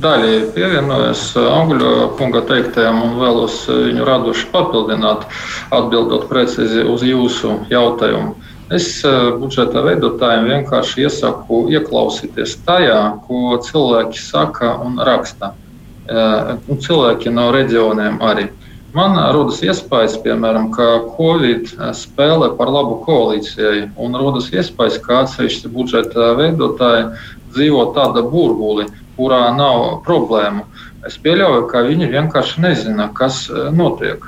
daļai 0.00 0.52
pievienojos 0.54 1.24
eh, 1.36 1.48
Angļu 1.52 1.90
kunga 2.18 2.42
teiktajam 2.48 3.02
un 3.04 3.18
vēlos 3.20 3.62
eh, 3.68 3.80
viņu 3.88 4.06
radoši 4.08 4.46
papildināt, 4.52 5.26
atbildot 5.76 6.28
precīzi 6.30 6.84
uz 6.88 7.04
jūsu 7.06 7.58
jautājumu. 7.72 8.34
Es 8.72 8.88
eh, 9.04 9.18
budžeta 9.40 9.82
veidotājiem 9.86 10.48
vienkārši 10.54 11.06
iesaku 11.06 11.66
ieklausīties 11.74 12.56
tajā, 12.66 13.00
ko 13.26 13.58
cilvēki 13.66 14.22
saka 14.22 14.76
un 14.84 15.00
raksta. 15.06 15.54
Cilvēki 16.10 17.30
no 17.30 17.52
reģioniem 17.54 18.16
arī. 18.26 18.48
Man 18.90 19.14
rodas 19.30 19.60
iespējas, 19.62 20.16
piemēram, 20.24 20.72
ka 20.74 20.86
Covid 21.14 21.68
spēlē 21.94 22.48
par 22.58 22.72
labu 22.74 22.96
koalīcijai, 23.04 23.84
un 23.94 24.18
rodas 24.18 24.48
iespējas, 24.50 24.96
ka 25.04 25.20
atsevišķi 25.20 25.70
budžeta 25.70 26.32
veidotāji 26.40 27.04
dzīvo 27.54 27.90
tāda 27.96 28.24
burbuli, 28.26 28.88
kurā 29.20 29.48
nav 29.56 30.00
problēmu. 30.06 30.64
Es 31.08 31.16
pieļauju, 31.20 31.64
ka 31.70 31.84
viņi 31.86 32.10
vienkārši 32.12 32.62
nezina, 32.64 33.08
kas 33.16 33.46
e, 33.48 33.68
notiek. 33.72 34.24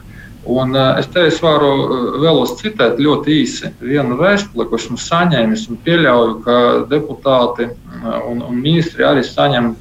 Un 0.49 0.73
e, 0.77 0.85
es 1.01 1.09
te 1.13 1.27
es 1.29 1.41
varu 1.45 1.71
e, 1.73 1.99
vēlos 2.25 2.55
citēt 2.61 3.01
ļoti 3.01 3.37
īsi 3.43 3.73
vienu 3.81 4.17
vēstuli, 4.21 4.67
ko 4.69 4.81
esmu 4.81 4.97
saņēmis, 5.01 5.67
un 5.69 5.81
pieļauju, 5.85 6.39
ka 6.47 6.57
deputāti 6.93 7.69
un, 8.29 8.41
un 8.41 8.61
ministri 8.61 9.05
arī 9.09 9.25
saņem 9.27 9.75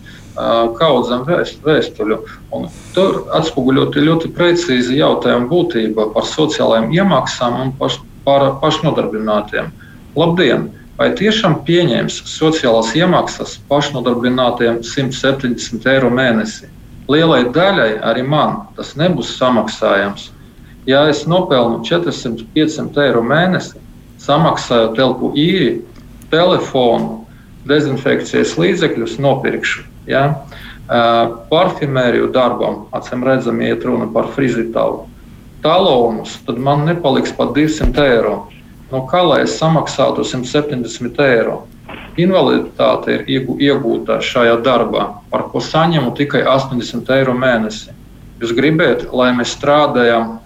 kaudzam 0.77 1.25
vēstuļu. 1.27 2.17
Un 2.55 2.69
tur 2.95 3.17
atspoguļoti 3.35 4.03
ļoti 4.05 4.29
precīzi 4.31 4.95
jautājumu 4.95 5.49
būtība 5.51 6.05
par 6.13 6.23
sociālajām 6.29 6.87
iemaksām 6.95 7.57
un 7.65 7.73
paš, 7.79 7.97
par 8.23 8.47
pašnodarbinātiem. 8.63 9.73
Labdien! 10.15 10.69
Vai 11.01 11.09
tiešām 11.17 11.63
pieņems 11.65 12.19
sociālās 12.29 12.91
iemaksas 12.93 13.55
pašnodarbinātiem 13.71 14.83
170 14.85 15.87
eiro 15.89 16.11
mēnesī. 16.13 16.69
Lielai 17.09 17.47
daļai, 17.55 17.95
arī 18.05 18.21
man, 18.27 18.67
tas 18.77 18.93
nebūs 18.99 19.33
samaksājams. 19.39 20.29
Ja 20.85 21.07
es 21.09 21.23
nopelnu 21.29 21.81
400-500 21.87 23.01
eiro 23.07 23.23
mēnesī, 23.25 23.81
samaksāju 24.21 24.93
telpu 24.99 25.31
īri, 25.37 25.79
telefonu, 26.29 27.23
dezinfekcijas 27.69 28.53
līdzekļus 28.61 29.17
nopirkšu. 29.21 29.85
Ja? 30.09 30.23
Parfimēriju 31.49 32.29
darbam, 32.35 32.85
acīm 32.93 33.25
redzam, 33.25 33.61
iet 33.65 33.85
runa 33.87 34.05
par 34.13 34.29
frizitālu. 34.35 35.07
Talonus, 35.65 36.37
tad 36.45 36.61
man 36.61 36.85
nepaliks 36.85 37.33
pat 37.37 37.53
200 37.57 38.05
eiro. 38.05 38.35
No 38.91 39.05
lai 39.07 39.43
es 39.45 39.53
samaksātu 39.55 40.25
170 40.27 41.19
eiro? 41.23 41.61
Invaliditāte 42.19 43.13
ir 43.15 43.47
iegūta 43.55 44.17
šajā 44.19 44.57
darbā, 44.65 45.05
par 45.31 45.45
ko 45.47 45.61
saņemu 45.63 46.11
tikai 46.17 46.41
80 46.43 47.11
eiro 47.15 47.31
mēnesī. 47.31 47.95
Jūs 48.41 48.51
gribat, 48.57 49.05
lai 49.15 49.29
mēs 49.37 49.55
strādājam 49.55 50.41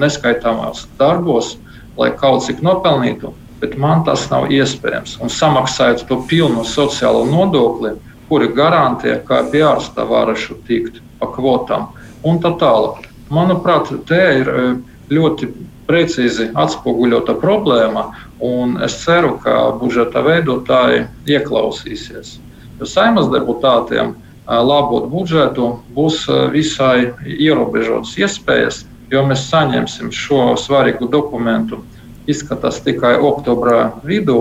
neskaitāmās 0.00 0.86
darbos, 0.96 1.58
lai 2.00 2.10
kaut 2.16 2.46
cik 2.46 2.64
nopelnītu, 2.64 3.34
bet 3.60 3.76
man 3.76 4.04
tas 4.08 4.24
nav 4.32 4.48
iespējams. 4.48 5.18
Un 5.20 5.28
samaksājot 5.28 6.06
to 6.08 6.22
pilnu 6.30 6.64
sociālo 6.64 7.26
nodokli, 7.28 7.92
kuri 8.30 8.48
garantē, 8.56 9.20
ka 9.28 9.44
pie 9.52 9.66
ārsta 9.68 10.08
varēšu 10.08 10.62
tikt 10.64 11.02
pa 11.20 11.28
kvotām 11.34 11.90
un 12.24 12.40
tā 12.40 12.56
tālāk. 12.56 13.04
Manuprāt, 13.28 13.92
te 14.08 14.22
ir 14.40 14.48
e, 14.48 14.66
ļoti 15.12 15.48
precīzi 15.86 16.50
atspoguļota 16.58 17.36
problēma, 17.40 18.08
un 18.42 18.76
es 18.84 18.98
ceru, 19.04 19.36
ka 19.42 19.72
budžeta 19.80 20.22
veidotāji 20.26 21.06
ieklausīsies. 21.30 22.36
Jo 22.80 22.88
saimnes 22.90 23.30
deputātiem 23.32 24.14
labot 24.46 25.08
budžetu 25.10 25.76
būs 25.96 26.26
visai 26.52 27.12
ierobežotas 27.24 28.14
iespējas, 28.20 28.84
jo 29.10 29.22
mēs 29.26 29.46
saņemsim 29.50 30.10
šo 30.14 30.54
svarīgu 30.60 31.08
dokumentu 31.10 31.82
izskatās 32.30 32.80
tikai 32.82 33.16
oktobra 33.22 33.92
vidū, 34.06 34.40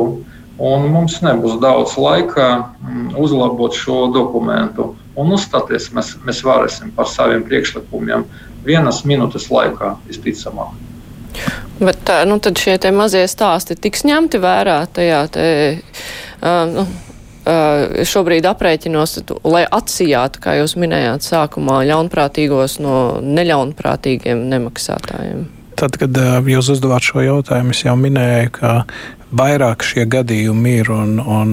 un 0.58 0.88
mums 0.91 1.20
nebūs 1.26 1.60
daudz 1.62 1.98
laika 2.00 2.72
uzlabot 3.20 3.76
šo 3.76 4.06
dokumentu. 4.14 4.93
Un 5.16 5.32
uzstāties 5.36 5.91
mēs, 5.96 6.16
mēs 6.28 6.41
varēsim 6.43 6.91
par 6.96 7.08
saviem 7.08 7.46
priekšlikumiem 7.48 8.26
vienas 8.66 9.06
minūtes 9.08 9.48
laikā, 9.54 9.96
visticamāk. 10.10 10.84
Bet 11.79 12.11
nu, 12.27 12.39
tad 12.39 12.59
šie 12.59 12.77
mazie 12.95 13.25
stāsti 13.27 13.75
tiks 13.75 14.05
ņemti 14.07 14.39
vērā 14.39 14.77
tajā 14.95 15.23
te, 15.33 15.47
uh, 15.75 16.61
nu, 16.71 16.86
uh, 16.88 18.05
šobrīd 18.07 18.47
aprēķinos, 18.47 19.17
lai 19.43 19.65
atsijātu, 19.67 20.41
kā 20.43 20.55
jūs 20.61 20.77
minējāt, 20.79 21.25
sākumā 21.27 21.81
ļaunprātīgos 21.89 22.79
no 22.83 22.95
neļaunprātīgiem 23.21 24.47
nemaksātājiem. 24.53 25.45
Tad, 25.75 25.97
kad 25.99 26.15
jūs 26.47 26.69
uzdevāt 26.71 27.03
šo 27.03 27.19
jautājumu, 27.25 27.75
es 27.75 27.83
jau 27.83 27.97
minēju, 27.99 28.53
ka 28.55 28.75
vairāk 29.36 29.83
šie 29.83 30.05
gadījumi 30.07 30.77
ir 30.79 30.91
un, 30.95 31.17
un 31.19 31.51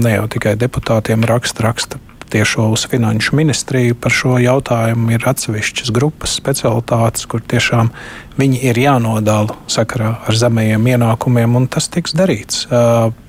ne 0.00 0.14
jau 0.14 0.24
tikai 0.32 0.54
deputātiem 0.56 1.26
raksta, 1.28 1.66
raksta 1.68 2.00
tiešo 2.32 2.70
uz 2.72 2.86
finanšu 2.88 3.36
ministriju 3.36 3.94
par 4.00 4.14
šo 4.16 4.38
jautājumu. 4.40 5.12
Ir 5.12 5.26
atsevišķas 5.28 5.92
grupas, 5.92 6.32
specialitātes, 6.40 7.26
kur 7.28 7.44
tiešām 7.44 7.92
viņi 8.38 8.62
ir 8.70 8.78
jānodala 8.80 9.56
sakarā 9.70 10.14
ar 10.28 10.38
zemajiem 10.38 10.86
ienākumiem, 10.94 11.58
un 11.58 11.68
tas 11.70 11.88
tiks 11.92 12.16
darīts. 12.16 12.66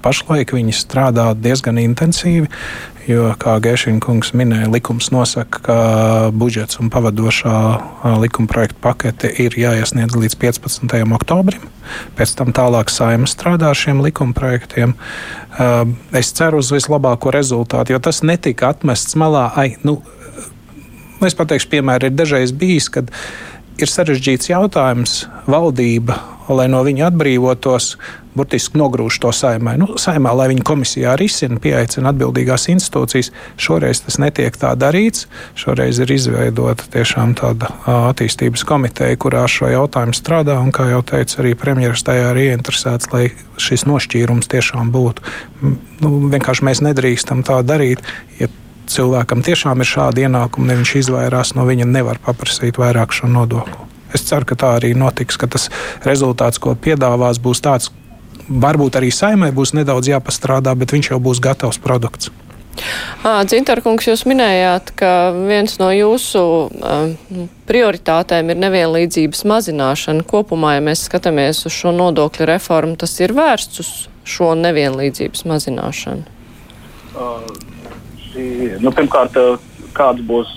Pašlaik 0.04 0.56
viņi 0.56 0.76
strādā 0.76 1.32
diezgan 1.36 1.82
intensīvi. 1.82 2.50
Jo, 3.04 3.34
kā 3.36 3.58
Gēšina 3.60 4.00
kungs 4.00 4.30
minēja, 4.32 4.70
likums 4.72 5.10
nosaka, 5.12 5.60
ka 5.66 5.76
budžets 6.40 6.80
un 6.80 6.88
pavadošā 6.88 7.56
likuma 8.22 8.48
projekta 8.48 8.80
pakete 8.80 9.28
ir 9.44 9.58
jāiesniedz 9.60 10.16
līdz 10.16 10.38
15. 10.40 10.96
oktobrim. 11.18 11.66
Pēc 12.16 12.32
tam 12.40 12.56
tālāk 12.56 12.88
saimnes 12.88 13.36
strādā 13.36 13.74
ar 13.74 13.76
šiem 13.76 14.00
likuma 14.06 14.32
projektiem. 14.38 14.96
Es 16.16 16.32
ceru 16.32 16.64
uz 16.64 16.72
vislabāko 16.72 17.36
rezultātu, 17.36 17.92
jo 17.92 18.00
tas 18.00 18.24
netika 18.24 18.72
atmests 18.72 19.20
malā. 19.20 19.50
Ai, 19.60 19.76
nu, 19.84 20.00
es 21.28 21.36
pateikšu, 21.36 21.74
piemēram, 21.76 22.08
ir 22.08 22.16
dažreiz 22.24 22.56
bijis, 22.56 22.88
kad 22.88 23.12
ir 23.12 23.20
sarežģīts 23.82 24.52
jautājums 24.52 25.24
valdība, 25.50 26.20
lai 26.52 26.68
no 26.72 26.84
viņa 26.86 27.08
atbrīvotos 27.10 27.96
burtiski 28.34 28.80
nogrūž 28.82 29.20
to 29.22 29.32
saimē. 29.36 29.76
Nu, 29.78 29.94
saimā, 30.02 30.34
lai 30.36 30.50
viņi 30.52 30.66
komisijā 30.66 31.14
risina, 31.20 31.60
pieaicina 31.62 32.12
atbildīgās 32.14 32.68
institūcijas. 32.74 33.32
Šoreiz 33.62 34.04
tas 34.06 34.18
netiek 34.22 34.58
tā 34.60 34.74
darīts. 34.80 35.28
Šoreiz 35.60 36.02
ir 36.04 36.14
izveidota 36.14 36.88
tiešām 36.94 37.36
tāda 37.40 37.70
attīstības 38.10 38.66
komiteja, 38.68 39.20
kurā 39.22 39.46
šo 39.50 39.70
jautājumu 39.72 40.18
strādā. 40.18 40.58
Un, 40.64 40.74
kā 40.76 40.90
jau 40.92 41.04
teicu, 41.14 41.40
arī 41.44 41.54
premjeras 41.60 42.06
tajā 42.08 42.34
ir 42.34 42.42
ieinteresēts, 42.48 43.12
lai 43.14 43.30
šis 43.62 43.86
nošķīrums 43.90 44.50
tiešām 44.52 44.92
būtu. 44.94 45.26
Nu, 46.02 46.16
vienkārši 46.34 46.68
mēs 46.70 46.84
nedrīkstam 46.86 47.46
tā 47.48 47.62
darīt. 47.66 48.02
Ja 48.42 48.50
cilvēkam 48.90 49.44
tiešām 49.46 49.84
ir 49.84 49.90
šādi 49.90 50.28
ienākumi, 50.28 50.70
ne 50.70 50.78
viņš 50.82 50.94
izvairās 51.04 51.56
no 51.58 51.66
viņa, 51.68 51.88
nevar 51.90 52.22
paprasīt 52.24 52.80
vairāk 52.82 53.16
šo 53.16 53.32
nodokli. 53.32 53.90
Es 54.14 54.26
ceru, 54.30 54.46
ka 54.46 54.58
tā 54.60 54.76
arī 54.78 54.94
notiks, 54.98 55.40
ka 55.42 55.50
tas 55.50 55.70
rezultāts, 56.06 56.62
ko 56.62 56.76
piedāvās, 56.78 57.42
būs 57.42 57.64
tāds, 57.66 57.90
varbūt 58.48 59.00
arī 59.00 59.10
saimē 59.14 59.52
būs 59.56 59.74
nedaudz 59.78 60.12
jāpastrādā, 60.12 60.76
bet 60.78 60.94
viņš 60.94 61.14
jau 61.14 61.20
būs 61.24 61.42
gatavs 61.44 61.82
produkts. 61.82 62.32
Dzintarkungs, 63.24 64.08
jūs 64.10 64.24
minējāt, 64.26 64.92
ka 64.98 65.10
viens 65.34 65.76
no 65.78 65.92
jūsu 65.94 66.42
uh, 66.42 67.44
prioritātēm 67.70 68.50
ir 68.50 68.60
nevienlīdzības 68.64 69.44
mazināšana. 69.50 70.26
Kopumā, 70.28 70.76
ja 70.78 70.86
mēs 70.86 71.06
skatāmies 71.08 71.62
uz 71.70 71.76
šo 71.76 71.94
nodokļu 71.96 72.50
reformu, 72.50 72.98
tas 73.00 73.14
ir 73.22 73.36
vērsts 73.38 73.84
uz 73.84 73.92
šo 74.26 74.54
nevienlīdzības 74.58 75.46
mazināšanu. 75.54 76.26
Uh, 77.14 77.73
šī, 78.34 78.46
nu, 78.84 78.92
pirmkārt, 78.92 79.38
kāds 79.94 80.24
būs 80.26 80.52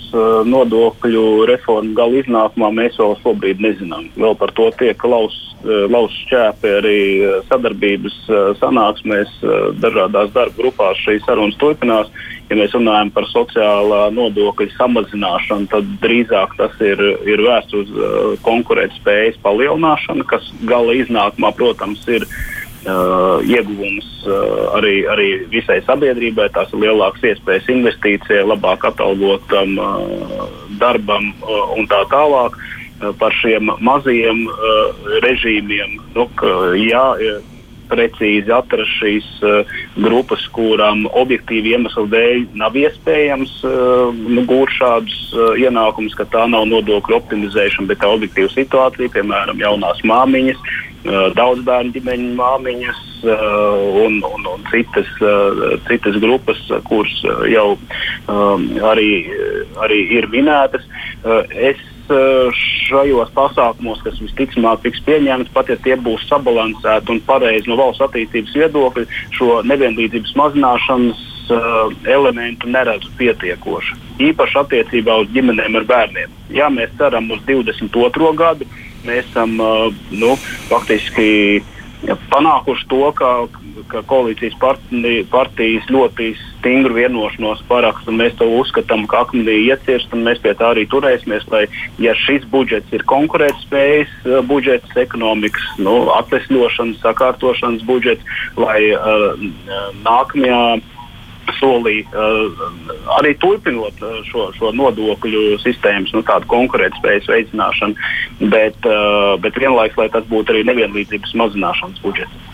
nodokļu 0.49 1.45
reforma 1.49 1.93
gala 1.97 2.23
iznākumā, 2.23 2.71
mēs 2.73 2.97
vēl 2.97 3.13
šobrīd 3.21 3.61
nezinām. 3.61 4.09
Vēl 4.17 4.33
par 4.39 4.53
to 4.57 4.71
tiek 4.79 5.03
lausts 5.05 5.45
lauz 5.65 6.13
šķēpi 6.23 6.71
arī 6.79 6.99
sadarbības 7.49 8.17
sanāksmēs, 8.59 9.31
dažādās 9.81 10.33
darba 10.35 10.57
grupās 10.57 10.99
šīs 11.01 11.25
sarunas 11.25 11.57
turpinās. 11.61 12.11
Ja 12.47 12.55
mēs 12.55 12.71
runājam 12.77 13.09
par 13.11 13.25
sociālā 13.27 14.05
nodokļa 14.15 14.69
samazināšanu, 14.77 15.67
tad 15.73 15.89
drīzāk 16.03 16.53
tas 16.55 16.77
ir, 16.79 17.01
ir 17.27 17.43
vērsts 17.43 17.75
uz 17.75 17.89
konkurētspējas 18.45 19.41
palielināšanu, 19.43 20.23
kas 20.29 20.45
gala 20.69 20.95
iznākumā, 20.95 21.51
protams, 21.57 22.05
ir 22.07 22.23
Uh, 22.87 23.41
ieguvums 23.43 24.05
uh, 24.23 24.77
arī, 24.77 25.01
arī 25.11 25.27
visai 25.51 25.81
sabiedrībai. 25.83 26.45
Tās 26.55 26.71
ir 26.71 26.85
lielākas 26.85 27.25
iespējas 27.33 27.67
investīcijai, 27.73 28.45
labāk 28.47 28.85
atalgotam 28.87 29.75
uh, 29.75 30.45
darbam 30.79 31.33
un 31.75 31.89
tā 31.91 32.05
tālāk. 32.13 32.55
Par 33.19 33.29
šiem 33.37 33.69
mazajiem 33.85 34.39
režīmiem, 35.21 35.99
nu, 36.15 36.23
ka, 36.33 36.47
jā, 36.81 37.03
precīzi 37.91 38.49
atrast 38.55 38.95
šīs 38.97 39.27
uh, 39.45 39.75
grupas, 40.01 40.47
kurām 40.55 41.05
objektīvi 41.11 41.75
iemeslu 41.75 42.07
dēļ 42.09 42.47
nav 42.57 42.75
iespējams 42.79 43.53
uh, 43.67 44.09
nu, 44.17 44.47
gūt 44.49 44.73
šādus 44.79 45.19
uh, 45.35 45.53
ienākumus, 45.61 46.17
ka 46.17 46.25
tā 46.33 46.47
nav 46.49 46.65
nodokļu 46.71 47.19
optimizēšana, 47.19 47.91
bet 47.91 48.01
tā 48.01 48.09
objektīva 48.15 48.49
situācija, 48.55 49.13
piemēram, 49.13 49.61
jaunās 49.61 50.01
māmiņas, 50.07 50.63
Uh, 50.63 50.86
daudz 51.37 51.61
bērnu 51.67 51.93
ģimeņu 51.95 52.31
māmiņas 52.37 53.03
uh, 53.23 54.05
un, 54.05 54.17
un, 54.25 54.47
un 54.53 54.65
citas, 54.71 55.09
uh, 55.21 55.77
citas 55.87 56.17
grupas, 56.23 56.59
kuras 56.87 57.13
jau 57.51 57.67
um, 57.75 58.65
arī, 58.91 59.11
arī 59.83 60.01
ir 60.17 60.29
minētas. 60.33 60.87
Es 61.53 61.79
šajos 62.07 63.33
pasākumos, 63.35 63.99
kas 64.05 64.19
visticamāk 64.23 64.79
tiks 64.85 65.01
pieņemti, 65.03 65.51
pat 65.51 65.67
ja 65.67 65.75
tie 65.83 65.97
būs 65.99 66.23
sabalansēti 66.29 67.11
un 67.11 67.19
pareizi 67.27 67.67
no 67.67 67.75
valsts 67.75 68.05
attīstības 68.05 68.55
viedokļa, 68.55 69.03
šo 69.35 69.57
nevienlīdzības 69.67 70.31
mazināšanas 70.39 71.19
uh, 71.51 71.91
elementu 72.07 72.71
neredzu 72.71 73.11
pietiekoši. 73.19 73.99
Īpaši 74.29 74.59
attiecībā 74.63 75.19
uz 75.23 75.33
ģimenēm 75.35 75.75
ar 75.81 75.87
bērniem. 75.89 76.37
Jā, 76.55 76.71
mēs 76.71 76.95
ceram 76.97 77.27
uz 77.35 77.43
22. 77.49 78.31
gadu 78.39 78.69
mēs 79.05 79.25
esam 79.29 79.57
nu, 79.57 80.35
faktiski 80.71 81.61
panākuši 82.05 82.85
to, 82.91 82.99
ka, 83.17 83.29
ka 83.89 84.01
koalīcijas 84.07 84.55
partij, 84.61 85.23
partijas 85.31 85.87
ļoti 85.89 86.29
stingru 86.59 86.93
vienošanos 86.97 87.63
paraksta. 87.69 88.13
Mēs 88.13 88.37
to 88.37 88.47
uzskatām, 88.59 89.07
ka 89.09 89.23
akmenī 89.25 89.57
iecirst, 89.65 90.13
un 90.13 90.25
mēs 90.27 90.41
pie 90.43 90.53
tā 90.57 90.71
arī 90.73 90.85
turēsimies, 90.89 91.47
lai, 91.51 91.65
ja 92.01 92.13
šis 92.25 92.45
budžets 92.53 92.93
ir 92.93 93.05
konkurētspējas 93.09 94.13
budžets, 94.49 94.93
ekonomikas 94.95 95.65
nu, 95.81 95.95
atvesļošanas, 96.19 97.01
sakārtošanas 97.01 97.85
budžets, 97.87 98.37
lai 98.57 98.81
uh, 98.93 99.33
nākamajā 100.05 100.61
solī 101.57 102.01
uh, 102.11 102.65
arī 103.17 103.33
turpinot 103.41 104.03
uh, 104.03 104.19
šo, 104.27 104.49
šo 104.57 104.71
nodokļu 104.75 105.57
sistēmas 105.63 106.13
nu, 106.15 106.23
konkurētspējas 106.25 107.29
veicināšanu, 107.31 108.09
bet, 108.53 108.77
uh, 108.87 109.35
bet 109.43 109.59
vienlaikus, 109.59 109.97
lai 110.01 110.09
tas 110.13 110.27
būtu 110.31 110.53
arī 110.53 110.65
nevienlīdzības 110.69 111.35
mazināšanas 111.43 112.03
budžets. 112.03 112.46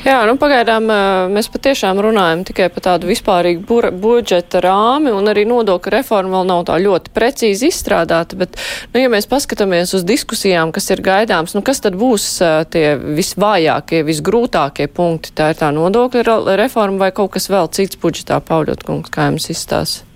Jā, 0.00 0.22
nu 0.24 0.38
pagaidām 0.40 0.86
mēs 1.28 1.50
patiešām 1.52 1.98
runājam 2.00 2.40
tikai 2.48 2.70
par 2.72 2.84
tādu 2.86 3.10
vispārīgu 3.10 3.90
budžeta 4.00 4.62
rāmi, 4.64 5.12
un 5.12 5.28
arī 5.28 5.42
nodokļu 5.44 5.92
reforma 5.92 6.38
vēl 6.38 6.46
nav 6.48 6.62
tā 6.70 6.78
ļoti 6.80 7.12
precīzi 7.12 7.68
izstrādāta, 7.68 8.38
bet, 8.40 8.56
nu, 8.94 9.02
ja 9.02 9.10
mēs 9.12 9.28
paskatāmies 9.28 9.92
uz 9.98 10.06
diskusijām, 10.08 10.72
kas 10.72 10.88
ir 10.94 11.02
gaidāms, 11.04 11.52
nu, 11.52 11.60
kas 11.66 11.84
tad 11.84 11.98
būs 12.00 12.30
tie 12.72 12.94
visvājākie, 12.96 14.00
visgrūtākie 14.08 14.88
punkti? 14.88 15.34
Tā 15.36 15.50
ir 15.52 15.60
tā 15.60 15.68
nodokļu 15.76 16.56
reforma 16.56 17.04
vai 17.04 17.10
kaut 17.12 17.34
kas 17.36 17.50
vēl 17.52 17.68
cits 17.76 18.00
budžetā, 18.00 18.40
Pauļot 18.40 18.86
kungs, 18.88 19.12
kā 19.12 19.28
jums 19.28 19.50
izstāsta? 19.52 20.08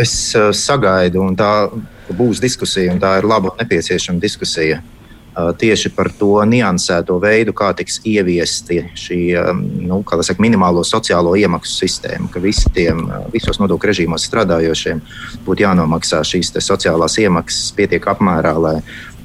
Es 0.00 0.32
sagaidu, 0.32 1.20
un 1.28 1.36
tā 1.36 1.68
būs 2.08 2.40
diskusija, 2.40 2.96
un 2.96 3.04
tā 3.04 3.18
ir 3.20 3.28
laba 3.28 3.52
un 3.52 3.60
nepieciešama 3.60 4.18
diskusija 4.24 4.80
tieši 5.34 5.90
par 5.94 6.10
to 6.18 6.38
niansēto 6.46 7.16
veidu, 7.22 7.54
kā 7.56 7.72
tiks 7.76 8.00
ieviesti 8.06 8.80
šī 8.98 9.20
nu, 9.88 10.00
saka, 10.06 10.42
minimālo 10.42 10.84
sociālo 10.86 11.34
iemaksu 11.38 11.76
sistēma, 11.82 12.30
ka 12.30 12.42
visiem, 12.42 13.04
visos 13.34 13.58
nodokļu 13.62 13.90
režīmos 13.90 14.26
strādājošiem 14.30 15.02
būtu 15.46 15.66
jānomaksā 15.66 16.22
šīs 16.26 16.54
sociālās 16.64 17.18
iemaksas 17.22 17.72
pietiek 17.76 18.06
apmērā, 18.14 18.56
lai, 18.58 18.76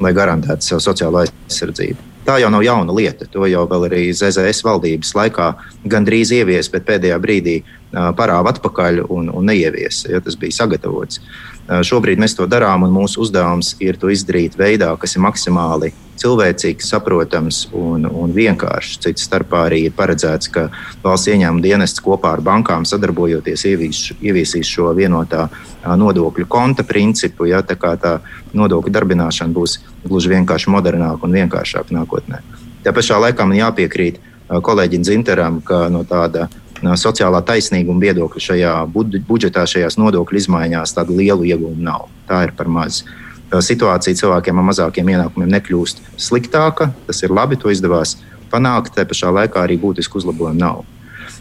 lai 0.01 0.13
garantētu 0.17 0.71
savu 0.71 0.85
sociālo 0.89 1.25
aizsardzību. 1.25 2.09
Tā 2.29 2.35
jau 2.37 2.49
nav 2.53 2.61
jauna 2.61 2.93
lieta. 2.93 3.25
To 3.33 3.47
jau 3.49 3.63
arī 3.79 4.09
ZZS 4.13 4.61
valdības 4.61 5.15
laikā 5.17 5.47
gandrīz 5.89 6.33
ievies, 6.35 6.67
bet 6.69 6.85
pēdējā 6.85 7.17
brīdī 7.23 7.55
parāva 7.89 8.51
atpakaļ 8.53 9.05
un, 9.07 9.31
un 9.33 9.49
neieviesa, 9.49 10.11
jo 10.13 10.19
tas 10.21 10.37
bija 10.37 10.59
sagatavots. 10.59 11.23
Šobrīd 11.69 12.17
mēs 12.17 12.33
to 12.33 12.47
darām, 12.49 12.87
un 12.87 12.93
mūsu 12.93 13.21
uzdevums 13.21 13.75
ir 13.83 13.97
to 14.01 14.09
izdarīt 14.09 14.55
veidā, 14.57 14.89
kas 14.97 15.13
ir 15.13 15.21
maksimāli 15.21 15.91
cilvēcīgs, 16.19 16.87
saprotams 16.89 17.59
un, 17.77 18.07
un 18.09 18.33
vienkāršs. 18.35 18.97
Cits 19.05 19.27
starpā 19.27 19.67
arī 19.67 19.83
ir 19.87 19.93
paredzēts, 19.95 20.49
ka 20.51 20.65
valsts 21.03 21.29
ieņēmuma 21.31 21.63
dienests 21.63 22.03
kopā 22.03 22.33
ar 22.35 22.43
bankām 22.45 22.87
sadarbojoties 22.89 23.65
ievies, 23.69 24.01
ieviesīs 24.17 24.67
šo 24.67 24.89
vienotā 24.97 25.45
nodokļu 25.85 26.47
konta 26.49 26.83
principu. 26.87 27.47
Ja, 27.51 27.61
tā 27.61 27.77
kā 27.79 27.93
tā 28.01 28.17
nodokļu 28.57 28.95
darbināšana 28.95 29.53
būs 29.55 29.77
gluži 30.07 30.33
vienkārši 30.33 30.73
modernāka 30.73 31.29
un 31.29 31.37
vienkāršāka 31.37 31.95
nākotnē. 31.95 32.41
Tā 32.83 32.95
pašā 32.95 33.19
laikā 33.27 33.45
man 33.45 33.59
jāpiekrīt 33.59 34.19
kolēģim 34.49 35.05
Zinteram, 35.05 35.61
ka 35.61 35.85
no 35.93 36.01
tāda 36.07 36.49
sociālā 36.83 37.41
taisnīguma 37.45 38.01
viedokļa 38.03 38.43
šajā 38.43 38.73
budžetā, 38.93 39.65
šajās 39.67 39.97
nodokļu 39.99 40.39
izmaiņās 40.43 40.95
tādu 40.95 41.17
lielu 41.19 41.47
iegūmu 41.51 41.83
nav. 41.83 42.07
Tā 42.29 42.45
ir 42.47 42.53
par 42.55 42.69
maz. 42.71 43.03
Situācija 43.49 44.15
cilvēkiem 44.15 44.59
ar 44.61 44.67
mazākiem 44.67 45.09
ienākumiem 45.09 45.49
nekļūst 45.55 46.03
sliktāka. 46.21 46.91
Tas 47.07 47.23
ir 47.25 47.33
labi, 47.33 47.57
to 47.57 47.71
izdevās 47.73 48.19
panākt. 48.51 48.93
Te 48.93 49.05
pašā 49.09 49.31
laikā 49.33 49.65
arī 49.65 49.79
būtisku 49.81 50.21
uzlabojumu 50.21 50.59
nav. 50.59 50.85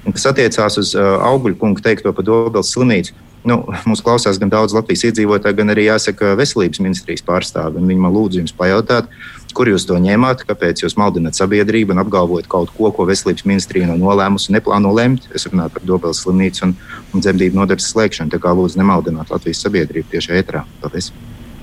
Un, 0.06 0.14
kas 0.14 0.28
attiecās 0.30 0.78
uz 0.80 0.94
uh, 0.96 1.18
augļu 1.28 1.58
kungu 1.60 1.82
teikto 1.84 2.12
par 2.16 2.24
Dobelas 2.24 2.72
slimnīcu, 2.72 3.12
nu, 3.46 3.58
mums 3.86 4.02
klausās 4.04 4.38
gan 4.40 4.50
daudz 4.52 4.74
Latvijas 4.76 5.04
iedzīvotāju, 5.08 5.56
gan 5.60 5.74
arī 5.74 5.88
jāsaka 5.88 6.32
veselības 6.38 6.80
ministrijas 6.82 7.24
pārstāvi. 7.26 7.82
Viņi 7.82 8.00
man 8.02 8.14
lūdzu 8.14 8.42
jums 8.42 8.54
pajautāt, 8.56 9.10
kur 9.54 9.70
jūs 9.70 9.86
to 9.88 9.98
ņēmāt, 10.02 10.44
kāpēc 10.48 10.82
jūs 10.84 10.98
maldināt 11.00 11.38
sabiedrību 11.38 11.94
un 11.94 12.02
apgalvojat 12.04 12.50
kaut 12.50 12.72
ko, 12.76 12.90
ko 12.94 13.06
veselības 13.08 13.46
ministrija 13.48 13.90
nav 13.90 14.00
nolēmusi 14.02 14.50
un 14.50 14.58
neplāno 14.58 14.92
lemt. 14.96 15.30
Es 15.34 15.48
runāju 15.50 15.76
par 15.76 15.86
Dobelas 15.92 16.24
slimnīcu 16.24 16.66
un, 16.68 16.76
un 17.12 17.24
dzemdību 17.24 17.60
nodaļas 17.60 17.92
slēgšanu. 17.94 18.34
Tā 18.34 18.42
kā 18.42 18.54
lūdzu 18.56 18.80
nemaldināt 18.82 19.32
Latvijas 19.34 19.62
sabiedrību 19.66 20.14
tieši 20.14 20.36
ētrā. 20.42 20.66
Paldies! 20.82 21.12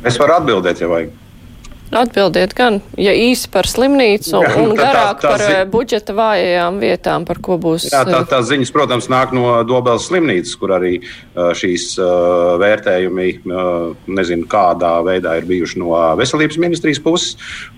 Es 0.06 0.20
varu 0.22 0.38
atbildēt, 0.40 0.84
ja 0.84 0.90
vajag. 0.92 1.25
Atbildiet 1.94 2.56
gan, 2.58 2.80
ja 2.98 3.12
īsi 3.14 3.46
par 3.54 3.68
slimnīcu 3.70 4.40
jā, 4.42 4.52
un 4.58 4.72
garāk 4.78 5.20
tā, 5.20 5.28
tā, 5.28 5.30
par 5.30 5.42
zi... 5.44 5.50
Eh, 5.54 5.66
budžeta 5.70 6.16
vājajām 6.18 6.80
vietām, 6.82 7.28
par 7.28 7.38
ko 7.46 7.60
būs. 7.62 7.86
Jā, 7.92 8.02
tā, 8.08 8.24
eh, 8.24 8.30
tās 8.32 8.48
ziņas, 8.50 8.72
protams, 8.74 9.10
nāk 9.12 9.36
no 9.38 9.52
Dobelas 9.68 10.08
slimnīcas, 10.10 10.56
kur 10.58 10.74
arī 10.80 10.96
uh, 11.04 11.52
šīs 11.58 11.92
vērtējumi, 12.62 13.28
nezinu, 14.18 14.48
kādā 14.50 14.96
veidā 15.06 15.36
ir 15.40 15.46
bijuši 15.50 15.82
no 15.84 15.94
veselības 16.18 16.58
ministrijas 16.62 17.02
puses. 17.06 17.36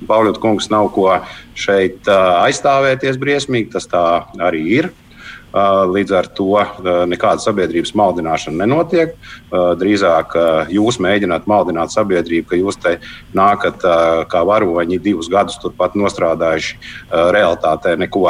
Pauļot 0.08 0.40
kungs 0.44 0.72
nav 0.72 0.92
ko 0.96 1.10
šeit 1.58 2.08
aizstāvēties 2.08 3.20
briesmīgi, 3.20 3.74
tas 3.76 3.90
tā 3.92 4.06
arī 4.48 4.64
ir. 4.80 4.90
Līdz 5.56 6.14
ar 6.14 6.28
to 6.36 6.60
nekāda 7.08 7.42
sabiedrības 7.42 7.94
maldināšana 7.98 8.66
nenotiek. 8.66 9.14
Drīzāk 9.52 10.36
jūs 10.74 11.00
mēģināt 11.04 11.48
maldināt 11.50 11.94
sabiedrību, 11.96 12.50
ka 12.50 12.60
jūs 12.60 12.80
te 12.84 12.98
nākat 13.38 13.86
kā 14.32 14.44
varoņi 14.48 15.00
divus 15.04 15.30
gadus 15.32 15.58
turpat 15.64 15.96
nostrādājuši. 15.98 16.78
Realtātē 17.38 17.96
neko 18.04 18.26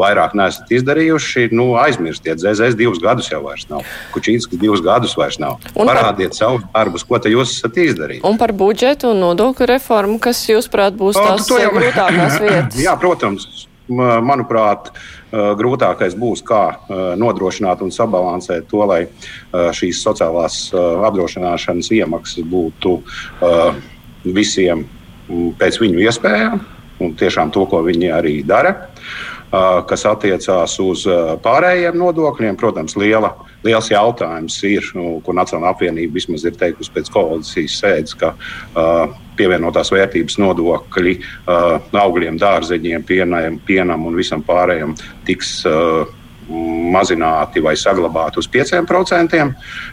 vairāk 0.00 0.34
neesat 0.38 0.74
izdarījuši. 0.74 1.48
Nu, 1.54 1.72
aizmirstiet, 1.80 2.42
ZZS 2.42 2.78
divus 2.78 3.00
gadus 3.02 3.30
jau 3.30 3.44
vairs 3.46 3.68
nav. 3.70 3.86
Kučīns 4.14 4.50
divus 4.50 4.82
gadus 4.84 5.16
vairs 5.18 5.38
nav. 5.40 5.60
Un 5.74 5.88
Parādiet 5.88 6.34
par... 6.34 6.40
savus 6.42 6.66
darbus, 6.74 7.06
ko 7.06 7.22
te 7.22 7.32
jūs 7.32 7.54
esat 7.56 7.78
izdarījuši. 7.86 8.26
Un 8.26 8.38
par 8.40 8.52
budžetu 8.56 9.14
un 9.14 9.22
nodokļu 9.28 9.70
reformu, 9.76 10.18
kas, 10.22 10.42
jūsuprāt, 10.50 10.98
būs 10.98 11.18
tās 11.18 11.48
o, 11.48 11.62
jau... 11.62 11.72
grūtākās 11.78 12.40
vietas? 12.44 12.80
Jā, 12.82 12.98
protams. 13.00 13.69
Manuprāt, 13.90 14.92
Eh, 15.30 15.52
grūtākais 15.54 16.16
būs, 16.18 16.40
kā 16.42 16.62
eh, 16.74 17.00
nodrošināt 17.18 17.84
un 17.86 17.92
sabalansēt 17.94 18.66
to, 18.70 18.80
lai 18.82 19.04
eh, 19.06 19.68
šīs 19.78 20.00
sociālās 20.02 20.56
apdrošināšanas 20.74 21.90
iemaksas 21.94 22.46
būtu 22.50 22.96
visiem 24.24 24.82
pēc 25.60 25.78
viņu 25.80 26.02
iespējām, 26.02 26.58
un 27.04 27.14
tiešām 27.18 27.52
to, 27.54 27.62
ko 27.70 27.84
viņi 27.86 28.10
arī 28.16 28.34
dara. 28.46 28.74
Kas 29.50 30.04
attiecās 30.06 30.76
uz 30.78 31.06
pārējiem 31.42 31.96
nodokļiem, 31.98 32.54
protams, 32.60 32.94
liela, 33.00 33.32
liels 33.66 33.88
jautājums 33.90 34.60
ir, 34.68 34.86
nu, 34.94 35.16
ko 35.26 35.34
Nacionāla 35.34 35.74
apvienība 35.74 36.20
vismaz 36.20 36.44
ir 36.46 36.54
teikusi 36.60 36.92
pēc 36.94 37.10
koalīcijas 37.10 37.80
sēdes, 37.82 38.14
ka 38.20 38.36
pievienotās 39.40 39.90
vērtības 39.90 40.38
nodokļi 40.38 41.16
augļiem, 41.50 42.38
dārzeņiem, 42.38 43.06
pienam, 43.08 43.58
pienam 43.66 44.06
un 44.06 44.18
visam 44.22 44.46
pārējiem 44.46 44.94
tiks 45.26 45.56
mazināti 46.50 47.62
vai 47.62 47.76
saglabāti 47.78 48.40
uz 48.42 48.48
5%, 48.50 49.44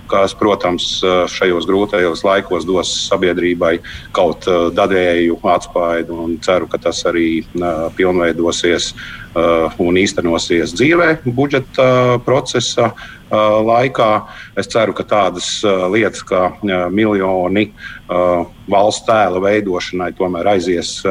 kas, 0.10 0.34
protams, 0.38 0.90
šajos 1.34 1.68
grūtajos 1.70 2.24
laikos 2.26 2.66
dos 2.68 2.94
sabiedrībai 3.08 3.78
kaut 4.16 4.48
daļēju 4.78 5.40
atspaidu 5.54 6.18
un 6.26 6.38
ceru, 6.44 6.70
ka 6.72 6.82
tas 6.82 7.04
arī 7.10 7.44
pilnveidosies 7.98 8.94
un 9.84 10.00
īstenosies 10.02 10.74
dzīvē 10.78 11.12
budžeta 11.38 12.18
procesa 12.26 12.92
laikā. 13.32 14.12
Es 14.58 14.70
ceru, 14.72 14.94
ka 14.98 15.04
tādas 15.08 15.62
lietas 15.92 16.24
kā 16.28 16.50
miljoni 16.94 17.72
valsts 18.68 19.06
tēla 19.08 19.40
veidošanai 19.44 20.14
tomēr 20.16 20.48
aizies 20.54 21.02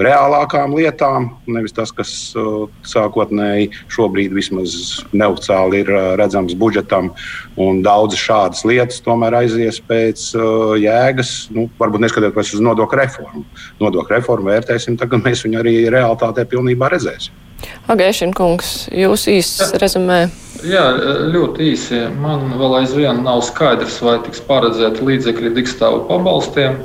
reālākām 0.00 0.76
lietām, 0.76 1.30
nevis 1.46 1.76
tas, 1.76 1.92
kas 1.92 2.12
sākotnēji 2.88 3.70
šobrīd 3.92 4.32
vismaz 4.36 5.04
neoficiāli 5.12 5.84
ir 5.84 5.92
redzams 6.20 6.56
budžetam. 6.56 7.12
Daudzas 7.84 8.24
šādas 8.24 8.64
lietas 8.68 9.04
tomēr 9.04 9.38
aizies 9.44 9.80
pēc 9.84 10.30
jēgas, 10.80 11.34
nu, 11.54 11.68
varbūt 11.80 12.06
neskatoties 12.06 12.56
uz 12.56 12.64
nodokļu 12.64 13.00
reformu. 13.04 13.44
Nodokļu 13.80 14.16
reformu 14.16 14.52
vērtēsim, 14.52 14.98
tad 15.00 15.12
mēs 15.20 15.44
viņu 15.46 15.60
arī 15.60 15.76
realitātē 15.92 16.46
pilnībā 16.48 16.92
redzēsim. 16.96 17.40
Agēšana 17.92 18.34
kungs, 18.36 18.88
jūs 18.92 19.26
īsts 19.28 19.74
rezumē. 19.82 20.26
Jā, 20.64 20.84
ļoti 21.34 21.70
īsi. 21.74 22.00
Man 22.20 22.54
vēl 22.56 22.78
aizvien 22.80 23.22
nav 23.26 23.42
skaidrs, 23.44 23.98
vai 24.04 24.16
tiks 24.24 24.40
paredzēti 24.46 25.04
līdzekļi 25.04 25.52
digstāvu 25.58 26.04
pabalstiem. 26.08 26.78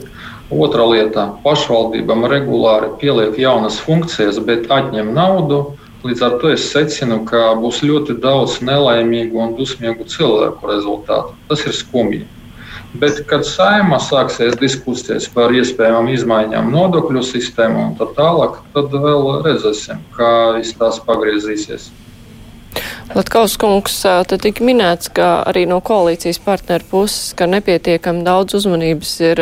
Otra 0.50 0.88
lieta- 0.90 1.28
pašvaldībām 1.46 2.26
regulāri 2.28 2.90
pieliek 3.00 3.38
jaunas 3.38 3.78
funkcijas, 3.80 4.40
bet 4.44 4.68
atņem 4.68 5.14
naudu. 5.14 5.78
Līdz 6.04 6.22
ar 6.26 6.40
to 6.42 6.50
es 6.56 6.66
secinu, 6.74 7.26
ka 7.28 7.54
būs 7.60 7.82
ļoti 7.84 8.20
daudz 8.24 8.60
nelaimīgu 8.64 9.36
un 9.36 9.56
dusmīgu 9.56 10.08
cilvēku 10.08 10.68
rezultātu. 10.72 11.36
Tas 11.50 11.66
ir 11.66 11.74
skumji. 11.74 12.26
Bet, 12.98 13.20
kad 13.30 13.44
saimā 13.46 14.00
sāksies 14.02 14.56
diskusijas 14.58 15.28
par 15.30 15.54
iespējamām 15.54 16.08
izmaiņām 16.10 16.72
nodokļu 16.74 17.22
sistēmā 17.22 17.84
un 17.92 17.98
tā 18.00 18.08
tālāk, 18.18 18.64
tad 18.74 18.96
vēl 19.04 19.30
redzēsim, 19.46 20.08
kā 20.16 20.32
viss 20.56 20.74
tās 20.80 20.98
pagriezīsies. 21.06 21.92
Latkaus 23.10 23.56
kungs, 23.58 23.96
te 24.30 24.38
tika 24.38 24.62
minēts, 24.62 25.10
ka 25.10 25.42
arī 25.50 25.64
no 25.66 25.80
koalīcijas 25.82 26.38
partneru 26.46 26.86
puses, 26.92 27.32
ka 27.34 27.48
nepietiekami 27.50 28.22
daudz 28.26 28.54
uzmanības 28.60 29.14
ir 29.26 29.42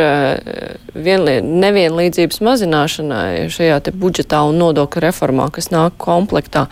vienlie, 0.96 1.34
nevienlīdzības 1.44 2.40
mazināšanai 2.48 3.44
šajā 3.52 3.76
te 3.84 3.92
budžetā 3.92 4.40
un 4.48 4.56
nodokļu 4.62 5.04
reformā, 5.04 5.50
kas 5.52 5.68
nāk 5.74 5.98
komplektā. 6.00 6.64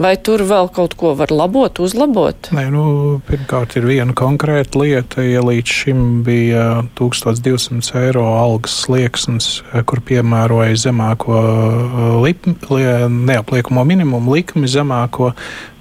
Vai 0.00 0.14
tur 0.16 0.46
vēl 0.48 0.72
kaut 0.72 0.96
ko 0.96 1.12
var 1.20 1.34
labot, 1.36 1.82
uzlabot? 1.84 2.50
Nē, 2.56 2.66
nu, 2.72 2.84
pirmkārt 3.28 3.76
ir 3.76 3.88
viena 3.92 4.16
konkrēta 4.16 4.80
lieta. 4.80 5.24
Ja 5.28 5.44
līdz 5.44 5.78
šim 5.82 6.04
bija 6.24 6.66
1200 6.98 8.06
eiro 8.06 8.24
algas 8.40 8.80
slieksnis, 8.86 9.58
kur 9.84 10.00
piemēroja 10.00 10.80
zemāko 10.88 11.42
likmi, 12.24 12.56
neapliekamo 13.28 13.84
minimumu 13.84 14.40
likmi 14.40 14.70
zemāko, 14.70 15.34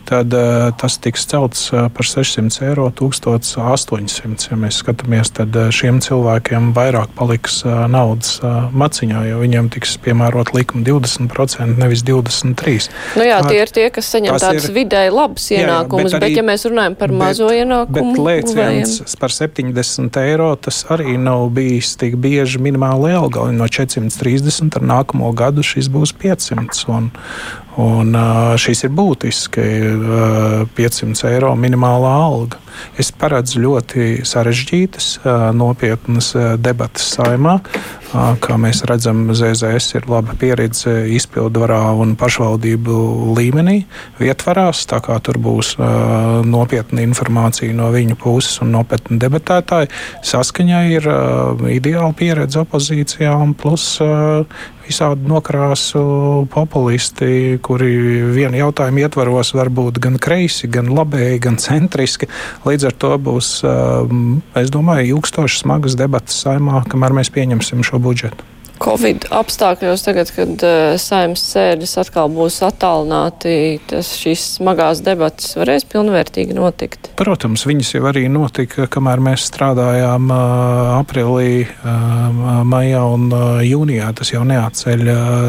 tad 0.08 0.34
tas 0.80 0.98
tiks 1.04 1.26
celts 1.30 1.68
par 1.72 2.08
600 2.08 2.64
eiro, 2.70 2.88
1800. 2.96 4.48
Ja 4.52 4.58
mēs 4.60 4.82
skatāmies, 4.84 5.32
tad 5.36 5.56
šiem 5.76 6.00
cilvēkiem 6.04 6.72
vairāk 6.78 7.12
paliks 7.18 7.62
naudas 7.66 8.38
maciņā, 8.72 9.26
jo 9.32 9.42
viņiem 9.44 9.70
tiks 9.76 9.98
piemērot 10.04 10.54
likuma 10.56 10.86
20%, 10.88 11.78
nevis 11.82 12.06
23%. 12.08 12.94
Nu 13.18 13.28
jā, 13.28 13.42
tie 13.48 13.62
ir 13.64 13.74
tie, 13.74 13.88
kas 13.94 14.12
saņem 14.16 14.40
tādus 14.42 14.70
vidēji 14.74 15.14
labus 15.14 15.50
ienākumus, 15.56 16.16
bet, 16.16 16.26
bet 16.26 16.38
ja 16.38 16.46
mēs 16.48 16.68
runājam 16.70 16.98
par 17.00 17.14
bet, 17.14 17.20
mazo 17.22 17.52
ienākumu, 17.54 18.16
bet 18.16 18.24
lēciens 18.30 19.18
par 19.20 19.34
70 19.34 20.22
eiro, 20.24 20.52
tas 20.62 20.84
arī 20.94 21.18
nav 21.22 21.48
bijis 21.56 21.96
tik 22.00 22.18
bieži 22.22 22.62
minimāli 22.64 23.14
alga. 23.18 23.48
No 23.52 23.68
430 23.72 24.80
ar 24.80 24.86
nākamo 24.94 25.32
gadu 25.38 25.66
šis 25.66 25.90
būs 25.94 26.14
500. 26.18 26.86
Un, 26.94 27.10
Un 27.78 28.16
šis 28.58 28.88
ir 28.88 28.94
būtiski 28.98 29.64
500 30.78 31.30
eiro 31.30 31.52
minimālā 31.54 32.14
alga. 32.26 32.58
Es 32.98 33.12
paredzu 33.14 33.62
ļoti 33.62 34.08
sarežģītas, 34.26 35.12
nopietnas 35.58 36.32
debatas 36.62 37.06
saimā. 37.14 37.60
Kā 38.42 38.58
mēs 38.58 38.82
redzam, 38.90 39.28
ZZS 39.36 39.98
ir 40.00 40.08
laba 40.10 40.34
pieredze 40.40 40.94
izpildvarā 41.14 41.84
un 42.02 42.16
pašvaldību 42.18 42.98
līmenī, 43.38 43.82
vietvarās. 44.18 44.86
Tā 44.90 45.02
kā 45.06 45.20
tur 45.22 45.38
būs 45.42 45.76
nopietna 46.48 47.06
informācija 47.06 47.78
no 47.78 47.92
viņu 47.94 48.18
puses 48.22 48.58
un 48.66 48.74
nopietni 48.74 49.20
debatētāji. 49.22 49.92
Saskaņai 50.26 50.86
ir 50.96 51.12
ideāla 51.78 52.14
pieredze 52.18 52.64
opozīcijā 52.66 53.36
un 53.38 53.54
plus 53.58 54.00
visādi 54.88 55.28
nokrāsu 55.30 56.02
populisti, 56.54 57.60
kuri 57.64 57.92
vienu 58.36 58.62
jautājumu 58.64 59.04
ietvaros 59.04 59.54
var 59.58 59.72
būt 59.74 60.02
gan 60.04 60.18
kreisi, 60.22 60.70
gan 60.72 60.92
labēji, 60.94 61.42
gan 61.44 61.60
centriski. 61.62 62.30
Līdz 62.68 62.90
ar 62.92 63.00
to 63.06 63.14
būs, 63.30 63.54
es 64.58 64.74
domāju, 64.74 65.18
ilgstošas 65.18 65.66
smagas 65.66 65.98
debatas 66.00 66.44
saimā, 66.44 66.86
kamēr 66.90 67.20
mēs 67.20 67.34
pieņemsim 67.36 67.86
šo 67.88 68.02
budžetu. 68.04 68.57
Covid 68.82 69.28
apstākļos, 69.34 70.04
tagad, 70.06 70.30
kad 70.36 70.64
uh, 70.66 70.96
saimnes 71.02 71.44
sēdes 71.52 71.96
atkal 72.00 72.30
būs 72.34 72.60
attālināti, 72.66 73.78
tas 73.90 74.12
šīs 74.20 74.44
smagās 74.58 75.02
debatas 75.06 75.56
varēs 75.58 75.88
pilnvērtīgi 75.90 76.56
notikt? 76.58 77.12
Protams, 77.20 77.66
viņas 77.70 77.94
jau 77.96 78.04
arī 78.10 78.28
notika, 78.32 78.86
kamēr 78.92 79.24
mēs 79.30 79.48
strādājām 79.50 80.30
uh, 80.34 80.92
aprīlī, 81.00 81.66
uh, 81.66 82.62
maijā 82.68 83.02
un 83.16 83.32
jūnijā. 83.66 84.12
Tas 84.18 84.34
jau 84.34 84.44
neatceļ 84.48 85.08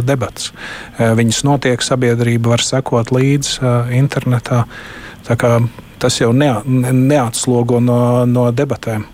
debatas. 0.09 0.53
Uh, 0.53 1.12
viņas 1.18 1.43
notiek, 1.49 1.85
sabiedrība 1.85 2.57
var 2.57 2.64
sekot 2.64 3.12
līdzi 3.14 3.61
internetā. 3.99 4.64
Tas 5.99 6.16
jau 6.20 6.33
nea, 6.33 6.62
neatslogo 6.64 7.83
no, 7.85 8.01
no 8.24 8.49
debatēm. 8.55 9.05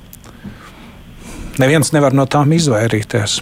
Neviens 1.59 1.93
nevar 1.95 2.15
no 2.15 2.27
tām 2.31 2.53
izvairīties. 2.55 3.41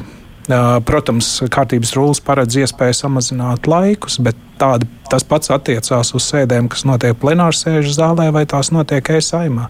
Protams, 0.86 1.28
kārtības 1.54 1.92
rullis 1.94 2.20
paredz 2.24 2.56
iespēju 2.58 2.96
samazināt 2.98 3.68
laikus, 3.70 4.18
bet 4.22 4.38
tāda, 4.58 4.88
tas 5.10 5.22
pats 5.26 5.52
attiecās 5.54 6.10
uz 6.18 6.26
sēdēm, 6.26 6.66
kas 6.72 6.82
notiek 6.88 7.18
plenāru 7.22 7.54
sēžu 7.54 7.94
zālē 7.94 8.28
vai 8.34 8.42
tās 8.50 8.72
notiek 8.74 9.06
e-saimā. 9.18 9.68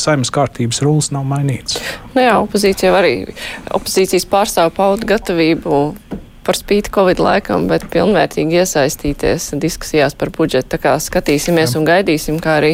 Saimas 0.00 0.32
kārtības 0.34 0.82
rullis 0.84 1.08
nav 1.14 1.24
mainīts. 1.28 1.80
Nu 2.12 2.24
jā, 2.24 2.36
opozīcija 2.44 2.92
arī 3.00 3.14
opozīcijas 3.78 4.28
pārstāv 4.28 4.74
pauda 4.76 5.08
gatavību 5.16 5.82
par 6.48 6.56
spīti 6.56 6.88
Covid 6.94 7.18
laikam, 7.20 7.66
bet 7.68 7.84
pilnvērtīgi 7.92 8.56
iesaistīties 8.62 9.50
diskusijās 9.60 10.14
par 10.16 10.30
budžetu. 10.32 10.70
Tā 10.72 10.78
kā 10.80 10.94
skatīsimies 11.02 11.74
Jā. 11.74 11.80
un 11.80 11.84
gaidīsim, 11.84 12.38
kā 12.40 12.54
arī 12.62 12.70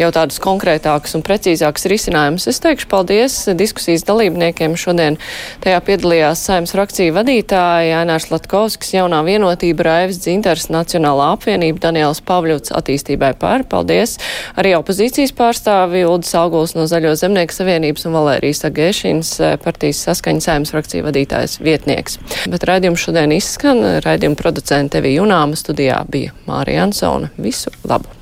jau 0.00 0.08
tādus 0.14 0.40
konkrētākus 0.42 1.14
un 1.14 1.22
precīzākus 1.22 1.86
risinājumus. 1.92 2.48
Es 2.50 2.58
teikšu 2.64 2.88
paldies 2.90 3.36
diskusijas 3.58 4.02
dalībniekiem. 4.08 4.74
Šodien 4.74 5.20
tajā 5.62 5.78
piedalījās 5.86 6.42
saimnes 6.48 6.74
frakcija 6.74 7.14
vadītāja 7.14 8.00
Ainārs 8.00 8.26
Latkovskis, 8.32 8.96
jaunā 8.96 9.22
vienotība, 9.28 9.86
Raivis 9.86 10.18
Dzintars, 10.24 10.66
Nacionālā 10.74 11.30
apvienība, 11.36 11.78
Daniels 11.86 12.22
Pavļots 12.26 12.74
attīstībai 12.74 13.36
pār. 13.38 13.62
Paldies 13.70 14.16
arī 14.58 14.74
opozīcijas 14.80 15.34
pārstāvi 15.38 16.02
Uldis 16.10 16.34
Auguls 16.38 16.74
no 16.74 16.88
Zaļo 16.90 17.14
zemnieku 17.22 17.54
savienības 17.54 18.10
un 18.10 18.18
Valērijas 18.18 18.66
Agēšins 18.66 19.32
partijas 19.62 20.02
saskaņas 20.08 20.50
saimnes 20.50 20.74
frakcija 20.74 21.06
vadītājs 21.06 21.60
vietnieks. 21.62 22.18
Bet 22.50 22.66
raidījums 22.66 23.06
šodien 23.12 23.32
izskan. 23.36 23.82
Raidījuma 24.00 24.38
producente 24.40 25.02
Evija 25.02 25.20
Junāma 25.20 25.58
studijā 25.58 26.00
bija 26.08 26.32
Mārija 26.48 26.88
Ansona. 26.88 27.28
Visu 27.36 27.70
labu! 27.84 28.21